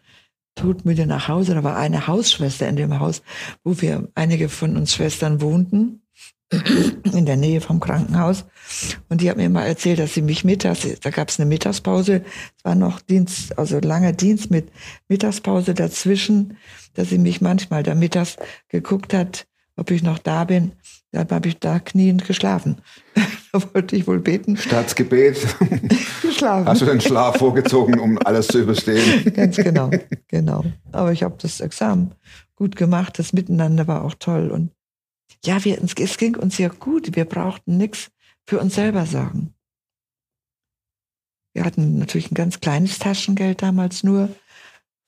todmüde 0.54 1.06
nach 1.06 1.26
Hause. 1.26 1.56
Da 1.56 1.64
war 1.64 1.76
eine 1.76 2.06
Hausschwester 2.06 2.68
in 2.68 2.76
dem 2.76 3.00
Haus, 3.00 3.22
wo 3.64 3.80
wir 3.80 4.08
einige 4.14 4.48
von 4.48 4.76
uns 4.76 4.94
Schwestern 4.94 5.40
wohnten 5.40 6.01
in 7.12 7.26
der 7.26 7.36
Nähe 7.36 7.60
vom 7.60 7.80
Krankenhaus. 7.80 8.44
Und 9.08 9.20
die 9.20 9.30
hat 9.30 9.36
mir 9.36 9.48
mal 9.50 9.66
erzählt, 9.66 9.98
dass 9.98 10.14
sie 10.14 10.22
mich 10.22 10.44
mittags, 10.44 10.86
da 11.00 11.10
gab 11.10 11.28
es 11.28 11.38
eine 11.38 11.48
Mittagspause, 11.48 12.22
es 12.56 12.64
war 12.64 12.74
noch 12.74 13.00
Dienst, 13.00 13.58
also 13.58 13.78
langer 13.78 14.12
Dienst 14.12 14.50
mit 14.50 14.70
Mittagspause 15.08 15.74
dazwischen, 15.74 16.56
dass 16.94 17.08
sie 17.08 17.18
mich 17.18 17.40
manchmal 17.40 17.82
da 17.82 17.94
mittags 17.94 18.36
geguckt 18.68 19.14
hat, 19.14 19.46
ob 19.76 19.90
ich 19.90 20.02
noch 20.02 20.18
da 20.18 20.44
bin. 20.44 20.72
Dann 21.10 21.28
habe 21.30 21.48
ich 21.48 21.58
da 21.58 21.78
kniend 21.78 22.26
geschlafen. 22.26 22.80
da 23.52 23.62
wollte 23.74 23.96
ich 23.96 24.06
wohl 24.06 24.20
beten. 24.20 24.56
Staatsgebet. 24.56 25.36
geschlafen. 26.22 26.66
Hast 26.66 26.80
du 26.80 26.86
den 26.86 27.00
Schlaf 27.00 27.38
vorgezogen, 27.38 27.98
um 27.98 28.18
alles 28.24 28.48
zu 28.48 28.60
überstehen? 28.60 29.32
Ganz 29.34 29.56
genau, 29.56 29.90
genau. 30.28 30.64
Aber 30.90 31.12
ich 31.12 31.22
habe 31.22 31.36
das 31.40 31.60
Examen 31.60 32.12
gut 32.56 32.76
gemacht. 32.76 33.18
Das 33.18 33.32
Miteinander 33.32 33.86
war 33.86 34.04
auch 34.04 34.14
toll. 34.18 34.50
Und 34.50 34.70
ja, 35.44 35.64
wir, 35.64 35.82
es 35.82 36.16
ging 36.16 36.36
uns 36.36 36.58
ja 36.58 36.68
gut. 36.68 37.16
Wir 37.16 37.24
brauchten 37.24 37.76
nichts 37.76 38.10
für 38.46 38.60
uns 38.60 38.74
selber 38.74 39.06
sorgen. 39.06 39.54
Wir 41.54 41.64
hatten 41.64 41.98
natürlich 41.98 42.30
ein 42.30 42.36
ganz 42.36 42.60
kleines 42.60 42.98
Taschengeld 42.98 43.62
damals 43.62 44.02
nur 44.02 44.30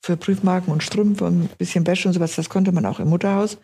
für 0.03 0.17
Prüfmarken 0.17 0.71
und 0.71 0.83
Strümpfe 0.83 1.25
und 1.25 1.45
ein 1.45 1.49
bisschen 1.57 1.87
Wäsche 1.87 2.07
und 2.07 2.13
sowas. 2.13 2.35
Das 2.35 2.49
konnte 2.49 2.71
man 2.71 2.85
auch 2.85 2.99
im 2.99 3.09
Mutterhaus 3.09 3.57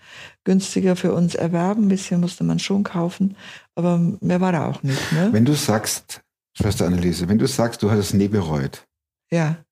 günstiger 0.44 0.96
für 0.96 1.14
uns 1.14 1.36
erwerben. 1.36 1.86
Ein 1.86 1.90
bisschen 1.90 2.20
musste 2.20 2.44
man 2.44 2.58
schon 2.58 2.84
kaufen, 2.84 3.38
aber 3.76 4.00
mehr 4.22 4.42
war 4.42 4.52
da 4.52 4.68
auch 4.68 4.82
nicht. 4.82 5.12
Ne? 5.12 5.30
Wenn 5.32 5.46
du 5.46 5.54
sagst, 5.54 6.22
Schwester 6.58 6.88
Anneliese, 6.88 7.30
wenn 7.30 7.38
du 7.38 7.48
sagst, 7.48 7.84
du 7.84 7.92
hast 7.92 8.00
es 8.00 8.14
nie 8.14 8.28
bereut. 8.28 8.88
Ja. 9.30 9.64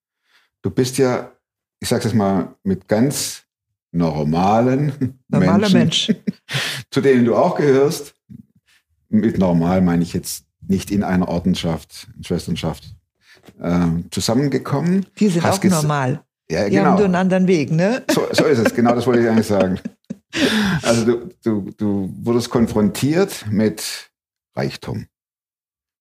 Du 0.62 0.70
bist 0.70 0.96
ja, 0.98 1.32
ich 1.80 1.88
sag's 1.88 2.04
jetzt 2.04 2.14
mal, 2.14 2.54
mit 2.62 2.86
ganz 2.86 3.44
normalen 3.92 5.18
Normaler 5.28 5.68
Menschen, 5.70 5.78
Mensch. 5.78 6.14
zu 6.90 7.00
denen 7.00 7.24
du 7.24 7.36
auch 7.36 7.56
gehörst. 7.56 8.14
Mit 9.08 9.38
normal 9.38 9.80
meine 9.80 10.02
ich 10.02 10.12
jetzt 10.12 10.44
nicht 10.66 10.90
in 10.90 11.02
einer 11.02 11.28
Ordenschaft, 11.28 12.06
Schwesternschaft, 12.22 12.94
ähm, 13.60 14.04
zusammengekommen. 14.10 15.06
Die 15.18 15.28
sind 15.28 15.42
Hast 15.42 15.64
auch 15.64 15.70
normal. 15.70 16.22
Ja, 16.50 16.68
Die 16.68 16.78
haben 16.78 16.84
genau. 16.84 16.96
nur 16.96 17.04
einen 17.06 17.14
anderen 17.16 17.46
Weg, 17.46 17.70
ne? 17.70 18.04
So, 18.10 18.26
so 18.32 18.44
ist 18.44 18.58
es, 18.58 18.74
genau 18.74 18.94
das 18.94 19.06
wollte 19.06 19.22
ich 19.22 19.28
eigentlich 19.28 19.46
sagen. 19.46 19.80
Also 20.82 21.04
du, 21.04 21.28
du, 21.42 21.70
du 21.76 22.14
wurdest 22.22 22.50
konfrontiert 22.50 23.46
mit 23.50 24.12
Reichtum. 24.54 25.06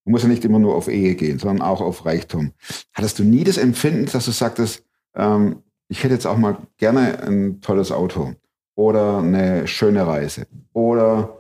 Du 0.06 0.12
musst 0.12 0.24
ja 0.24 0.30
nicht 0.30 0.46
immer 0.46 0.60
nur 0.60 0.76
auf 0.76 0.88
Ehe 0.88 1.16
gehen, 1.16 1.40
sondern 1.40 1.68
auch 1.68 1.82
auf 1.82 2.06
Reichtum. 2.06 2.54
Hattest 2.94 3.18
du 3.18 3.24
nie 3.24 3.44
das 3.44 3.58
Empfinden, 3.58 4.06
dass 4.06 4.26
du 4.26 4.32
sagtest, 4.32 4.84
ähm, 5.16 5.64
ich 5.90 6.04
hätte 6.04 6.14
jetzt 6.14 6.28
auch 6.28 6.38
mal 6.38 6.58
gerne 6.78 7.22
ein 7.24 7.60
tolles 7.62 7.92
Auto 7.92 8.34
oder 8.76 9.18
eine 9.18 9.68
schöne 9.68 10.06
Reise 10.08 10.48
oder 10.74 11.38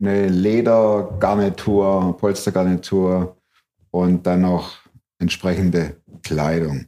eine 0.00 0.28
Ledergarnitur, 0.28 2.16
Polstergarnitur 2.18 3.36
und 3.90 4.26
dann 4.26 4.42
noch 4.42 4.76
entsprechende 5.18 5.96
Kleidung. 6.22 6.86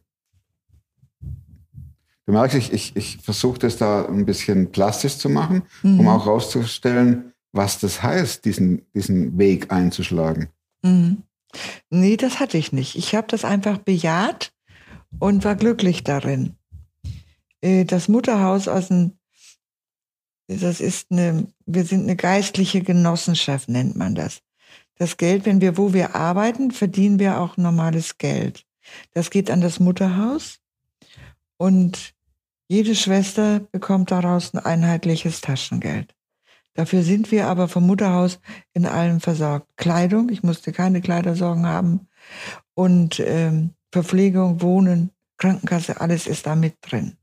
Du 2.24 2.32
merkst, 2.32 2.56
ich, 2.56 2.72
ich, 2.72 2.96
ich 2.96 3.18
versuche 3.18 3.58
das 3.58 3.76
da 3.76 4.06
ein 4.06 4.24
bisschen 4.24 4.70
plastisch 4.70 5.18
zu 5.18 5.28
machen, 5.28 5.62
Mhm. 5.82 6.00
um 6.00 6.08
auch 6.08 6.26
rauszustellen, 6.26 7.32
was 7.52 7.80
das 7.80 8.02
heißt, 8.02 8.44
diesen, 8.44 8.86
diesen 8.94 9.36
Weg 9.38 9.72
einzuschlagen. 9.72 10.48
Mhm. 10.82 11.24
Nee, 11.90 12.16
das 12.16 12.40
hatte 12.40 12.56
ich 12.56 12.72
nicht. 12.72 12.96
Ich 12.96 13.14
habe 13.14 13.26
das 13.28 13.44
einfach 13.44 13.78
bejaht 13.78 14.52
und 15.18 15.44
war 15.44 15.56
glücklich 15.56 16.04
darin. 16.04 16.56
Äh, 17.60 17.84
Das 17.84 18.08
Mutterhaus 18.08 18.68
aus 18.68 18.88
dem, 18.88 19.18
das 20.48 20.80
ist 20.80 21.10
eine, 21.10 21.46
wir 21.66 21.84
sind 21.84 22.02
eine 22.02 22.16
geistliche 22.16 22.82
Genossenschaft, 22.82 23.68
nennt 23.68 23.96
man 23.96 24.14
das. 24.14 24.42
Das 24.96 25.16
Geld, 25.16 25.46
wenn 25.46 25.60
wir, 25.60 25.76
wo 25.78 25.92
wir 25.92 26.14
arbeiten, 26.14 26.70
verdienen 26.70 27.18
wir 27.18 27.40
auch 27.40 27.56
normales 27.56 28.18
Geld. 28.18 28.64
Das 29.14 29.30
geht 29.30 29.50
an 29.50 29.60
das 29.60 29.80
Mutterhaus 29.80 30.58
und 31.56 32.14
jede 32.68 32.94
Schwester 32.94 33.60
bekommt 33.60 34.10
daraus 34.10 34.54
ein 34.54 34.64
einheitliches 34.64 35.40
Taschengeld. 35.40 36.14
Dafür 36.74 37.02
sind 37.02 37.30
wir 37.30 37.48
aber 37.48 37.68
vom 37.68 37.86
Mutterhaus 37.86 38.40
in 38.72 38.86
allem 38.86 39.20
versorgt. 39.20 39.68
Kleidung, 39.76 40.30
ich 40.30 40.42
musste 40.42 40.72
keine 40.72 41.02
Kleidersorgen 41.02 41.66
haben. 41.66 42.08
Und 42.74 43.20
ähm, 43.20 43.74
Verpflegung, 43.92 44.60
Wohnen, 44.62 45.10
Krankenkasse, 45.36 46.00
alles 46.00 46.26
ist 46.26 46.46
da 46.46 46.56
mit 46.56 46.76
drin. 46.80 47.16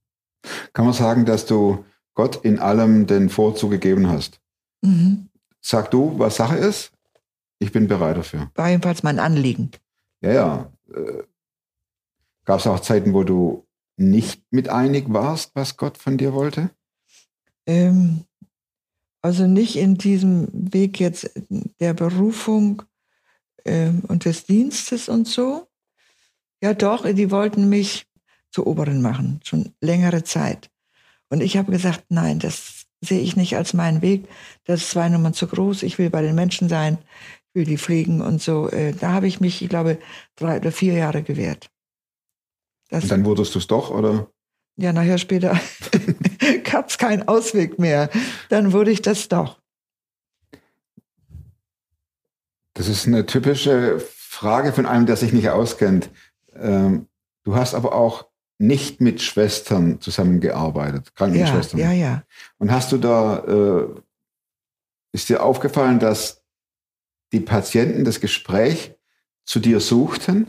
Kann 0.74 0.86
man 0.86 0.94
sagen, 0.94 1.26
dass 1.26 1.46
du 1.46 1.84
Gott 2.14 2.38
in 2.46 2.60
allem 2.60 3.08
den 3.08 3.30
Vorzug 3.30 3.72
gegeben 3.72 4.08
hast? 4.08 4.40
Mhm. 4.82 5.30
Sag 5.62 5.92
du, 5.92 6.18
was 6.18 6.38
Sache 6.38 6.56
ist? 6.56 6.92
Ich 7.58 7.72
bin 7.72 7.88
bereit 7.88 8.18
dafür. 8.18 8.50
War 8.56 8.70
jedenfalls 8.70 9.04
mein 9.04 9.20
Anliegen. 9.20 9.72
Ja, 10.22 10.32
ja. 10.32 10.72
Äh, 10.94 11.24
Gab 12.46 12.60
es 12.60 12.68
auch 12.68 12.80
Zeiten, 12.80 13.14
wo 13.14 13.24
du 13.24 13.68
nicht 13.98 14.42
mit 14.50 14.70
einig 14.70 15.06
warst, 15.10 15.52
was 15.56 15.78
Gott 15.78 15.98
von 15.98 16.18
dir 16.18 16.34
wollte? 16.34 16.72
Ähm, 17.68 18.26
also 19.22 19.46
nicht 19.46 19.76
in 19.76 19.96
diesem 19.96 20.48
Weg 20.52 21.00
jetzt 21.00 21.30
der 21.80 21.94
Berufung 21.94 22.82
ähm, 23.66 24.02
und 24.08 24.26
des 24.26 24.46
Dienstes 24.46 25.10
und 25.10 25.28
so. 25.28 25.69
Ja 26.62 26.74
doch, 26.74 27.06
die 27.06 27.32
wollten 27.32 27.70
mich 27.70 28.06
zur 28.52 28.68
Oberin 28.68 29.02
machen, 29.02 29.40
schon 29.44 29.74
längere 29.82 30.24
Zeit. 30.24 30.70
Und 31.30 31.42
ich 31.42 31.58
habe 31.58 31.72
gesagt, 31.72 32.06
nein, 32.10 32.40
das 32.40 32.86
sehe 33.02 33.22
ich 33.22 33.36
nicht 33.36 33.56
als 33.56 33.74
meinen 33.74 34.02
Weg. 34.02 34.28
Das 34.66 34.82
ist 34.82 34.90
zwei 34.90 35.08
Nummern 35.10 35.34
zu 35.34 35.48
groß. 35.48 35.84
Ich 35.84 35.98
will 35.98 36.10
bei 36.10 36.22
den 36.22 36.36
Menschen 36.36 36.68
sein, 36.68 36.98
ich 37.48 37.56
will 37.56 37.66
die 37.66 37.78
pflegen 37.78 38.22
und 38.22 38.42
so. 38.42 38.70
Äh, 38.70 38.94
Da 38.94 39.12
habe 39.14 39.28
ich 39.28 39.40
mich, 39.40 39.62
ich 39.62 39.70
glaube, 39.70 40.00
drei 40.36 40.58
oder 40.58 40.72
vier 40.72 40.94
Jahre 40.94 41.24
gewehrt. 41.24 41.70
Das, 42.90 43.04
Und 43.04 43.12
dann 43.12 43.26
wurdest 43.26 43.54
du 43.56 43.60
es 43.60 43.68
doch, 43.68 43.92
oder? 43.92 44.30
ja, 44.78 44.94
nachher 44.94 45.18
später 45.18 45.60
gab 46.64 46.90
es 46.90 46.98
keinen 46.98 47.28
Ausweg 47.28 47.80
mehr. 47.80 48.10
Dann 48.50 48.72
wurde 48.74 48.92
ich 48.92 49.02
das 49.02 49.28
doch. 49.28 49.60
Das 52.74 52.88
ist 52.88 53.06
eine 53.06 53.26
typische 53.26 54.00
Frage 54.00 54.72
von 54.72 54.86
einem, 54.86 55.06
der 55.06 55.18
sich 55.18 55.34
nicht 55.34 55.50
auskennt. 55.50 56.10
Ähm, 56.62 57.08
du 57.44 57.56
hast 57.56 57.74
aber 57.74 57.94
auch 57.94 58.28
nicht 58.58 59.00
mit 59.00 59.22
Schwestern 59.22 60.02
zusammengearbeitet, 60.02 61.06
Ja, 61.08 61.12
Krankenschwestern. 61.16 61.80
ja, 61.80 61.92
ja. 61.92 62.24
Und 62.58 62.72
hast 62.72 62.92
du 62.92 62.98
da, 62.98 63.40
äh, 63.46 63.88
ist 65.14 65.30
dir 65.30 65.44
aufgefallen, 65.44 66.00
dass 66.00 66.44
die 67.32 67.40
Patienten 67.40 68.04
das 68.04 68.20
Gespräch 68.20 68.96
zu 69.46 69.60
dir 69.60 69.80
suchten, 69.80 70.48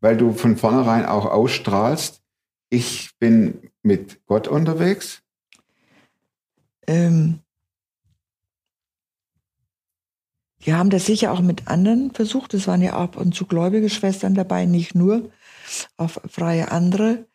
weil 0.00 0.16
du 0.16 0.32
von 0.32 0.56
vornherein 0.56 1.06
auch 1.06 1.26
ausstrahlst, 1.26 2.22
ich 2.68 3.10
bin 3.18 3.70
mit 3.82 4.24
Gott 4.26 4.48
unterwegs? 4.48 5.22
Ähm, 6.86 7.40
die 10.64 10.74
haben 10.74 10.90
das 10.90 11.06
sicher 11.06 11.32
auch 11.32 11.40
mit 11.40 11.68
anderen 11.68 12.12
versucht. 12.12 12.54
Es 12.54 12.66
waren 12.66 12.82
ja 12.82 12.94
ab 12.94 13.16
und 13.16 13.34
zu 13.34 13.46
gläubige 13.46 13.90
Schwestern 13.90 14.34
dabei, 14.34 14.64
nicht 14.64 14.94
nur, 14.94 15.30
auch 15.96 16.10
freie 16.28 16.70
andere. 16.70 17.26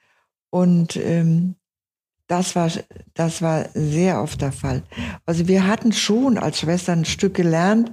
Und 0.49 0.95
ähm, 0.95 1.55
das 2.27 2.55
war, 2.55 2.71
das 3.13 3.41
war 3.41 3.69
sehr 3.73 4.21
oft 4.21 4.41
der 4.41 4.51
Fall. 4.51 4.83
Also 5.25 5.47
wir 5.47 5.67
hatten 5.67 5.91
schon 5.91 6.37
als 6.37 6.59
Schwestern 6.59 6.99
ein 6.99 7.05
Stück 7.05 7.33
gelernt, 7.33 7.91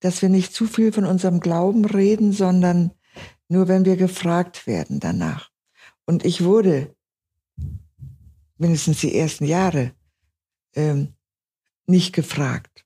dass 0.00 0.22
wir 0.22 0.28
nicht 0.28 0.52
zu 0.52 0.66
viel 0.66 0.92
von 0.92 1.04
unserem 1.04 1.40
Glauben 1.40 1.84
reden, 1.84 2.32
sondern 2.32 2.92
nur 3.48 3.66
wenn 3.66 3.84
wir 3.84 3.96
gefragt 3.96 4.66
werden 4.66 5.00
danach. 5.00 5.50
Und 6.06 6.24
ich 6.24 6.44
wurde 6.44 6.94
mindestens 8.58 9.00
die 9.00 9.16
ersten 9.16 9.44
Jahre 9.44 9.92
ähm, 10.74 11.14
nicht 11.86 12.12
gefragt. 12.12 12.84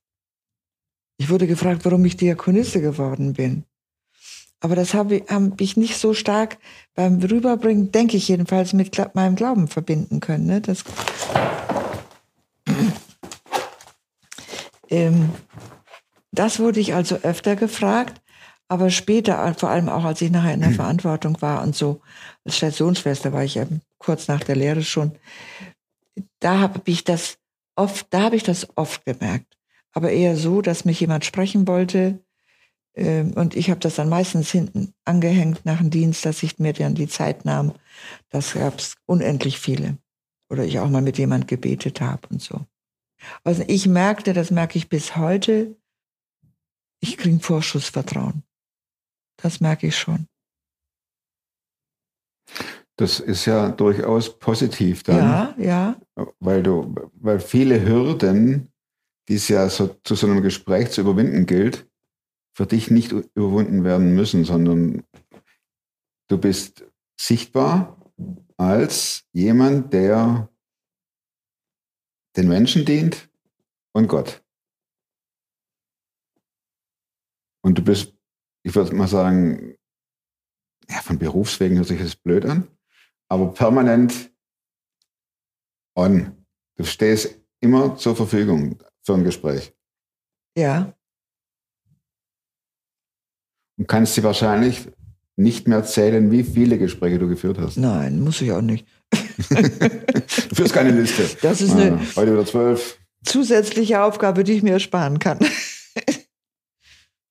Ich 1.17 1.29
wurde 1.29 1.47
gefragt, 1.47 1.85
warum 1.85 2.03
ich 2.05 2.17
Diakonisse 2.17 2.81
geworden 2.81 3.33
bin. 3.33 3.65
Aber 4.63 4.75
das 4.75 4.93
habe 4.93 5.17
ich, 5.17 5.23
hab 5.29 5.59
ich 5.59 5.75
nicht 5.75 5.97
so 5.97 6.13
stark 6.13 6.57
beim 6.95 7.19
Rüberbringen, 7.21 7.91
denke 7.91 8.15
ich 8.15 8.29
jedenfalls, 8.29 8.71
mit 8.71 8.95
meinem 9.13 9.35
Glauben 9.35 9.67
verbinden 9.67 10.21
können. 10.21 10.45
Ne? 10.45 10.61
Das, 10.61 10.85
ähm, 14.89 15.29
das 16.31 16.59
wurde 16.59 16.79
ich 16.79 16.93
also 16.93 17.15
öfter 17.17 17.57
gefragt, 17.57 18.21
aber 18.69 18.89
später, 18.89 19.53
vor 19.55 19.69
allem 19.69 19.89
auch 19.89 20.05
als 20.05 20.21
ich 20.21 20.31
nachher 20.31 20.53
in 20.53 20.61
der 20.61 20.71
Verantwortung 20.75 21.41
war 21.41 21.61
und 21.61 21.75
so, 21.75 21.99
als 22.45 22.55
Stationsschwester 22.55 23.33
war 23.33 23.43
ich 23.43 23.57
eben 23.57 23.81
kurz 23.97 24.29
nach 24.29 24.45
der 24.45 24.55
Lehre 24.55 24.83
schon, 24.83 25.11
da 26.39 26.59
habe 26.59 26.81
ich 26.85 27.03
das 27.03 27.37
oft, 27.75 28.07
da 28.11 28.23
habe 28.23 28.37
ich 28.37 28.43
das 28.43 28.67
oft 28.77 29.05
gemerkt. 29.05 29.57
Aber 29.93 30.11
eher 30.11 30.35
so, 30.35 30.61
dass 30.61 30.85
mich 30.85 30.99
jemand 30.99 31.25
sprechen 31.25 31.67
wollte, 31.67 32.19
ähm, 32.95 33.33
und 33.33 33.55
ich 33.55 33.69
habe 33.69 33.79
das 33.79 33.95
dann 33.95 34.09
meistens 34.09 34.51
hinten 34.51 34.93
angehängt 35.05 35.65
nach 35.65 35.79
dem 35.79 35.89
Dienst, 35.89 36.25
dass 36.25 36.43
ich 36.43 36.59
mir 36.59 36.73
dann 36.73 36.95
die 36.95 37.07
Zeit 37.07 37.45
nahm. 37.45 37.73
Das 38.29 38.53
gab 38.53 38.79
es 38.79 38.95
unendlich 39.05 39.59
viele. 39.59 39.97
Oder 40.49 40.63
ich 40.65 40.79
auch 40.79 40.89
mal 40.89 41.01
mit 41.01 41.17
jemand 41.17 41.47
gebetet 41.47 42.01
habe 42.01 42.27
und 42.29 42.41
so. 42.41 42.65
Also 43.43 43.63
ich 43.67 43.87
merkte, 43.87 44.33
das 44.33 44.51
merke 44.51 44.77
ich 44.77 44.89
bis 44.89 45.15
heute, 45.15 45.75
ich 46.99 47.17
kriege 47.17 47.39
Vorschussvertrauen. 47.39 48.43
Das 49.37 49.59
merke 49.59 49.87
ich 49.87 49.97
schon. 49.97 50.27
Das 52.97 53.19
ist 53.19 53.45
ja 53.45 53.69
durchaus 53.69 54.37
positiv 54.37 55.01
dann, 55.03 55.17
Ja, 55.17 55.55
ja, 55.57 55.95
weil 56.39 56.61
du, 56.61 56.93
weil 57.15 57.39
viele 57.39 57.83
Hürden, 57.83 58.72
die 59.27 59.35
es 59.35 59.47
ja 59.47 59.69
so, 59.69 59.87
zu 60.03 60.15
so 60.15 60.27
einem 60.27 60.41
Gespräch 60.41 60.91
zu 60.91 61.01
überwinden 61.01 61.45
gilt, 61.45 61.89
für 62.55 62.67
dich 62.67 62.91
nicht 62.91 63.11
überwunden 63.11 63.83
werden 63.83 64.13
müssen, 64.15 64.45
sondern 64.45 65.03
du 66.27 66.37
bist 66.37 66.85
sichtbar 67.19 67.99
als 68.57 69.25
jemand, 69.31 69.93
der 69.93 70.49
den 72.35 72.47
Menschen 72.47 72.85
dient 72.85 73.29
und 73.93 74.07
Gott. 74.07 74.43
Und 77.63 77.77
du 77.77 77.83
bist, 77.83 78.13
ich 78.63 78.75
würde 78.75 78.95
mal 78.95 79.07
sagen, 79.07 79.77
ja, 80.89 81.01
von 81.01 81.17
Berufswegen 81.17 81.77
hört 81.77 81.87
sich 81.87 81.99
das 81.99 82.15
blöd 82.15 82.45
an, 82.45 82.67
aber 83.29 83.53
permanent 83.53 84.31
on. 85.95 86.45
Du 86.75 86.83
stehst 86.83 87.39
immer 87.61 87.95
zur 87.95 88.15
Verfügung 88.15 88.83
für 89.03 89.13
ein 89.13 89.23
Gespräch 89.23 89.73
ja. 90.57 90.93
und 93.77 93.87
kannst 93.87 94.15
dir 94.17 94.23
wahrscheinlich 94.23 94.87
nicht 95.35 95.67
mehr 95.67 95.83
zählen, 95.83 96.29
wie 96.31 96.43
viele 96.43 96.77
Gespräche 96.77 97.17
du 97.19 97.27
geführt 97.27 97.57
hast. 97.57 97.77
Nein, 97.77 98.21
muss 98.21 98.41
ich 98.41 98.51
auch 98.51 98.61
nicht. 98.61 98.87
Du 100.49 100.55
führst 100.55 100.73
keine 100.73 100.91
Liste. 100.91 101.27
Das 101.41 101.59
ist 101.61 101.71
eine 101.71 101.97
Ah, 101.97 102.15
heute 102.15 102.33
wieder 102.33 102.45
zwölf. 102.45 102.99
zusätzliche 103.25 104.01
Aufgabe, 104.03 104.43
die 104.43 104.53
ich 104.53 104.63
mir 104.63 104.73
ersparen 104.73 105.19
kann. 105.19 105.39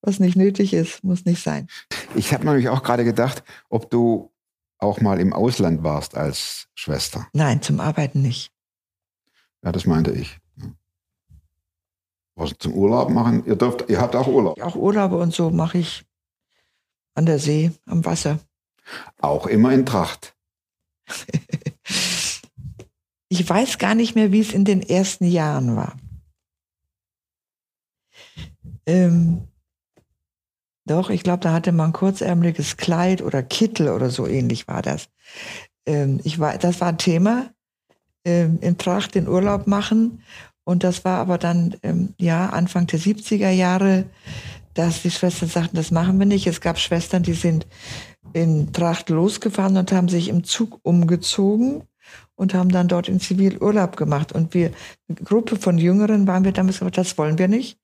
Was 0.02 0.18
nicht 0.18 0.36
nötig 0.36 0.72
ist, 0.74 1.02
muss 1.04 1.24
nicht 1.24 1.42
sein. 1.42 1.68
Ich 2.16 2.32
habe 2.32 2.44
nämlich 2.44 2.68
auch 2.68 2.82
gerade 2.82 3.04
gedacht, 3.04 3.44
ob 3.70 3.88
du 3.90 4.32
auch 4.78 5.00
mal 5.00 5.20
im 5.20 5.32
Ausland 5.32 5.82
warst 5.84 6.16
als 6.16 6.68
Schwester. 6.74 7.28
Nein, 7.32 7.62
zum 7.62 7.78
Arbeiten 7.80 8.20
nicht. 8.20 8.52
Ja, 9.64 9.70
das 9.72 9.86
meinte 9.86 10.10
ich. 10.10 10.38
Was 12.34 12.52
zum 12.58 12.72
Urlaub 12.74 13.10
machen? 13.10 13.44
Ihr 13.46 13.56
dürft, 13.56 13.88
ihr 13.88 14.00
habt 14.00 14.16
auch 14.16 14.26
Urlaub. 14.26 14.60
Auch 14.60 14.76
Urlaube 14.76 15.16
und 15.18 15.34
so 15.34 15.50
mache 15.50 15.78
ich 15.78 16.04
an 17.14 17.26
der 17.26 17.38
See, 17.38 17.72
am 17.86 18.04
Wasser. 18.04 18.38
Auch 19.20 19.46
immer 19.46 19.72
in 19.72 19.86
Tracht. 19.86 20.34
Ich 23.32 23.48
weiß 23.48 23.78
gar 23.78 23.94
nicht 23.94 24.14
mehr, 24.14 24.30
wie 24.30 24.40
es 24.40 24.52
in 24.52 24.66
den 24.66 24.82
ersten 24.82 25.24
Jahren 25.24 25.74
war. 25.74 25.96
Ähm, 28.84 29.48
doch, 30.84 31.08
ich 31.08 31.22
glaube, 31.22 31.40
da 31.40 31.54
hatte 31.54 31.72
man 31.72 31.86
ein 31.86 31.92
kurzärmeliges 31.94 32.76
Kleid 32.76 33.22
oder 33.22 33.42
Kittel 33.42 33.88
oder 33.88 34.10
so 34.10 34.26
ähnlich 34.26 34.68
war 34.68 34.82
das. 34.82 35.08
Ähm, 35.86 36.20
ich 36.24 36.40
war, 36.40 36.58
das 36.58 36.82
war 36.82 36.88
ein 36.88 36.98
Thema, 36.98 37.54
ähm, 38.26 38.58
in 38.60 38.76
Tracht 38.76 39.14
den 39.14 39.26
Urlaub 39.26 39.66
machen. 39.66 40.22
Und 40.64 40.84
das 40.84 41.04
war 41.04 41.18
aber 41.18 41.38
dann, 41.38 41.76
ähm, 41.82 42.14
ja, 42.18 42.48
Anfang 42.50 42.86
der 42.86 43.00
70er 43.00 43.50
Jahre, 43.50 44.04
dass 44.74 45.02
die 45.02 45.10
Schwestern 45.10 45.48
sagten, 45.48 45.76
das 45.76 45.90
machen 45.90 46.18
wir 46.18 46.26
nicht. 46.26 46.46
Es 46.46 46.60
gab 46.60 46.78
Schwestern, 46.78 47.22
die 47.22 47.34
sind 47.34 47.66
in 48.32 48.72
Tracht 48.72 49.10
losgefahren 49.10 49.76
und 49.76 49.92
haben 49.92 50.08
sich 50.08 50.28
im 50.28 50.44
Zug 50.44 50.78
umgezogen 50.82 51.82
und 52.34 52.54
haben 52.54 52.70
dann 52.70 52.88
dort 52.88 53.08
in 53.08 53.20
Zivilurlaub 53.20 53.96
gemacht. 53.96 54.32
Und 54.32 54.54
wir, 54.54 54.72
eine 55.08 55.16
Gruppe 55.22 55.56
von 55.56 55.78
Jüngeren 55.78 56.26
waren 56.26 56.44
wir 56.44 56.52
damals 56.52 56.78
gesagt, 56.78 56.98
das 56.98 57.18
wollen 57.18 57.38
wir 57.38 57.48
nicht. 57.48 57.78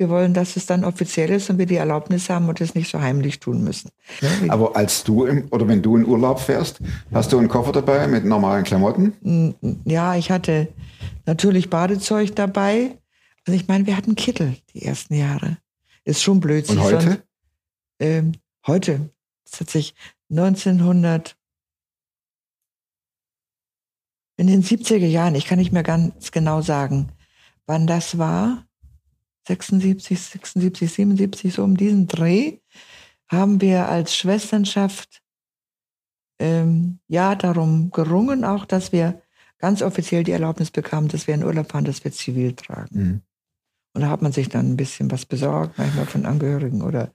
Wir 0.00 0.08
wollen, 0.08 0.32
dass 0.32 0.56
es 0.56 0.64
dann 0.64 0.82
offiziell 0.82 1.28
ist 1.28 1.50
und 1.50 1.58
wir 1.58 1.66
die 1.66 1.76
Erlaubnis 1.76 2.30
haben 2.30 2.48
und 2.48 2.58
es 2.62 2.74
nicht 2.74 2.90
so 2.90 3.02
heimlich 3.02 3.38
tun 3.38 3.62
müssen. 3.62 3.90
Ja, 4.22 4.30
Aber 4.48 4.74
als 4.74 5.04
du 5.04 5.26
im, 5.26 5.48
oder 5.50 5.68
wenn 5.68 5.82
du 5.82 5.94
in 5.94 6.06
Urlaub 6.06 6.40
fährst, 6.40 6.80
hast 7.12 7.34
du 7.34 7.38
einen 7.38 7.48
Koffer 7.48 7.72
dabei 7.72 8.06
mit 8.06 8.24
normalen 8.24 8.64
Klamotten? 8.64 9.54
ja, 9.84 10.16
ich 10.16 10.30
hatte 10.30 10.68
natürlich 11.26 11.68
Badezeug 11.68 12.34
dabei. 12.34 12.96
Also 13.46 13.60
ich 13.60 13.68
meine, 13.68 13.84
wir 13.84 13.94
hatten 13.94 14.14
Kittel 14.14 14.56
die 14.72 14.86
ersten 14.86 15.12
Jahre. 15.12 15.58
Ist 16.04 16.22
schon 16.22 16.40
blöd. 16.40 16.70
Und 16.70 16.80
heute? 16.80 17.22
ähm, 17.98 18.32
heute, 18.66 19.10
das 19.50 19.60
hat 19.60 19.68
sich 19.68 19.94
1900, 20.30 21.36
in 24.38 24.46
den 24.46 24.62
70er 24.62 24.96
Jahren, 24.96 25.34
ich 25.34 25.44
kann 25.44 25.58
nicht 25.58 25.72
mehr 25.72 25.82
ganz 25.82 26.32
genau 26.32 26.62
sagen, 26.62 27.10
wann 27.66 27.86
das 27.86 28.16
war, 28.16 28.64
76, 29.56 30.18
76, 30.18 30.92
77, 30.92 31.54
so 31.54 31.64
um 31.64 31.76
diesen 31.76 32.06
Dreh, 32.06 32.58
haben 33.28 33.60
wir 33.60 33.88
als 33.88 34.14
Schwesternschaft 34.14 35.22
ähm, 36.38 37.00
ja 37.08 37.34
darum 37.34 37.90
gerungen, 37.90 38.44
auch 38.44 38.64
dass 38.64 38.92
wir 38.92 39.22
ganz 39.58 39.82
offiziell 39.82 40.24
die 40.24 40.32
Erlaubnis 40.32 40.70
bekamen, 40.70 41.08
dass 41.08 41.26
wir 41.26 41.34
in 41.34 41.44
Urlaub 41.44 41.70
fahren, 41.70 41.84
dass 41.84 42.02
wir 42.04 42.12
zivil 42.12 42.54
tragen. 42.54 42.98
Mhm. 42.98 43.22
Und 43.92 44.02
da 44.02 44.08
hat 44.08 44.22
man 44.22 44.32
sich 44.32 44.48
dann 44.48 44.70
ein 44.70 44.76
bisschen 44.76 45.10
was 45.10 45.26
besorgt, 45.26 45.76
manchmal 45.76 46.06
von 46.06 46.26
Angehörigen 46.26 46.82
oder 46.82 47.12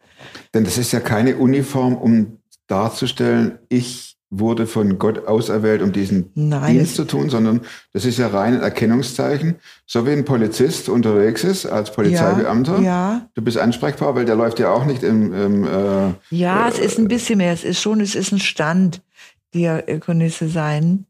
Denn 0.54 0.65
das 0.65 0.78
ist 0.78 0.91
ja 0.91 1.00
keine 1.00 1.38
Uniform, 1.38 1.95
um 1.95 2.39
darzustellen, 2.67 3.60
ich 3.69 4.14
wurde 4.29 4.67
von 4.67 4.97
Gott 4.97 5.27
auserwählt, 5.27 5.81
um 5.81 5.91
diesen 5.91 6.31
Nein, 6.33 6.73
Dienst 6.73 6.95
zu 6.95 7.05
tun, 7.05 7.29
sondern 7.29 7.61
das 7.93 8.05
ist 8.05 8.17
ja 8.17 8.27
rein 8.27 8.55
ein 8.55 8.61
Erkennungszeichen. 8.61 9.55
So 9.85 10.05
wie 10.05 10.11
ein 10.11 10.25
Polizist 10.25 10.89
unterwegs 10.89 11.43
ist 11.43 11.65
als 11.65 11.91
Polizeibeamter. 11.91 12.81
Ja, 12.81 13.29
Du 13.35 13.41
bist 13.41 13.57
ansprechbar, 13.57 14.15
weil 14.15 14.25
der 14.25 14.35
läuft 14.35 14.59
ja 14.59 14.71
auch 14.71 14.85
nicht 14.85 15.03
im, 15.03 15.33
im 15.33 15.63
äh, 15.63 16.13
ja, 16.31 16.67
es 16.67 16.79
ist 16.79 16.97
ein 16.97 17.07
bisschen 17.07 17.38
mehr. 17.38 17.53
Es 17.53 17.63
ist 17.63 17.81
schon, 17.81 18.01
es 18.01 18.15
ist 18.15 18.31
ein 18.31 18.39
Stand, 18.39 19.01
Diakonisse 19.53 20.49
sein. 20.49 21.05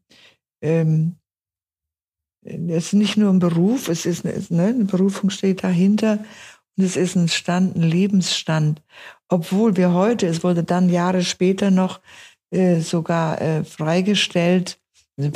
Ähm, 0.60 1.16
es 2.44 2.86
ist 2.86 2.92
nicht 2.92 3.16
nur 3.16 3.32
ein 3.32 3.40
Beruf, 3.40 3.88
es 3.88 4.06
ist, 4.06 4.24
ne, 4.24 4.34
eine 4.50 4.84
Berufung 4.84 5.30
steht 5.30 5.64
dahinter. 5.64 6.18
Und 6.76 6.84
es 6.84 6.96
ist 6.96 7.16
ein 7.16 7.28
Stand, 7.28 7.76
ein 7.76 7.82
Lebensstand. 7.82 8.82
Obwohl 9.28 9.76
wir 9.76 9.92
heute, 9.92 10.26
es 10.26 10.44
wurde 10.44 10.62
dann 10.62 10.88
Jahre 10.90 11.22
später 11.22 11.70
noch 11.70 12.00
äh, 12.50 12.80
sogar 12.80 13.40
äh, 13.40 13.64
freigestellt, 13.64 14.78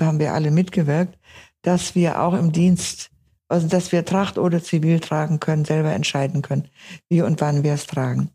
haben 0.01 0.19
wir 0.19 0.35
alle 0.35 0.51
mitgewirkt, 0.51 1.19
dass 1.63 1.95
wir 1.95 2.21
auch 2.21 2.35
im 2.35 2.53
Dienst, 2.53 3.11
also 3.49 3.67
dass 3.67 3.93
wir 3.93 4.05
Tracht 4.05 4.39
oder 4.39 4.63
Zivil 4.63 5.01
tragen 5.01 5.41
können, 5.41 5.65
selber 5.65 5.93
entscheiden 5.93 6.43
können, 6.43 6.69
wie 7.09 7.23
und 7.23 7.41
wann 7.41 7.63
wir 7.63 7.75
es 7.75 7.87
tragen. 7.87 8.31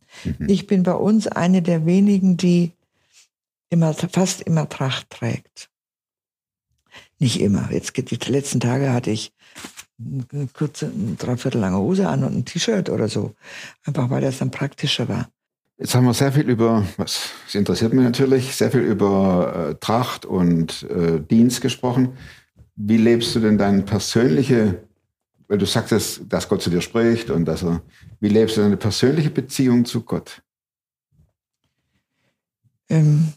Ich 0.47 0.67
bin 0.67 0.83
bei 0.83 0.93
uns 0.93 1.27
eine 1.27 1.61
der 1.61 1.85
wenigen, 1.85 2.37
die 2.37 2.71
immer, 3.69 3.93
fast 3.93 4.41
immer 4.41 4.67
Tracht 4.69 5.09
trägt. 5.09 5.69
Nicht 7.19 7.39
immer. 7.39 7.71
Jetzt 7.71 7.93
geht 7.93 8.11
die 8.11 8.31
letzten 8.31 8.59
Tage 8.59 8.91
hatte 8.91 9.11
ich 9.11 9.31
eine 9.99 10.47
kurze, 10.47 10.87
eine 10.87 11.15
dreiviertel 11.15 11.61
lange 11.61 11.77
Hose 11.77 12.07
an 12.09 12.23
und 12.23 12.35
ein 12.35 12.45
T-Shirt 12.45 12.89
oder 12.89 13.07
so. 13.07 13.33
Einfach 13.85 14.09
weil 14.09 14.21
das 14.21 14.39
dann 14.39 14.51
praktischer 14.51 15.07
war. 15.07 15.29
Jetzt 15.77 15.93
haben 15.93 16.05
wir 16.05 16.13
sehr 16.13 16.31
viel 16.31 16.49
über, 16.49 16.85
was 16.95 17.31
interessiert 17.51 17.93
mich 17.93 18.05
natürlich, 18.05 18.55
sehr 18.55 18.71
viel 18.71 18.81
über 18.81 19.71
äh, 19.71 19.75
Tracht 19.75 20.25
und 20.25 20.83
äh, 20.83 21.19
Dienst 21.19 21.59
gesprochen. 21.61 22.17
Wie 22.77 22.97
lebst 22.97 23.35
du 23.35 23.41
denn 23.41 23.57
deine 23.57 23.81
persönliche, 23.81 24.87
weil 25.49 25.57
du 25.57 25.65
sagst, 25.65 25.91
dass, 25.91 26.21
dass 26.29 26.47
Gott 26.47 26.61
zu 26.61 26.69
dir 26.69 26.81
spricht 26.81 27.29
und 27.29 27.43
dass 27.43 27.63
er, 27.63 27.81
wie 28.21 28.29
lebst 28.29 28.55
du 28.55 28.61
deine 28.61 28.77
persönliche 28.77 29.29
Beziehung 29.29 29.83
zu 29.83 30.03
Gott? 30.03 30.41
Ähm, 32.87 33.33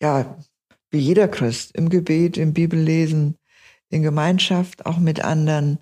ja, 0.00 0.38
wie 0.90 0.98
jeder 0.98 1.28
Christ, 1.28 1.72
im 1.74 1.90
Gebet, 1.90 2.38
im 2.38 2.54
Bibellesen, 2.54 3.36
in 3.90 4.02
Gemeinschaft, 4.02 4.86
auch 4.86 4.98
mit 4.98 5.22
anderen. 5.22 5.78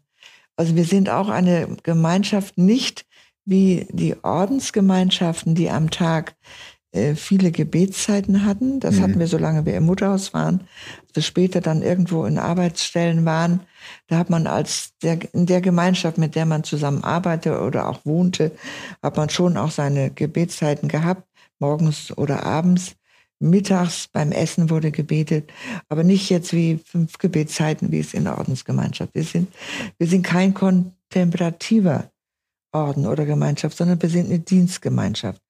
Also 0.57 0.75
wir 0.75 0.85
sind 0.85 1.09
auch 1.11 1.29
eine 1.29 1.77
Gemeinschaft 1.85 2.59
nicht 2.59 3.07
wie 3.44 3.87
die 3.90 4.16
Ordensgemeinschaften, 4.22 5.55
die 5.55 5.70
am 5.70 5.90
Tag 5.90 6.35
äh, 6.92 7.14
viele 7.14 7.50
Gebetszeiten 7.52 8.44
hatten. 8.44 8.78
Das 8.78 8.96
Mhm. 8.96 9.00
hatten 9.02 9.18
wir, 9.18 9.26
solange 9.26 9.64
wir 9.64 9.74
im 9.76 9.85
Mutterhaus 9.85 10.35
waren. 10.35 10.64
Wir 11.14 11.22
später 11.22 11.61
dann 11.62 11.83
irgendwo 11.83 12.26
in 12.26 12.38
Arbeitsstellen 12.38 13.24
waren, 13.24 13.61
da 14.09 14.18
hat 14.18 14.28
man 14.31 14.46
als 14.46 14.90
der, 15.02 15.18
in 15.35 15.46
der 15.46 15.61
Gemeinschaft, 15.62 16.18
mit 16.18 16.35
der 16.35 16.44
man 16.46 16.64
zusammen 16.64 17.02
arbeitete 17.02 17.61
oder 17.62 17.88
auch 17.88 18.05
wohnte, 18.05 18.52
hat 19.02 19.16
man 19.16 19.31
schon 19.31 19.57
auch 19.57 19.70
seine 19.70 20.11
Gebetszeiten 20.11 20.88
gehabt, 20.88 21.26
morgens 21.59 22.16
oder 22.16 22.44
abends. 22.44 22.94
Mittags 23.40 24.07
beim 24.12 24.31
Essen 24.31 24.70
wurde 24.70 24.92
gebetet, 24.92 25.50
aber 25.88 26.05
nicht 26.05 26.31
jetzt 26.31 26.52
wie 26.52 26.78
fünf 26.85 27.18
Gebetszeiten, 27.18 27.90
wie 27.90 27.98
es 27.98 28.14
in 28.14 28.24
der 28.24 28.38
Ordensgemeinschaft. 28.38 29.14
Wir 29.14 29.24
sind, 29.24 29.52
wir 29.98 30.07
sind 30.07 30.22
kein 30.22 30.55
kontemplativer 30.55 32.12
Orden 32.73 33.07
oder 33.07 33.25
Gemeinschaft, 33.27 33.77
sondern 33.77 34.01
wir 34.01 34.09
sind 34.09 34.27
eine 34.27 34.41
Dienstgemeinschaft. 34.41 35.43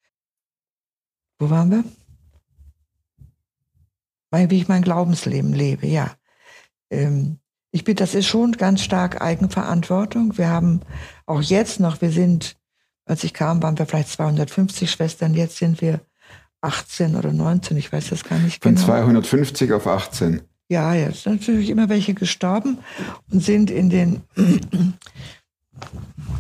Wo 1.39 1.51
waren 1.51 1.71
wir? 1.71 1.85
Wie 4.51 4.59
ich 4.59 4.69
mein 4.69 4.83
Glaubensleben 4.83 5.53
lebe, 5.53 5.87
ja. 5.87 6.15
Ähm, 6.91 7.39
ich 7.71 7.85
bin, 7.85 7.97
das 7.97 8.15
ist 8.15 8.27
schon 8.27 8.53
ganz 8.53 8.83
stark 8.83 9.21
Eigenverantwortung. 9.23 10.37
Wir 10.39 10.49
haben 10.49 10.81
auch 11.27 11.43
jetzt 11.43 11.81
noch, 11.81 12.01
wir 12.01 12.11
sind, 12.11 12.57
als 13.05 13.25
ich 13.25 13.35
kam, 13.35 13.63
waren 13.63 13.79
wir 13.79 13.87
vielleicht 13.87 14.09
250 14.09 14.91
Schwestern, 14.91 15.35
jetzt 15.35 15.57
sind 15.57 15.81
wir 15.81 16.01
18 16.61 17.17
oder 17.17 17.33
19, 17.33 17.77
ich 17.77 17.93
weiß 17.93 18.11
das 18.11 18.25
gar 18.25 18.39
nicht 18.39 18.63
Von 18.63 18.75
genau. 18.75 18.87
250 18.87 19.73
auf 19.73 19.87
18. 19.87 20.43
Ja, 20.69 20.95
jetzt 20.95 21.25
sind 21.25 21.41
natürlich 21.41 21.71
immer 21.71 21.89
welche 21.89 22.15
gestorben 22.15 22.79
und 23.31 23.43
sind 23.43 23.71
in 23.71 23.91
den, 23.91 24.23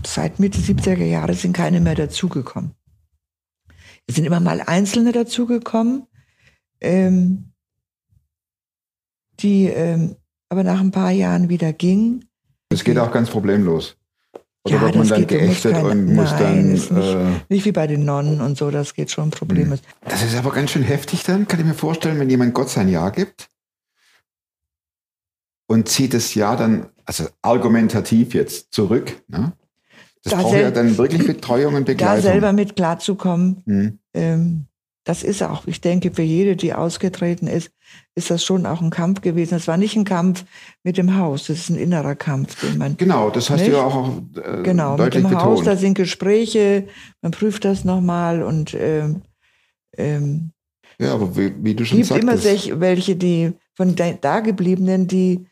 seit 0.06 0.38
Mitte 0.38 0.58
70er 0.58 1.04
Jahre 1.04 1.34
sind 1.34 1.52
keine 1.54 1.80
mehr 1.80 1.94
dazugekommen. 1.94 2.72
Es 4.06 4.16
sind 4.16 4.24
immer 4.24 4.40
mal 4.40 4.60
Einzelne 4.60 5.12
dazugekommen, 5.12 6.06
ähm, 6.80 7.52
die 9.40 9.66
ähm, 9.66 10.16
aber 10.48 10.64
nach 10.64 10.80
ein 10.80 10.90
paar 10.90 11.10
Jahren 11.10 11.48
wieder 11.48 11.72
gingen. 11.72 12.24
Das 12.68 12.84
geht 12.84 12.98
auch 12.98 13.12
ganz 13.12 13.30
problemlos. 13.30 13.96
Oder 14.64 14.76
Ja, 14.76 14.80
wird 14.82 14.94
man 14.96 15.08
dann 15.08 15.26
geächtet 15.26 15.72
keine- 15.72 15.88
und 15.88 16.14
muss 16.14 16.30
nein, 16.32 16.40
dann. 16.40 16.74
ist 16.74 16.92
nicht- 16.92 17.14
Äh, 17.14 17.30
Nicht 17.48 17.64
wie 17.64 17.72
bei 17.72 17.86
den 17.86 18.04
Nonnen 18.04 18.40
und 18.40 18.56
so, 18.56 18.70
das 18.70 18.94
geht 18.94 19.10
schon 19.10 19.30
problemlos. 19.30 19.80
das 20.04 20.22
ist 20.22 20.36
aber 20.36 20.52
ganz 20.52 20.70
schön 20.70 20.82
heftig 20.84 21.24
dann, 21.24 21.48
kann 21.48 21.58
ich 21.60 21.66
mir 21.66 21.74
vorstellen, 21.74 22.18
wenn 22.20 22.30
jemand 22.30 22.54
Gott 22.54 22.68
sein 22.70 22.88
Ja 22.88 23.10
gibt 23.10 23.48
und 25.72 25.88
zieht 25.88 26.12
das 26.14 26.34
Ja 26.34 26.54
dann, 26.56 26.86
also 27.04 27.24
argumentativ 27.42 28.34
jetzt 28.34 28.72
zurück. 28.72 29.22
Ne? 29.28 29.52
Das 30.22 30.32
Da 30.34 30.40
braucht 30.42 30.54
ja 30.56 30.70
dann 30.70 30.96
wirklich 30.98 31.26
Betreuung 31.26 31.74
und 31.74 31.88
Da 31.88 31.92
Begleitung. 31.92 32.22
selber 32.22 32.52
mit 32.52 32.76
klarzukommen, 32.76 33.62
Hm. 33.66 33.98
ähm, 34.14 34.66
das 35.04 35.24
ist 35.24 35.42
auch, 35.42 35.66
ich 35.66 35.80
denke, 35.80 36.12
für 36.12 36.22
jede, 36.22 36.54
die 36.54 36.74
ausgetreten 36.74 37.48
ist, 37.48 37.72
ist 38.14 38.30
das 38.30 38.44
schon 38.44 38.66
auch 38.66 38.80
ein 38.80 38.90
Kampf 38.90 39.20
gewesen. 39.20 39.56
Es 39.56 39.66
war 39.66 39.76
nicht 39.76 39.96
ein 39.96 40.04
Kampf 40.04 40.44
mit 40.84 40.96
dem 40.96 41.16
Haus, 41.18 41.46
das 41.48 41.58
ist 41.58 41.70
ein 41.70 41.76
innerer 41.76 42.14
Kampf, 42.14 42.60
den 42.60 42.78
man. 42.78 42.96
Genau, 42.98 43.28
das 43.30 43.50
hast 43.50 43.60
Nicht? 43.62 43.72
du 43.72 43.76
ja 43.78 43.82
auch 43.84 44.18
äh, 44.36 44.62
Genau, 44.62 44.92
mit 44.92 45.00
deutlich 45.00 45.24
dem 45.24 45.34
Haus, 45.34 45.58
betont. 45.60 45.66
da 45.66 45.76
sind 45.76 45.94
Gespräche, 45.94 46.86
man 47.20 47.32
prüft 47.32 47.64
das 47.64 47.84
nochmal 47.84 48.44
und 48.44 48.74
ähm, 48.78 49.22
ähm, 49.96 50.50
ja, 51.00 51.14
aber 51.14 51.36
wie, 51.36 51.52
wie 51.64 51.74
du 51.74 51.84
schon 51.84 51.98
gibt 51.98 52.10
immer 52.12 52.36
sagtest. 52.38 52.66
sech- 52.68 52.78
welche, 52.80 53.16
die 53.16 53.52
von 53.74 53.96
da- 53.96 54.12
Dagebliebenen, 54.12 55.08
die 55.08 55.46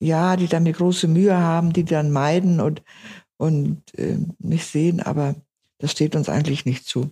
ja, 0.00 0.36
die 0.36 0.46
damit 0.48 0.76
große 0.76 1.08
Mühe 1.08 1.36
haben, 1.36 1.72
die 1.72 1.84
dann 1.84 2.10
meiden 2.10 2.60
und, 2.60 2.82
und 3.36 3.82
ähm, 3.96 4.34
nicht 4.38 4.66
sehen, 4.66 5.00
aber 5.00 5.34
das 5.78 5.92
steht 5.92 6.16
uns 6.16 6.28
eigentlich 6.28 6.64
nicht 6.64 6.86
zu. 6.86 7.10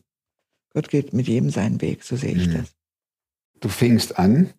Gott 0.75 0.89
geht 0.89 1.13
mit 1.13 1.29
jedem 1.29 1.51
seinen 1.51 1.81
Weg, 1.81 2.05
so 2.05 2.17
sehe 2.17 2.35
ich 2.35 2.49
Mhm. 2.49 2.53
das. 2.55 2.75
du 3.61 3.69
fingst 3.69 4.19
an 4.19 4.51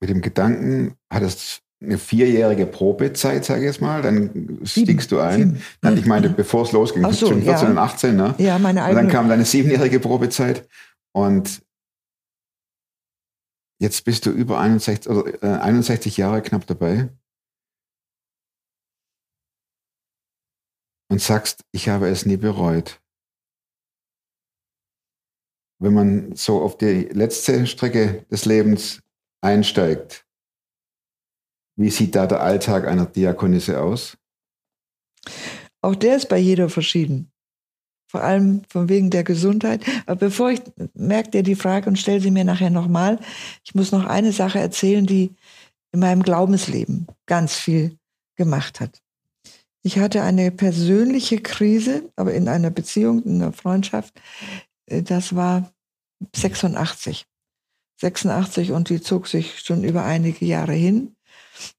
mit 0.00 0.10
dem 0.10 0.20
Gedanken, 0.22 0.94
hattest 1.12 1.62
eine 1.82 1.96
vierjährige 1.98 2.66
Probezeit, 2.66 3.44
sage 3.44 3.60
ich 3.60 3.66
jetzt 3.66 3.80
mal, 3.80 4.02
dann 4.02 4.58
stiegst 4.64 5.12
du 5.12 5.18
ein. 5.20 5.62
Nein, 5.82 5.96
ich 5.96 6.04
meine, 6.06 6.28
bevor 6.28 6.62
es 6.64 6.72
losging, 6.72 7.04
Ach 7.06 7.12
so, 7.12 7.26
zwischen 7.28 7.42
14 7.42 7.64
ja. 7.66 7.70
und 7.72 7.78
18, 7.78 8.16
ne? 8.16 8.34
Ja, 8.38 8.58
meine 8.58 8.80
Und 8.82 8.88
dann 8.88 8.96
eigene. 8.98 9.12
kam 9.12 9.28
deine 9.30 9.44
siebenjährige 9.46 9.98
Probezeit 10.00 10.68
und 11.12 11.62
jetzt 13.80 14.04
bist 14.04 14.26
du 14.26 14.30
über 14.30 14.60
61, 14.60 15.10
oder, 15.10 15.42
äh, 15.42 15.60
61 15.60 16.16
Jahre 16.16 16.42
knapp 16.42 16.66
dabei 16.66 17.08
und 21.10 21.20
sagst, 21.20 21.64
ich 21.72 21.88
habe 21.88 22.08
es 22.08 22.26
nie 22.26 22.36
bereut. 22.36 23.00
Wenn 25.82 25.94
man 25.94 26.36
so 26.36 26.62
auf 26.62 26.76
die 26.76 27.04
letzte 27.04 27.66
Strecke 27.66 28.26
des 28.30 28.44
Lebens 28.44 29.02
einsteigt, 29.42 30.26
wie 31.76 31.90
sieht 31.90 32.14
da 32.14 32.26
der 32.26 32.42
Alltag 32.42 32.86
einer 32.86 33.06
Diakonisse 33.06 33.80
aus? 33.80 34.18
Auch 35.82 35.94
der 35.94 36.16
ist 36.16 36.28
bei 36.28 36.36
jeder 36.36 36.68
verschieden. 36.68 37.32
Vor 38.10 38.24
allem 38.24 38.62
von 38.68 38.88
wegen 38.88 39.10
der 39.10 39.22
Gesundheit. 39.22 39.84
Aber 40.06 40.16
bevor 40.16 40.50
ich 40.50 40.60
merke 40.94 41.30
dir 41.30 41.42
die 41.44 41.54
Frage 41.54 41.88
und 41.88 41.96
stelle 41.96 42.20
sie 42.20 42.32
mir 42.32 42.44
nachher 42.44 42.70
nochmal, 42.70 43.20
ich 43.62 43.76
muss 43.76 43.92
noch 43.92 44.04
eine 44.04 44.32
Sache 44.32 44.58
erzählen, 44.58 45.06
die 45.06 45.30
in 45.92 46.00
meinem 46.00 46.24
Glaubensleben 46.24 47.06
ganz 47.26 47.54
viel 47.54 47.96
gemacht 48.34 48.80
hat. 48.80 49.00
Ich 49.82 49.98
hatte 50.00 50.22
eine 50.22 50.50
persönliche 50.50 51.38
Krise, 51.38 52.10
aber 52.16 52.34
in 52.34 52.48
einer 52.48 52.70
Beziehung, 52.70 53.22
in 53.22 53.40
einer 53.40 53.52
Freundschaft. 53.52 54.20
Äh, 54.86 55.02
Das 55.02 55.36
war 55.36 55.72
86. 56.34 57.26
86 58.00 58.72
und 58.72 58.88
die 58.88 59.00
zog 59.00 59.28
sich 59.28 59.60
schon 59.60 59.84
über 59.84 60.04
einige 60.04 60.44
Jahre 60.44 60.72
hin. 60.72 61.14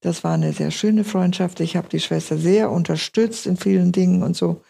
Das 0.00 0.24
war 0.24 0.34
eine 0.34 0.52
sehr 0.52 0.70
schöne 0.70 1.04
Freundschaft. 1.04 1.60
Ich 1.60 1.76
habe 1.76 1.88
die 1.88 2.00
Schwester 2.00 2.38
sehr 2.38 2.70
unterstützt 2.70 3.46
in 3.46 3.56
vielen 3.56 3.92
Dingen 3.92 4.22
und 4.22 4.36
so. 4.36 4.62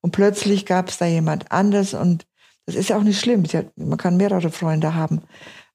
Und 0.00 0.12
plötzlich 0.12 0.66
gab 0.66 0.88
es 0.88 0.98
da 0.98 1.06
jemand 1.06 1.50
anders 1.50 1.94
und 1.94 2.26
das 2.66 2.74
ist 2.74 2.90
ja 2.90 2.98
auch 2.98 3.02
nicht 3.02 3.18
schlimm. 3.18 3.44
Hat, 3.44 3.76
man 3.76 3.98
kann 3.98 4.16
mehrere 4.16 4.50
Freunde 4.50 4.94
haben. 4.94 5.22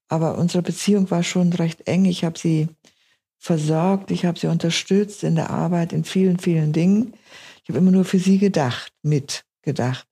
Aber 0.07 0.37
unsere 0.37 0.61
Beziehung 0.61 1.09
war 1.09 1.23
schon 1.23 1.51
recht 1.53 1.87
eng. 1.87 2.05
Ich 2.05 2.23
habe 2.23 2.37
sie 2.37 2.69
versorgt, 3.39 4.11
ich 4.11 4.25
habe 4.25 4.39
sie 4.39 4.47
unterstützt 4.47 5.23
in 5.23 5.35
der 5.35 5.49
Arbeit, 5.49 5.91
in 5.91 6.03
vielen, 6.03 6.39
vielen 6.39 6.71
Dingen. 6.71 7.13
Ich 7.63 7.69
habe 7.69 7.79
immer 7.79 7.91
nur 7.91 8.05
für 8.05 8.19
sie 8.19 8.37
gedacht, 8.37 8.93
mitgedacht. 9.01 10.07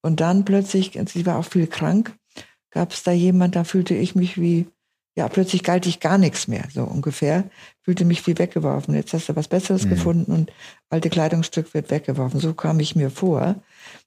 Und 0.00 0.20
dann 0.20 0.44
plötzlich, 0.44 0.98
sie 1.06 1.26
war 1.26 1.38
auch 1.38 1.44
viel 1.44 1.66
krank, 1.66 2.16
gab 2.70 2.92
es 2.92 3.02
da 3.02 3.12
jemand, 3.12 3.54
da 3.54 3.64
fühlte 3.64 3.94
ich 3.94 4.14
mich 4.14 4.40
wie, 4.40 4.66
ja, 5.18 5.28
plötzlich 5.28 5.64
galt 5.64 5.84
ich 5.84 5.98
gar 5.98 6.16
nichts 6.16 6.46
mehr, 6.46 6.62
so 6.72 6.84
ungefähr. 6.84 7.50
Fühlte 7.82 8.04
mich 8.04 8.24
wie 8.28 8.38
weggeworfen. 8.38 8.94
Jetzt 8.94 9.12
hast 9.12 9.28
du 9.28 9.34
was 9.34 9.48
Besseres 9.48 9.84
Mhm. 9.84 9.88
gefunden 9.90 10.32
und 10.32 10.52
alte 10.90 11.10
Kleidungsstück 11.10 11.74
wird 11.74 11.90
weggeworfen. 11.90 12.38
So 12.38 12.54
kam 12.54 12.78
ich 12.78 12.94
mir 12.94 13.10
vor. 13.10 13.56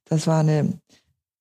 Das 0.05 0.25
war 0.25 0.39
eine, 0.39 0.79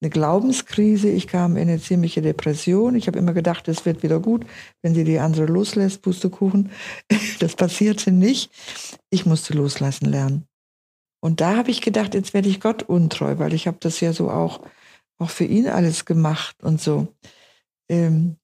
eine 0.03 0.11
Glaubenskrise. 0.11 1.09
Ich 1.09 1.29
kam 1.29 1.57
in 1.57 1.69
eine 1.69 1.81
ziemliche 1.81 2.21
Depression. 2.21 2.97
Ich 2.97 3.07
habe 3.07 3.21
immer 3.21 3.33
gedacht, 3.33 3.69
es 3.69 3.87
wird 3.87 4.03
wieder 4.03 4.19
gut, 4.19 4.45
wenn 4.83 4.93
sie 4.93 5.05
die 5.05 5.21
andere 5.21 5.47
loslässt, 5.47 6.03
Pustekuchen. 6.03 6.71
Das 7.39 7.55
passierte 7.55 8.11
nicht. 8.11 8.51
Ich 9.11 9.25
musste 9.25 9.55
loslassen 9.55 10.07
lernen. 10.07 10.47
Und 11.23 11.41
da 11.41 11.57
habe 11.57 11.71
ich 11.71 11.81
gedacht, 11.81 12.15
jetzt 12.15 12.35
werde 12.35 12.49
ich 12.49 12.61
Gott 12.61 12.83
untreu, 12.83 13.39
weil 13.39 13.55
ich 13.55 13.69
habe 13.69 13.77
das 13.79 14.01
ja 14.01 14.13
so 14.13 14.31
auch, 14.33 14.63
auch 15.19 15.31
für 15.31 15.45
ihn 15.45 15.69
alles 15.69 16.07
gemacht 16.07 16.57
und 16.65 16.81
so. 16.81 17.07
Ähm, 17.89 18.37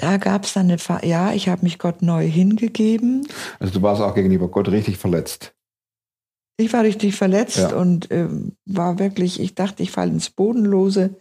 da 0.00 0.16
gab 0.16 0.44
es 0.44 0.54
dann 0.54 0.66
eine, 0.66 0.78
Fa 0.78 1.04
ja, 1.04 1.32
ich 1.32 1.48
habe 1.48 1.62
mich 1.62 1.78
Gott 1.78 2.02
neu 2.02 2.26
hingegeben. 2.26 3.26
Also 3.58 3.74
du 3.74 3.82
warst 3.82 4.00
auch 4.00 4.14
gegenüber 4.14 4.48
Gott 4.48 4.68
richtig 4.68 4.96
verletzt. 4.96 5.54
Ich 6.56 6.72
war 6.72 6.82
richtig 6.82 7.14
verletzt 7.16 7.58
Ja. 7.58 7.74
und 7.76 8.10
ähm, 8.10 8.56
war 8.66 8.98
wirklich, 8.98 9.40
ich 9.40 9.54
dachte, 9.54 9.82
ich 9.82 9.90
falle 9.90 10.10
ins 10.10 10.30
Bodenlose 10.30 11.16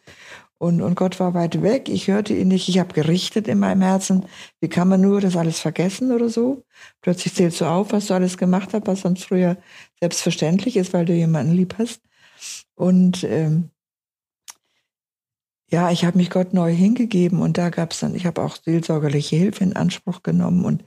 und, 0.57 0.81
und 0.81 0.95
Gott 0.95 1.19
war 1.19 1.33
weit 1.33 1.61
weg. 1.61 1.87
Ich 1.87 2.07
hörte 2.09 2.33
ihn 2.33 2.49
nicht. 2.49 2.67
Ich 2.67 2.79
habe 2.79 2.93
gerichtet 2.93 3.47
in 3.47 3.59
meinem 3.59 3.81
Herzen. 3.81 4.25
Wie 4.59 4.67
kann 4.67 4.89
man 4.89 4.99
nur 5.01 5.21
das 5.21 5.37
alles 5.37 5.59
vergessen 5.59 6.11
oder 6.11 6.29
so? 6.29 6.63
Plötzlich 7.01 7.33
zählst 7.33 7.61
du 7.61 7.65
auf, 7.65 7.93
was 7.93 8.07
du 8.07 8.13
alles 8.13 8.37
gemacht 8.37 8.69
hast, 8.73 8.85
was 8.85 9.01
sonst 9.01 9.23
früher 9.23 9.57
selbstverständlich 10.01 10.75
ist, 10.75 10.91
weil 10.93 11.05
du 11.05 11.13
jemanden 11.13 11.53
lieb 11.53 11.75
hast. 11.77 12.01
Und 12.75 13.23
ähm, 13.23 13.69
ja, 15.71 15.91
ich 15.91 16.03
habe 16.03 16.17
mich 16.17 16.29
Gott 16.29 16.53
neu 16.53 16.73
hingegeben 16.73 17.41
und 17.41 17.58
da 17.58 17.69
gab 17.69 17.91
es 17.91 17.99
dann, 17.99 18.15
ich 18.15 18.25
habe 18.25 18.41
auch 18.41 18.58
seelsorgerliche 18.58 19.36
Hilfe 19.36 19.63
in 19.63 19.75
Anspruch 19.75 20.23
genommen 20.23 20.65
und 20.65 20.84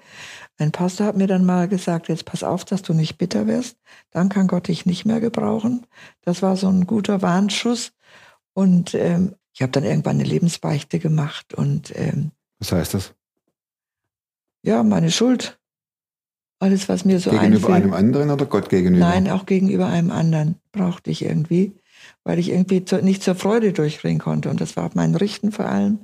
ein 0.59 0.73
Pastor 0.73 1.07
hat 1.07 1.17
mir 1.17 1.27
dann 1.27 1.45
mal 1.45 1.69
gesagt, 1.69 2.09
jetzt 2.09 2.25
pass 2.25 2.43
auf, 2.43 2.65
dass 2.65 2.83
du 2.83 2.93
nicht 2.93 3.17
bitter 3.17 3.47
wirst, 3.47 3.77
dann 4.11 4.29
kann 4.29 4.49
Gott 4.49 4.69
dich 4.69 4.85
nicht 4.85 5.05
mehr 5.05 5.21
gebrauchen. 5.21 5.87
Das 6.23 6.43
war 6.43 6.57
so 6.57 6.69
ein 6.69 6.87
guter 6.87 7.23
Warnschuss 7.23 7.93
und 8.55 8.95
ähm, 8.95 9.35
ich 9.55 9.63
habe 9.63 9.73
dann 9.73 9.85
irgendwann 9.85 10.17
eine 10.17 10.25
Lebensbeichte 10.29 10.99
gemacht 10.99 11.55
und 11.55 11.93
ähm, 11.97 12.33
Was 12.59 12.73
heißt 12.73 12.95
das? 12.95 13.15
ja, 14.65 14.83
meine 14.83 15.11
Schuld 15.11 15.59
Alles, 16.61 16.89
was 16.89 17.05
mir 17.05 17.19
so 17.19 17.31
gegenüber 17.31 17.69
einfällt. 17.69 17.85
einem 17.85 17.93
anderen 17.93 18.31
oder 18.31 18.47
Gott 18.47 18.69
gegenüber? 18.69 19.05
Nein, 19.07 19.29
auch 19.29 19.47
gegenüber 19.47 19.87
einem 19.87 20.11
anderen 20.11 20.57
brauchte 20.71 21.11
ich 21.11 21.25
irgendwie, 21.25 21.73
weil 22.25 22.39
ich 22.39 22.51
irgendwie 22.51 22.85
zu, 22.85 23.03
nicht 23.03 23.23
zur 23.23 23.35
Freude 23.35 23.73
durchdringen 23.73 24.21
konnte. 24.21 24.51
Und 24.51 24.61
das 24.61 24.77
war 24.77 24.91
mein 24.95 25.15
Richten 25.15 25.53
vor 25.53 25.67
allem, 25.67 26.01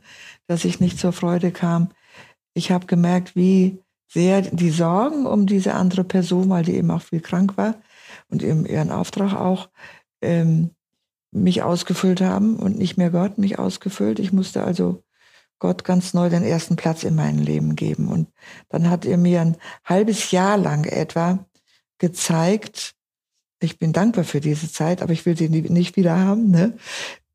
dass 0.47 0.65
ich 0.65 0.81
nicht 0.81 0.99
zur 0.99 1.13
Freude 1.13 1.51
kam. 1.51 1.91
Ich 2.55 2.71
habe 2.71 2.87
gemerkt, 2.87 3.37
wie 3.37 3.79
sehr 4.09 4.43
die 4.43 4.71
Sorgen 4.71 5.27
um 5.27 5.47
diese 5.47 5.75
andere 5.75 6.05
Person, 6.05 6.49
weil 6.49 6.65
die 6.65 6.75
eben 6.75 6.91
auch 6.91 7.03
viel 7.03 7.21
krank 7.21 7.57
war 7.57 7.75
und 8.29 8.43
eben 8.43 8.67
ihren 8.67 8.91
Auftrag 8.91 9.35
auch, 9.35 9.69
ähm, 10.23 10.71
mich 11.31 11.63
ausgefüllt 11.63 12.23
haben 12.23 12.57
und 12.57 12.79
nicht 12.79 12.97
mehr 12.97 13.11
Gott 13.11 13.37
mich 13.39 13.59
ausgefüllt. 13.59 14.19
Ich 14.19 14.33
musste 14.33 14.65
also 14.65 15.03
Gott 15.59 15.85
ganz 15.85 16.15
neu 16.15 16.31
den 16.31 16.45
ersten 16.45 16.77
Platz 16.77 17.03
in 17.03 17.15
meinem 17.15 17.41
Leben 17.41 17.77
geben. 17.77 18.09
Und 18.09 18.29
dann 18.69 18.89
hat 18.89 19.05
er 19.05 19.19
mir 19.19 19.41
ein 19.41 19.57
halbes 19.85 20.31
Jahr 20.31 20.57
lang 20.57 20.85
etwa 20.85 21.45
gezeigt, 21.99 22.95
ich 23.61 23.79
bin 23.79 23.93
dankbar 23.93 24.25
für 24.25 24.41
diese 24.41 24.71
Zeit, 24.71 25.03
aber 25.03 25.13
ich 25.13 25.27
will 25.27 25.37
sie 25.37 25.49
nicht 25.49 25.97
wieder 25.97 26.17
haben, 26.19 26.51
ne? 26.51 26.75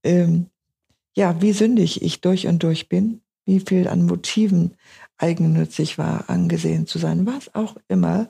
Ähm, 0.03 0.47
ja, 1.15 1.41
wie 1.41 1.53
sündig 1.53 2.01
ich 2.01 2.21
durch 2.21 2.47
und 2.47 2.63
durch 2.63 2.89
bin, 2.89 3.21
wie 3.45 3.59
viel 3.59 3.87
an 3.87 4.05
Motiven 4.05 4.75
eigennützig 5.17 5.97
war, 5.97 6.29
angesehen 6.29 6.87
zu 6.87 6.97
sein, 6.97 7.25
was 7.25 7.53
auch 7.53 7.75
immer. 7.87 8.29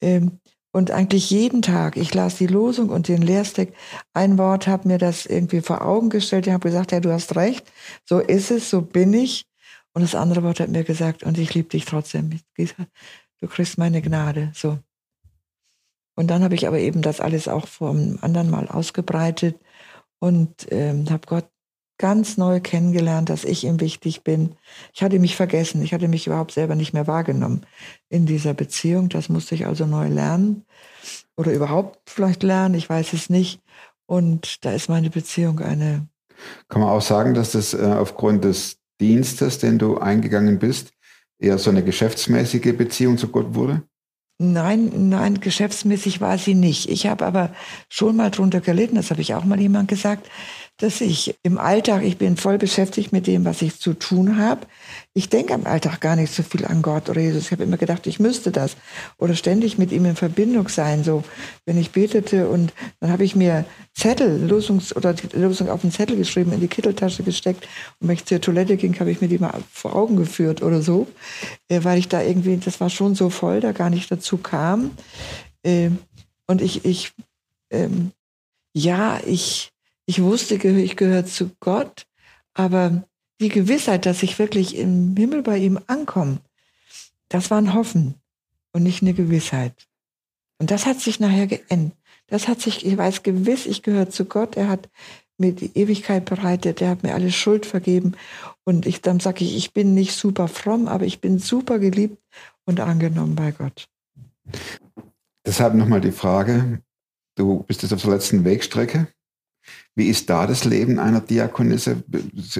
Ähm, 0.00 0.40
und 0.72 0.90
eigentlich 0.90 1.30
jeden 1.30 1.60
Tag, 1.60 1.96
ich 1.98 2.14
las 2.14 2.36
die 2.36 2.46
Losung 2.46 2.88
und 2.88 3.08
den 3.08 3.20
Lehrstick, 3.20 3.74
ein 4.14 4.38
Wort 4.38 4.66
hat 4.66 4.86
mir 4.86 4.98
das 4.98 5.26
irgendwie 5.26 5.60
vor 5.60 5.82
Augen 5.82 6.08
gestellt. 6.08 6.46
Ich 6.46 6.52
habe 6.52 6.68
gesagt, 6.68 6.92
ja, 6.92 7.00
du 7.00 7.12
hast 7.12 7.36
recht, 7.36 7.70
so 8.06 8.18
ist 8.18 8.50
es, 8.50 8.70
so 8.70 8.80
bin 8.80 9.12
ich. 9.12 9.46
Und 9.92 10.00
das 10.00 10.14
andere 10.14 10.42
Wort 10.42 10.60
hat 10.60 10.70
mir 10.70 10.84
gesagt, 10.84 11.22
und 11.22 11.36
ich 11.36 11.52
liebe 11.52 11.68
dich 11.68 11.84
trotzdem. 11.84 12.30
Du 12.56 13.48
kriegst 13.48 13.76
meine 13.76 14.00
Gnade. 14.00 14.50
So. 14.54 14.78
Und 16.14 16.28
dann 16.28 16.42
habe 16.42 16.54
ich 16.54 16.66
aber 16.66 16.78
eben 16.78 17.02
das 17.02 17.20
alles 17.20 17.48
auch 17.48 17.66
vom 17.66 18.18
anderen 18.20 18.50
Mal 18.50 18.68
ausgebreitet 18.68 19.56
und 20.18 20.66
ähm, 20.70 21.08
habe 21.10 21.26
Gott 21.26 21.46
ganz 21.98 22.36
neu 22.36 22.60
kennengelernt, 22.60 23.28
dass 23.28 23.44
ich 23.44 23.64
ihm 23.64 23.80
wichtig 23.80 24.24
bin. 24.24 24.56
Ich 24.92 25.02
hatte 25.02 25.18
mich 25.18 25.36
vergessen, 25.36 25.82
ich 25.82 25.94
hatte 25.94 26.08
mich 26.08 26.26
überhaupt 26.26 26.52
selber 26.52 26.74
nicht 26.74 26.92
mehr 26.92 27.06
wahrgenommen 27.06 27.64
in 28.08 28.26
dieser 28.26 28.54
Beziehung. 28.54 29.08
Das 29.08 29.28
musste 29.28 29.54
ich 29.54 29.66
also 29.66 29.86
neu 29.86 30.08
lernen 30.08 30.64
oder 31.36 31.52
überhaupt 31.52 32.00
vielleicht 32.10 32.42
lernen, 32.42 32.74
ich 32.74 32.88
weiß 32.88 33.12
es 33.12 33.30
nicht. 33.30 33.60
Und 34.06 34.64
da 34.64 34.72
ist 34.72 34.88
meine 34.88 35.10
Beziehung 35.10 35.60
eine. 35.60 36.08
Kann 36.68 36.80
man 36.80 36.90
auch 36.90 37.02
sagen, 37.02 37.34
dass 37.34 37.52
das 37.52 37.72
äh, 37.72 37.82
aufgrund 37.82 38.44
des 38.44 38.78
Dienstes, 39.00 39.58
den 39.58 39.78
du 39.78 39.98
eingegangen 39.98 40.58
bist, 40.58 40.92
eher 41.38 41.58
so 41.58 41.70
eine 41.70 41.84
geschäftsmäßige 41.84 42.76
Beziehung 42.76 43.16
zu 43.16 43.28
Gott 43.28 43.54
wurde? 43.54 43.82
Nein, 44.42 45.08
nein, 45.08 45.38
geschäftsmäßig 45.40 46.20
war 46.20 46.36
sie 46.36 46.54
nicht. 46.54 46.90
Ich 46.90 47.06
habe 47.06 47.24
aber 47.24 47.50
schon 47.88 48.16
mal 48.16 48.30
drunter 48.32 48.60
gelitten, 48.60 48.96
das 48.96 49.12
habe 49.12 49.20
ich 49.20 49.34
auch 49.34 49.44
mal 49.44 49.60
jemand 49.60 49.86
gesagt, 49.86 50.28
dass 50.82 51.00
ich 51.00 51.36
im 51.44 51.58
Alltag, 51.58 52.02
ich 52.02 52.18
bin 52.18 52.36
voll 52.36 52.58
beschäftigt 52.58 53.12
mit 53.12 53.28
dem, 53.28 53.44
was 53.44 53.62
ich 53.62 53.78
zu 53.78 53.94
tun 53.94 54.36
habe. 54.36 54.66
Ich 55.14 55.28
denke 55.28 55.54
am 55.54 55.64
Alltag 55.64 56.00
gar 56.00 56.16
nicht 56.16 56.34
so 56.34 56.42
viel 56.42 56.64
an 56.64 56.82
Gott 56.82 57.08
oder 57.08 57.20
Jesus. 57.20 57.44
Ich 57.44 57.52
habe 57.52 57.62
immer 57.62 57.76
gedacht, 57.76 58.08
ich 58.08 58.18
müsste 58.18 58.50
das 58.50 58.76
oder 59.16 59.36
ständig 59.36 59.78
mit 59.78 59.92
ihm 59.92 60.06
in 60.06 60.16
Verbindung 60.16 60.68
sein. 60.68 61.04
So, 61.04 61.22
wenn 61.66 61.78
ich 61.78 61.92
betete 61.92 62.48
und 62.48 62.72
dann 62.98 63.12
habe 63.12 63.22
ich 63.22 63.36
mir 63.36 63.64
Zettel, 63.94 64.44
Lösungs 64.44 64.94
oder 64.96 65.14
Lösung 65.34 65.70
auf 65.70 65.82
den 65.82 65.92
Zettel 65.92 66.16
geschrieben, 66.16 66.52
in 66.52 66.58
die 66.58 66.66
Kitteltasche 66.66 67.22
gesteckt 67.22 67.68
und 68.00 68.08
wenn 68.08 68.16
ich 68.16 68.24
zur 68.24 68.40
Toilette 68.40 68.76
ging, 68.76 68.98
habe 68.98 69.12
ich 69.12 69.20
mir 69.20 69.28
die 69.28 69.38
mal 69.38 69.62
vor 69.70 69.94
Augen 69.94 70.16
geführt 70.16 70.62
oder 70.62 70.82
so, 70.82 71.06
äh, 71.68 71.84
weil 71.84 72.00
ich 72.00 72.08
da 72.08 72.22
irgendwie, 72.22 72.56
das 72.56 72.80
war 72.80 72.90
schon 72.90 73.14
so 73.14 73.30
voll, 73.30 73.60
da 73.60 73.70
gar 73.70 73.88
nicht 73.88 74.10
dazu 74.10 74.36
kam. 74.36 74.90
Äh, 75.62 75.90
und 76.48 76.60
ich, 76.60 76.84
ich, 76.84 77.12
ähm, 77.70 78.10
ja, 78.74 79.20
ich 79.24 79.72
ich 80.06 80.22
wusste, 80.22 80.54
ich 80.56 80.96
gehöre 80.96 81.26
zu 81.26 81.50
Gott, 81.60 82.06
aber 82.54 83.04
die 83.40 83.48
Gewissheit, 83.48 84.06
dass 84.06 84.22
ich 84.22 84.38
wirklich 84.38 84.76
im 84.76 85.16
Himmel 85.16 85.42
bei 85.42 85.58
ihm 85.58 85.78
ankomme, 85.86 86.38
das 87.28 87.50
war 87.50 87.58
ein 87.58 87.74
Hoffen 87.74 88.14
und 88.72 88.82
nicht 88.82 89.02
eine 89.02 89.14
Gewissheit. 89.14 89.88
Und 90.58 90.70
das 90.70 90.86
hat 90.86 91.00
sich 91.00 91.18
nachher 91.18 91.46
geändert. 91.46 91.96
Das 92.28 92.48
hat 92.48 92.60
sich, 92.60 92.86
ich 92.86 92.96
weiß 92.96 93.22
gewiss, 93.24 93.66
ich 93.66 93.82
gehöre 93.82 94.08
zu 94.08 94.24
Gott. 94.24 94.56
Er 94.56 94.68
hat 94.68 94.88
mir 95.38 95.52
die 95.52 95.76
Ewigkeit 95.76 96.24
bereitet. 96.24 96.80
Er 96.80 96.90
hat 96.90 97.02
mir 97.02 97.14
alle 97.14 97.32
Schuld 97.32 97.66
vergeben. 97.66 98.12
Und 98.64 98.86
ich, 98.86 99.02
dann 99.02 99.20
sage 99.20 99.44
ich, 99.44 99.56
ich 99.56 99.72
bin 99.72 99.92
nicht 99.92 100.14
super 100.14 100.48
fromm, 100.48 100.88
aber 100.88 101.04
ich 101.04 101.20
bin 101.20 101.38
super 101.38 101.78
geliebt 101.78 102.16
und 102.64 102.80
angenommen 102.80 103.34
bei 103.34 103.50
Gott. 103.50 103.88
Deshalb 105.44 105.74
nochmal 105.74 106.00
die 106.00 106.12
Frage, 106.12 106.80
du 107.34 107.64
bist 107.64 107.82
jetzt 107.82 107.92
auf 107.92 108.02
der 108.02 108.12
letzten 108.12 108.44
Wegstrecke. 108.44 109.08
Wie 109.94 110.08
ist 110.08 110.30
da 110.30 110.46
das 110.46 110.64
Leben 110.64 110.98
einer 110.98 111.20
Diakonisse? 111.20 112.02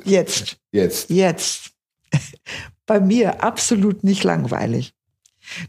Jetzt. 0.04 0.58
Jetzt. 0.70 1.10
Jetzt. 1.10 1.72
Bei 2.86 3.00
mir 3.00 3.42
absolut 3.42 4.04
nicht 4.04 4.24
langweilig. 4.24 4.94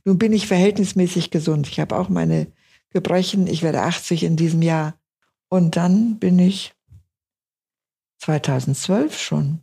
Nun 0.06 0.18
bin 0.18 0.34
ich 0.34 0.48
verhältnismäßig 0.48 1.32
gesund. 1.32 1.68
Ich 1.68 1.80
habe 1.80 1.96
auch 1.96 2.10
meine 2.10 2.48
Gebrechen. 2.92 3.48
Ich 3.48 3.64
werde 3.64 3.82
80 3.82 4.24
in 4.24 4.36
diesem 4.36 4.62
Jahr. 4.62 4.96
Und 5.50 5.76
dann 5.76 6.20
bin 6.20 6.40
ich 6.40 6.74
2012 8.20 9.20
schon 9.20 9.60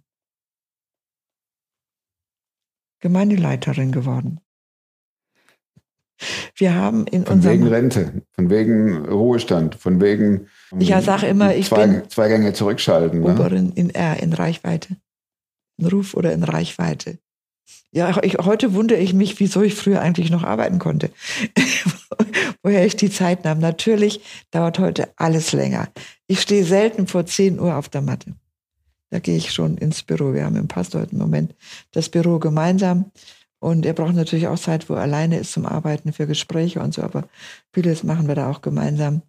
Gemeindeleiterin 3.01 3.93
geworden. 3.93 4.41
Wir 6.55 6.75
haben 6.75 7.07
in 7.07 7.25
von 7.25 7.37
unserem 7.37 7.61
wegen 7.61 7.69
Rente, 7.69 8.23
von 8.33 8.51
wegen 8.51 9.07
Ruhestand, 9.07 9.75
von 9.75 10.01
wegen 10.01 10.49
ich 10.79 10.89
sage 11.05 11.27
immer, 11.27 11.55
ich 11.55 11.67
zwei, 11.67 11.87
bin 11.87 12.11
zwei 12.11 12.29
Gänge 12.29 12.53
zurückschalten. 12.53 13.21
Ne? 13.21 13.33
Oberin 13.33 13.73
in 13.73 13.91
R, 13.91 14.23
in 14.23 14.33
Reichweite. 14.33 14.97
In 15.79 15.87
Ruf 15.87 16.15
oder 16.15 16.33
in 16.33 16.45
Reichweite. 16.45 17.19
Ja, 17.93 18.23
ich, 18.23 18.39
heute 18.39 18.75
wundere 18.75 19.01
ich 19.01 19.15
mich, 19.15 19.41
wieso 19.41 19.63
ich 19.63 19.75
früher 19.75 20.01
eigentlich 20.01 20.31
noch 20.31 20.45
arbeiten 20.45 20.79
konnte. 20.79 21.11
Woher 22.63 22.87
ich 22.87 22.95
die 22.95 23.11
Zeit 23.11 23.45
nahm. 23.45 23.59
Natürlich 23.59 24.21
dauert 24.51 24.79
heute 24.79 25.09
alles 25.17 25.53
länger. 25.53 25.89
Ich 26.29 26.41
stehe 26.41 26.65
selten 26.65 27.07
vor 27.09 27.27
10 27.27 27.59
Uhr 27.59 27.77
auf 27.77 27.89
der 27.89 28.03
Matte. 28.03 28.35
Da 29.11 29.19
gehe 29.19 29.37
ich 29.37 29.53
schon 29.53 29.77
ins 29.77 30.05
Büro. 30.05 30.35
Wir 30.35 30.45
haben 30.45 30.57
im 30.57 30.69
Pastor 30.69 31.01
heute 31.01 31.13
im 31.13 31.19
Moment 31.19 31.55
das 31.91 32.09
Büro 32.09 32.39
gemeinsam. 32.39 33.11
Und 33.59 33.85
er 33.85 33.93
braucht 33.93 34.15
natürlich 34.15 34.47
auch 34.47 34.59
Zeit, 34.59 34.89
wo 34.89 34.95
er 34.95 35.03
alleine 35.03 35.39
ist 35.39 35.53
zum 35.53 35.67
Arbeiten 35.67 36.13
für 36.13 36.27
Gespräche 36.27 36.81
und 36.81 36.95
so, 36.95 37.03
aber 37.03 37.29
vieles 37.75 38.05
machen 38.05 38.27
wir 38.27 38.35
da 38.35 38.51
auch 38.51 38.63
gemeinsam. 38.63 39.21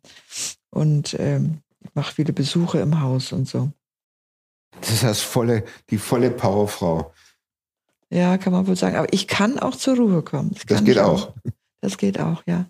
Und 0.72 1.16
ähm, 1.20 1.60
ich 1.82 1.94
mache 1.94 2.14
viele 2.14 2.34
Besuche 2.34 2.80
im 2.80 3.02
Haus 3.02 3.32
und 3.32 3.48
so. 3.48 3.72
Das 4.80 4.90
ist 4.92 5.04
das 5.04 5.22
volle, 5.22 5.64
die 5.90 5.98
volle 5.98 6.32
Powerfrau. 6.32 7.14
Ja, 8.10 8.38
kann 8.38 8.54
man 8.54 8.68
wohl 8.68 8.76
sagen. 8.76 8.96
Aber 8.96 9.12
ich 9.14 9.28
kann 9.28 9.60
auch 9.60 9.76
zur 9.76 9.98
Ruhe 9.98 10.22
kommen. 10.22 10.52
Das, 10.54 10.66
das 10.66 10.84
geht 10.84 11.00
auch. 11.00 11.28
auch. 11.28 11.36
Das 11.82 11.98
geht 11.98 12.20
auch, 12.20 12.44
ja. 12.46 12.66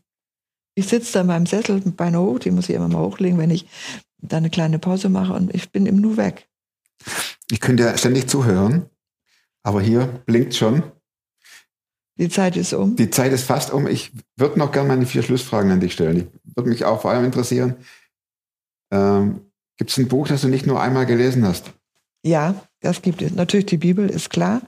Ich 0.75 0.87
sitze 0.87 1.13
da 1.13 1.21
in 1.21 1.27
meinem 1.27 1.45
Sessel 1.45 1.81
mit 1.83 1.97
Beine 1.97 2.19
hoch, 2.19 2.39
die 2.39 2.51
muss 2.51 2.69
ich 2.69 2.75
immer 2.75 2.87
mal 2.87 3.01
hochlegen, 3.01 3.37
wenn 3.37 3.51
ich 3.51 3.67
da 4.19 4.37
eine 4.37 4.49
kleine 4.49 4.79
Pause 4.79 5.09
mache 5.09 5.33
und 5.33 5.53
ich 5.53 5.71
bin 5.71 5.85
im 5.85 5.97
Nu 5.97 6.15
weg. 6.15 6.47
Ich 7.49 7.59
könnte 7.59 7.83
ja 7.83 7.97
ständig 7.97 8.29
zuhören, 8.29 8.85
aber 9.63 9.81
hier 9.81 10.05
blinkt 10.25 10.55
schon. 10.55 10.83
Die 12.17 12.29
Zeit 12.29 12.57
ist 12.57 12.73
um. 12.73 12.95
Die 12.95 13.09
Zeit 13.09 13.31
ist 13.31 13.45
fast 13.45 13.71
um. 13.71 13.87
Ich 13.87 14.11
würde 14.35 14.59
noch 14.59 14.71
gerne 14.71 14.89
meine 14.89 15.05
vier 15.05 15.23
Schlussfragen 15.23 15.71
an 15.71 15.79
dich 15.79 15.93
stellen. 15.93 16.27
Ich 16.43 16.55
würde 16.55 16.69
mich 16.69 16.85
auch 16.85 17.01
vor 17.01 17.11
allem 17.11 17.25
interessieren. 17.25 17.75
Ähm, 18.91 19.41
gibt 19.77 19.91
es 19.91 19.97
ein 19.97 20.07
Buch, 20.07 20.27
das 20.27 20.41
du 20.41 20.47
nicht 20.47 20.67
nur 20.67 20.81
einmal 20.81 21.05
gelesen 21.05 21.45
hast? 21.45 21.71
Ja, 22.23 22.55
das 22.81 23.01
gibt 23.01 23.21
es. 23.21 23.33
Natürlich 23.33 23.65
die 23.65 23.77
Bibel, 23.77 24.09
ist 24.09 24.29
klar. 24.29 24.61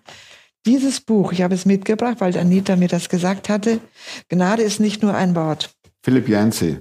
Dieses 0.66 1.02
Buch, 1.02 1.34
ich 1.34 1.41
habe 1.41 1.54
es 1.54 1.66
mitgebracht, 1.66 2.18
weil 2.20 2.38
Anita 2.38 2.76
mir 2.76 2.88
das 2.88 3.10
gesagt 3.10 3.50
hatte. 3.50 3.82
Gnade 4.30 4.64
ist 4.64 4.80
nicht 4.80 5.04
nur 5.04 5.14
ein 5.14 5.36
Wort. 5.36 5.76
Philipp 6.02 6.30
Yancey. 6.30 6.80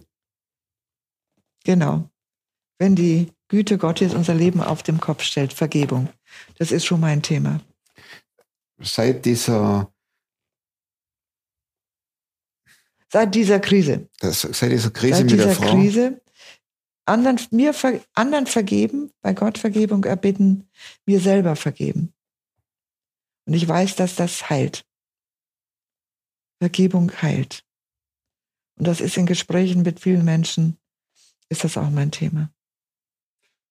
Genau. 1.65 2.09
Wenn 2.79 2.95
die 2.95 3.33
Güte 3.49 3.79
Gottes 3.79 4.15
unser 4.15 4.35
Leben 4.35 4.61
auf 4.61 4.83
den 4.83 5.01
Kopf 5.01 5.23
stellt, 5.23 5.53
Vergebung. 5.53 6.09
Das 6.59 6.73
ist 6.73 6.87
schon 6.87 7.01
mein 7.01 7.23
Thema. 7.23 7.61
Seit 8.81 9.25
dieser 9.25 9.93
Seit 13.13 13.35
dieser 13.35 13.61
Krise. 13.61 14.09
Das, 14.21 14.41
seit 14.41 14.73
dieser 14.73 14.91
Krise 14.91 15.17
seit 15.17 15.25
mit 15.25 15.33
dieser 15.33 15.47
der 15.47 15.55
Frau. 15.55 15.75
Krise. 15.75 16.23
Anderen, 17.05 17.39
mir, 17.51 17.75
anderen 18.15 18.47
vergeben, 18.47 19.11
bei 19.21 19.35
Gott 19.35 19.59
Vergebung 19.59 20.05
erbitten, 20.05 20.69
mir 21.05 21.21
selber 21.21 21.57
vergeben. 21.57 22.15
Und 23.45 23.55
ich 23.55 23.69
weiß, 23.69 23.97
dass 23.97 24.15
das 24.15 24.49
heilt. 24.49 24.87
Vergebung 26.59 27.13
heilt. 27.21 27.65
Und 28.77 28.87
das 28.87 29.01
ist 29.01 29.17
in 29.17 29.27
Gesprächen 29.27 29.83
mit 29.83 30.01
vielen 30.01 30.25
Menschen, 30.25 30.79
ist 31.51 31.65
das 31.65 31.77
auch 31.77 31.91
mein 31.91 32.13
Thema. 32.13 32.51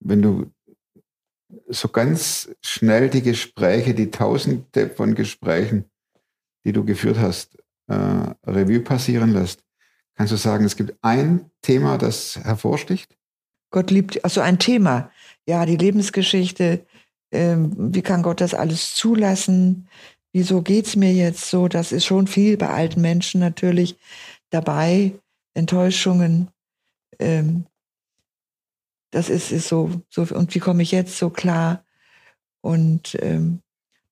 Wenn 0.02 0.22
du 0.22 0.52
so 1.68 1.88
ganz 1.88 2.54
schnell 2.62 3.10
die 3.10 3.24
Gespräche, 3.24 3.96
die 3.96 4.12
tausende 4.12 4.89
von 4.89 5.16
Gesprächen, 5.16 5.89
die 6.64 6.74
du 6.74 6.84
geführt 6.86 7.18
hast, 7.18 7.58
äh, 7.92 8.50
Revue 8.50 8.80
passieren 8.80 9.32
lässt, 9.32 9.64
kannst 10.16 10.32
du 10.32 10.38
sagen, 10.38 10.66
es 10.66 10.76
gibt 10.76 10.96
ein 11.02 11.52
Thema, 11.62 11.98
das 11.98 12.38
hervorsticht? 12.38 13.18
Gott 13.72 13.92
liebt, 13.92 14.24
also 14.24 14.42
ein 14.42 14.60
Thema. 14.60 15.12
Ja, 15.48 15.66
die 15.66 15.78
Lebensgeschichte. 15.78 16.86
Ähm, 17.32 17.94
wie 17.94 18.02
kann 18.02 18.24
Gott 18.24 18.42
das 18.42 18.54
alles 18.54 18.94
zulassen? 18.94 19.88
Wieso 20.34 20.62
geht's 20.62 20.96
mir 20.96 21.14
jetzt 21.14 21.50
so? 21.50 21.68
Das 21.68 21.92
ist 21.92 22.06
schon 22.06 22.28
viel 22.28 22.58
bei 22.58 22.70
alten 22.70 23.02
Menschen 23.02 23.39
natürlich 23.39 23.98
dabei. 24.50 25.14
Enttäuschungen. 25.54 26.50
Ähm, 27.20 27.66
das 29.12 29.30
ist, 29.30 29.52
ist 29.52 29.68
so, 29.68 30.02
so, 30.10 30.22
und 30.34 30.56
wie 30.56 30.60
komme 30.60 30.84
ich 30.84 30.92
jetzt 30.92 31.18
so 31.18 31.30
klar? 31.30 31.84
Und 32.62 33.18
ähm, 33.22 33.62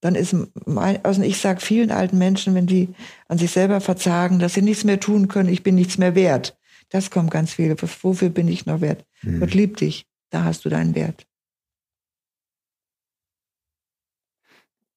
dann 0.01 0.15
ist, 0.15 0.35
mein, 0.65 1.03
also 1.03 1.21
ich 1.21 1.39
sage 1.39 1.59
vielen 1.59 1.91
alten 1.91 2.17
Menschen, 2.17 2.55
wenn 2.55 2.67
die 2.67 2.89
an 3.27 3.37
sich 3.37 3.51
selber 3.51 3.81
verzagen, 3.81 4.39
dass 4.39 4.53
sie 4.53 4.61
nichts 4.61 4.83
mehr 4.83 4.99
tun 4.99 5.27
können, 5.27 5.49
ich 5.49 5.63
bin 5.63 5.75
nichts 5.75 5.97
mehr 5.97 6.15
wert. 6.15 6.57
Das 6.89 7.11
kommt 7.11 7.31
ganz 7.31 7.53
viel. 7.53 7.75
Wofür 8.01 8.29
bin 8.29 8.47
ich 8.47 8.65
noch 8.65 8.81
wert? 8.81 9.05
Mhm. 9.21 9.41
Gott 9.41 9.53
liebt 9.53 9.81
dich. 9.81 10.07
Da 10.31 10.43
hast 10.43 10.65
du 10.65 10.69
deinen 10.69 10.95
Wert. 10.95 11.25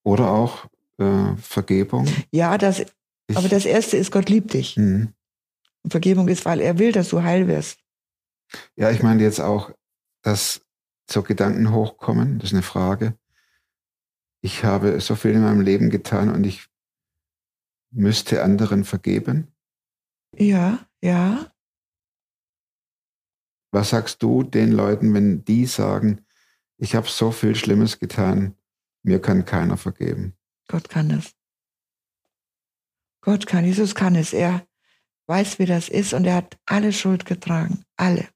Oder 0.05 0.31
auch 0.31 0.67
äh, 0.99 1.37
Vergebung. 1.37 2.07
Ja, 2.31 2.59
das, 2.59 2.81
ich, 2.81 3.37
aber 3.37 3.49
das 3.49 3.65
erste 3.65 3.97
ist, 3.97 4.11
Gott 4.11 4.29
liebt 4.29 4.53
dich. 4.53 4.77
Mhm. 4.77 5.13
Und 5.83 5.91
Vergebung 5.91 6.29
ist, 6.29 6.45
weil 6.45 6.61
er 6.61 6.79
will, 6.79 6.93
dass 6.93 7.09
du 7.09 7.23
heil 7.23 7.49
wirst. 7.49 7.79
Ja, 8.77 8.91
ich 8.91 9.03
meine 9.03 9.23
jetzt 9.23 9.41
auch, 9.41 9.71
dass 10.23 10.63
so 11.11 11.23
Gedanken 11.23 11.73
hochkommen, 11.73 12.39
das 12.39 12.51
ist 12.51 12.55
eine 12.55 12.63
Frage. 12.63 13.17
Ich 14.45 14.65
habe 14.65 15.01
so 15.01 15.15
viel 15.15 15.33
in 15.33 15.43
meinem 15.43 15.61
Leben 15.61 15.89
getan 15.89 16.29
und 16.29 16.45
ich 16.45 16.69
müsste 17.91 18.43
anderen 18.43 18.85
vergeben. 18.85 19.55
Ja, 20.37 20.87
ja. 21.01 21.53
Was 23.71 23.91
sagst 23.91 24.23
du 24.23 24.43
den 24.43 24.73
Leuten, 24.73 25.15
wenn 25.15 25.45
die 25.45 25.67
sagen, 25.67 26.27
ich 26.77 26.95
habe 26.95 27.09
so 27.09 27.31
viel 27.31 27.55
Schlimmes 27.55 28.01
getan, 28.01 28.57
mir 29.03 29.21
kann 29.21 29.45
keiner 29.45 29.77
vergeben? 29.77 30.37
Gott 30.69 30.89
kann 30.89 31.11
es. 31.11 31.35
Gott 33.21 33.47
kann, 33.47 33.65
Jesus 33.65 33.95
kann 33.95 34.17
es. 34.17 34.33
Er 34.33 34.67
weiß, 35.27 35.61
wie 35.61 35.67
das 35.67 35.89
ist 35.89 36.13
und 36.13 36.25
er 36.25 36.35
hat 36.35 36.59
alle 36.67 36.93
Schuld 36.93 37.25
getragen. 37.25 37.85
Alle. 37.97 38.29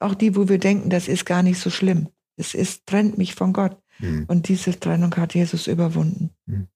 Auch 0.00 0.14
die, 0.14 0.34
wo 0.34 0.48
wir 0.48 0.58
denken, 0.58 0.90
das 0.90 1.06
ist 1.06 1.24
gar 1.24 1.42
nicht 1.42 1.60
so 1.60 1.70
schlimm. 1.70 2.08
Es 2.36 2.54
ist, 2.54 2.86
trennt 2.86 3.18
mich 3.18 3.34
von 3.34 3.52
Gott. 3.52 3.80
Mhm. 4.00 4.24
Und 4.28 4.48
diese 4.48 4.78
Trennung 4.78 5.14
hat 5.16 5.34
Jesus 5.34 5.66
überwunden. 5.66 6.30
Mhm. 6.46 6.68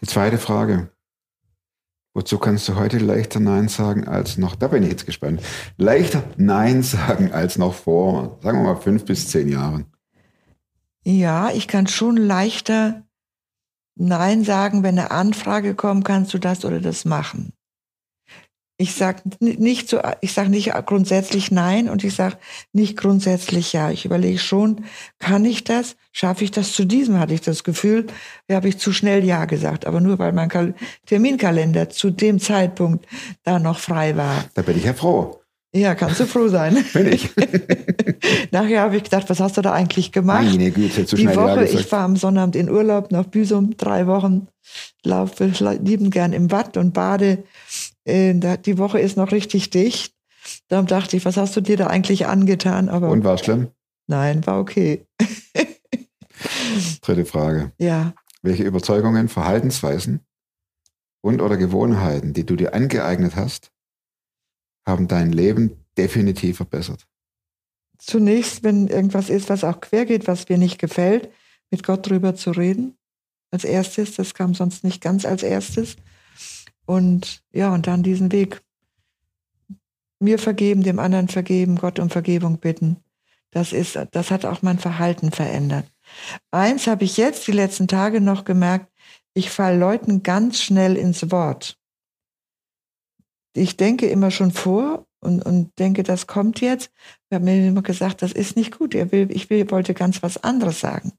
Die 0.00 0.06
zweite 0.06 0.38
Frage. 0.38 0.90
Wozu 2.14 2.38
kannst 2.38 2.68
du 2.68 2.74
heute 2.74 2.98
leichter 2.98 3.38
Nein 3.38 3.68
sagen 3.68 4.08
als 4.08 4.38
noch, 4.38 4.56
da 4.56 4.68
bin 4.68 4.82
ich 4.82 4.90
jetzt 4.90 5.06
gespannt, 5.06 5.42
leichter 5.76 6.24
Nein 6.36 6.82
sagen 6.82 7.32
als 7.32 7.58
noch 7.58 7.74
vor, 7.74 8.38
sagen 8.42 8.58
wir 8.58 8.74
mal, 8.74 8.80
fünf 8.80 9.04
bis 9.04 9.28
zehn 9.28 9.48
Jahren? 9.48 9.86
Ja, 11.04 11.50
ich 11.50 11.68
kann 11.68 11.86
schon 11.86 12.16
leichter 12.16 13.06
Nein 13.94 14.44
sagen, 14.44 14.82
wenn 14.82 14.98
eine 14.98 15.10
Anfrage 15.10 15.74
kommt, 15.74 16.04
kannst 16.04 16.34
du 16.34 16.38
das 16.38 16.64
oder 16.64 16.80
das 16.80 17.04
machen 17.04 17.52
ich 18.80 18.94
sage 18.94 19.22
nicht 19.40 19.88
so, 19.88 20.00
ich 20.20 20.32
sage 20.32 20.50
nicht 20.50 20.72
grundsätzlich 20.86 21.50
nein 21.50 21.88
und 21.88 22.04
ich 22.04 22.14
sage 22.14 22.36
nicht 22.72 22.96
grundsätzlich 22.96 23.72
ja. 23.72 23.90
Ich 23.90 24.04
überlege 24.04 24.38
schon, 24.38 24.84
kann 25.18 25.44
ich 25.44 25.64
das? 25.64 25.96
Schaffe 26.12 26.44
ich 26.44 26.52
das? 26.52 26.72
Zu 26.72 26.84
diesem 26.84 27.18
hatte 27.18 27.34
ich 27.34 27.40
das 27.40 27.64
Gefühl, 27.64 28.06
ja, 28.48 28.54
habe 28.54 28.68
ich 28.68 28.78
zu 28.78 28.92
schnell 28.92 29.24
ja 29.24 29.46
gesagt, 29.46 29.84
aber 29.84 30.00
nur 30.00 30.20
weil 30.20 30.32
mein 30.32 30.48
Kal 30.48 30.74
Terminkalender 31.06 31.90
zu 31.90 32.10
dem 32.10 32.38
Zeitpunkt 32.38 33.04
da 33.42 33.58
noch 33.58 33.80
frei 33.80 34.16
war. 34.16 34.44
Da 34.54 34.62
bin 34.62 34.78
ich 34.78 34.84
ja 34.84 34.94
froh. 34.94 35.40
Ja, 35.74 35.94
kannst 35.94 36.20
du 36.20 36.26
froh 36.26 36.48
sein. 36.48 36.82
Bin 36.94 37.12
ich. 37.12 37.30
Nachher 38.52 38.80
habe 38.80 38.96
ich 38.96 39.04
gedacht, 39.04 39.28
was 39.28 39.38
hast 39.38 39.58
du 39.58 39.60
da 39.60 39.72
eigentlich 39.72 40.12
gemacht? 40.12 40.44
Meine 40.44 40.70
Güte, 40.70 41.04
zu 41.04 41.16
Die 41.16 41.28
Woche, 41.36 41.64
ich 41.64 41.90
war 41.92 42.00
am 42.00 42.16
Sonnabend 42.16 42.56
in 42.56 42.70
Urlaub 42.70 43.10
nach 43.10 43.26
Büsum, 43.26 43.76
drei 43.76 44.06
Wochen, 44.06 44.48
laufe 45.04 45.52
lieben 45.82 46.10
gern 46.10 46.32
im 46.32 46.50
Watt 46.50 46.78
und 46.78 46.94
bade 46.94 47.44
die 48.08 48.78
Woche 48.78 48.98
ist 49.00 49.16
noch 49.16 49.32
richtig 49.32 49.70
dicht. 49.70 50.14
Darum 50.68 50.86
dachte 50.86 51.16
ich, 51.16 51.24
was 51.24 51.36
hast 51.36 51.54
du 51.56 51.60
dir 51.60 51.76
da 51.76 51.88
eigentlich 51.88 52.26
angetan? 52.26 52.88
Aber 52.88 53.10
Und 53.10 53.24
war 53.24 53.38
schlimm? 53.38 53.68
Nein, 54.06 54.46
war 54.46 54.60
okay. 54.60 55.06
Dritte 57.02 57.26
Frage. 57.26 57.72
Ja. 57.78 58.14
Welche 58.42 58.62
Überzeugungen, 58.62 59.28
Verhaltensweisen 59.28 60.20
und 61.20 61.42
oder 61.42 61.56
Gewohnheiten, 61.56 62.32
die 62.32 62.46
du 62.46 62.56
dir 62.56 62.72
angeeignet 62.74 63.36
hast, 63.36 63.72
haben 64.86 65.08
dein 65.08 65.32
Leben 65.32 65.84
definitiv 65.98 66.56
verbessert? 66.56 67.06
Zunächst, 67.98 68.62
wenn 68.62 68.86
irgendwas 68.86 69.28
ist, 69.28 69.50
was 69.50 69.64
auch 69.64 69.80
quer 69.80 70.06
geht, 70.06 70.28
was 70.28 70.48
mir 70.48 70.56
nicht 70.56 70.78
gefällt, 70.78 71.30
mit 71.70 71.82
Gott 71.82 72.08
drüber 72.08 72.34
zu 72.34 72.52
reden. 72.52 72.96
Als 73.50 73.64
erstes, 73.64 74.14
das 74.14 74.34
kam 74.34 74.54
sonst 74.54 74.84
nicht 74.84 75.02
ganz 75.02 75.24
als 75.24 75.42
erstes. 75.42 75.96
Und 76.88 77.42
ja, 77.52 77.74
und 77.74 77.86
dann 77.86 78.02
diesen 78.02 78.32
Weg. 78.32 78.62
Mir 80.20 80.38
vergeben, 80.38 80.82
dem 80.82 80.98
anderen 80.98 81.28
vergeben, 81.28 81.76
Gott 81.76 81.98
um 81.98 82.08
Vergebung 82.08 82.60
bitten. 82.60 82.96
Das 83.50 83.74
ist, 83.74 83.98
das 84.12 84.30
hat 84.30 84.46
auch 84.46 84.62
mein 84.62 84.78
Verhalten 84.78 85.30
verändert. 85.30 85.84
Eins 86.50 86.86
habe 86.86 87.04
ich 87.04 87.18
jetzt 87.18 87.46
die 87.46 87.52
letzten 87.52 87.88
Tage 87.88 88.22
noch 88.22 88.44
gemerkt, 88.44 88.90
ich 89.34 89.50
falle 89.50 89.78
Leuten 89.78 90.22
ganz 90.22 90.62
schnell 90.62 90.96
ins 90.96 91.30
Wort. 91.30 91.78
Ich 93.52 93.76
denke 93.76 94.08
immer 94.08 94.30
schon 94.30 94.50
vor 94.50 95.06
und, 95.20 95.44
und 95.44 95.70
denke, 95.78 96.02
das 96.02 96.26
kommt 96.26 96.60
jetzt. 96.60 96.90
Wir 97.28 97.36
haben 97.36 97.44
mir 97.44 97.66
immer 97.66 97.82
gesagt, 97.82 98.22
das 98.22 98.32
ist 98.32 98.56
nicht 98.56 98.78
gut. 98.78 98.94
Er 98.94 99.12
will, 99.12 99.28
ich 99.30 99.50
will, 99.50 99.70
wollte 99.70 99.94
ganz 99.94 100.22
was 100.22 100.42
anderes 100.42 100.80
sagen. 100.80 101.12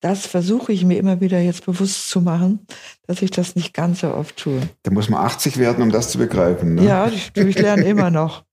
Das 0.00 0.26
versuche 0.26 0.72
ich 0.72 0.84
mir 0.84 0.98
immer 0.98 1.20
wieder 1.20 1.40
jetzt 1.40 1.64
bewusst 1.64 2.10
zu 2.10 2.20
machen, 2.20 2.66
dass 3.06 3.22
ich 3.22 3.30
das 3.30 3.56
nicht 3.56 3.72
ganz 3.72 4.00
so 4.00 4.12
oft 4.12 4.36
tue. 4.36 4.60
Da 4.82 4.90
muss 4.90 5.08
man 5.08 5.24
80 5.24 5.58
werden, 5.58 5.82
um 5.82 5.90
das 5.90 6.10
zu 6.10 6.18
begreifen. 6.18 6.74
Ne? 6.74 6.84
Ja, 6.84 7.08
ich, 7.08 7.36
ich 7.36 7.58
lerne 7.58 7.84
immer 7.84 8.10
noch. 8.10 8.44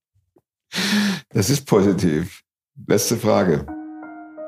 Das 1.30 1.50
ist 1.50 1.66
positiv. 1.66 2.42
Letzte 2.86 3.16
Frage. 3.16 3.66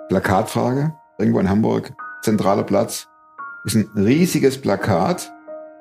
Plakatfrage. 0.08 0.94
Irgendwo 1.18 1.40
in 1.40 1.48
Hamburg, 1.48 1.94
zentraler 2.22 2.62
Platz. 2.62 3.08
Ist 3.64 3.74
ein 3.74 3.90
riesiges 3.96 4.60
Plakat 4.60 5.32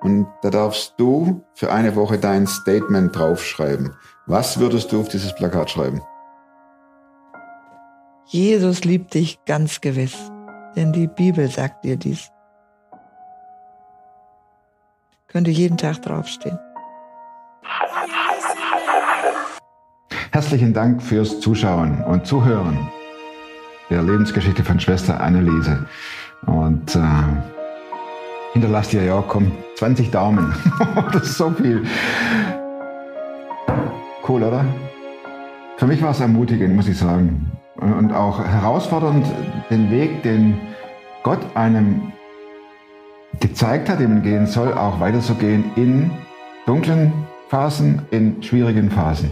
und 0.05 0.27
da 0.43 0.51
darfst 0.51 0.93
du 0.97 1.43
für 1.55 1.73
eine 1.73 1.95
Woche 1.95 2.19
dein 2.19 2.45
Statement 2.45 3.15
draufschreiben. 3.15 3.95
Was 4.27 4.59
würdest 4.59 4.91
du 4.91 5.01
auf 5.01 5.07
dieses 5.07 5.33
Plakat 5.33 5.71
schreiben? 5.71 5.99
Jesus 8.27 8.83
liebt 8.83 9.15
dich 9.15 9.43
ganz 9.45 9.81
gewiss, 9.81 10.15
denn 10.75 10.93
die 10.93 11.07
Bibel 11.07 11.47
sagt 11.47 11.83
dir 11.83 11.97
dies. 11.97 12.29
Könnte 15.27 15.49
jeden 15.49 15.77
Tag 15.77 16.03
draufstehen. 16.03 16.59
Herzlichen 20.31 20.73
Dank 20.73 21.01
fürs 21.01 21.39
Zuschauen 21.39 22.03
und 22.03 22.27
Zuhören 22.27 22.91
der 23.89 24.03
Lebensgeschichte 24.03 24.63
von 24.63 24.79
Schwester 24.79 25.19
Anneliese. 25.19 25.87
Und 26.45 26.95
äh, 26.95 27.54
hinterlasst 28.55 28.93
ihr 28.93 29.03
ja, 29.03 29.21
komm, 29.27 29.51
20 29.75 30.11
Daumen. 30.11 30.55
das 31.11 31.23
ist 31.23 31.37
so 31.37 31.51
viel. 31.51 31.83
Cool, 34.27 34.43
oder? 34.43 34.63
Für 35.77 35.85
mich 35.85 36.01
war 36.01 36.11
es 36.11 36.21
ermutigend, 36.21 36.73
muss 36.73 36.87
ich 36.87 36.97
sagen. 36.97 37.51
Und 37.75 38.13
auch 38.13 38.39
herausfordernd, 38.39 39.27
den 39.69 39.91
Weg, 39.91 40.23
den 40.23 40.57
Gott 41.23 41.39
einem 41.53 42.13
gezeigt 43.41 43.89
hat, 43.89 43.99
den 43.99 44.13
man 44.13 44.23
gehen 44.23 44.47
soll, 44.47 44.73
auch 44.73 45.01
weiterzugehen 45.01 45.65
in 45.75 46.09
dunklen 46.65 47.11
Phasen, 47.49 48.03
in 48.11 48.41
schwierigen 48.41 48.89
Phasen. 48.89 49.29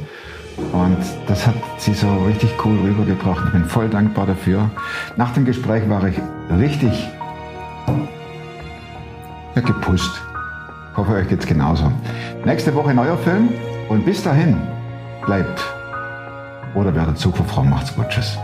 Und 0.74 0.98
das 1.28 1.48
hat 1.48 1.56
sie 1.78 1.94
so 1.94 2.08
richtig 2.26 2.54
cool 2.66 2.78
rübergebracht. 2.78 3.46
Ich 3.46 3.54
bin 3.54 3.66
voll 3.66 3.88
dankbar 3.88 4.28
dafür. 4.28 4.70
Nach 5.16 5.32
dem 5.32 5.46
Gespräch 5.46 5.90
war 5.90 6.06
ich 6.06 6.20
richtig 6.60 7.08
ja. 9.56 10.02
Ich 10.92 10.98
hoffe, 10.98 11.12
euch 11.14 11.28
geht's 11.28 11.46
genauso. 11.46 11.92
Nächste 12.46 12.74
Woche 12.76 12.94
neuer 12.94 13.18
Film 13.18 13.50
und 13.90 14.06
bis 14.06 14.24
dahin 14.24 14.62
bleibt 15.26 15.62
oder 16.76 16.94
werdet 16.94 17.18
Zug 17.18 17.38
für 17.38 17.44
Frau. 17.44 17.64
Macht's 17.64 17.96
gut. 17.96 18.08
Tschüss. 18.10 18.38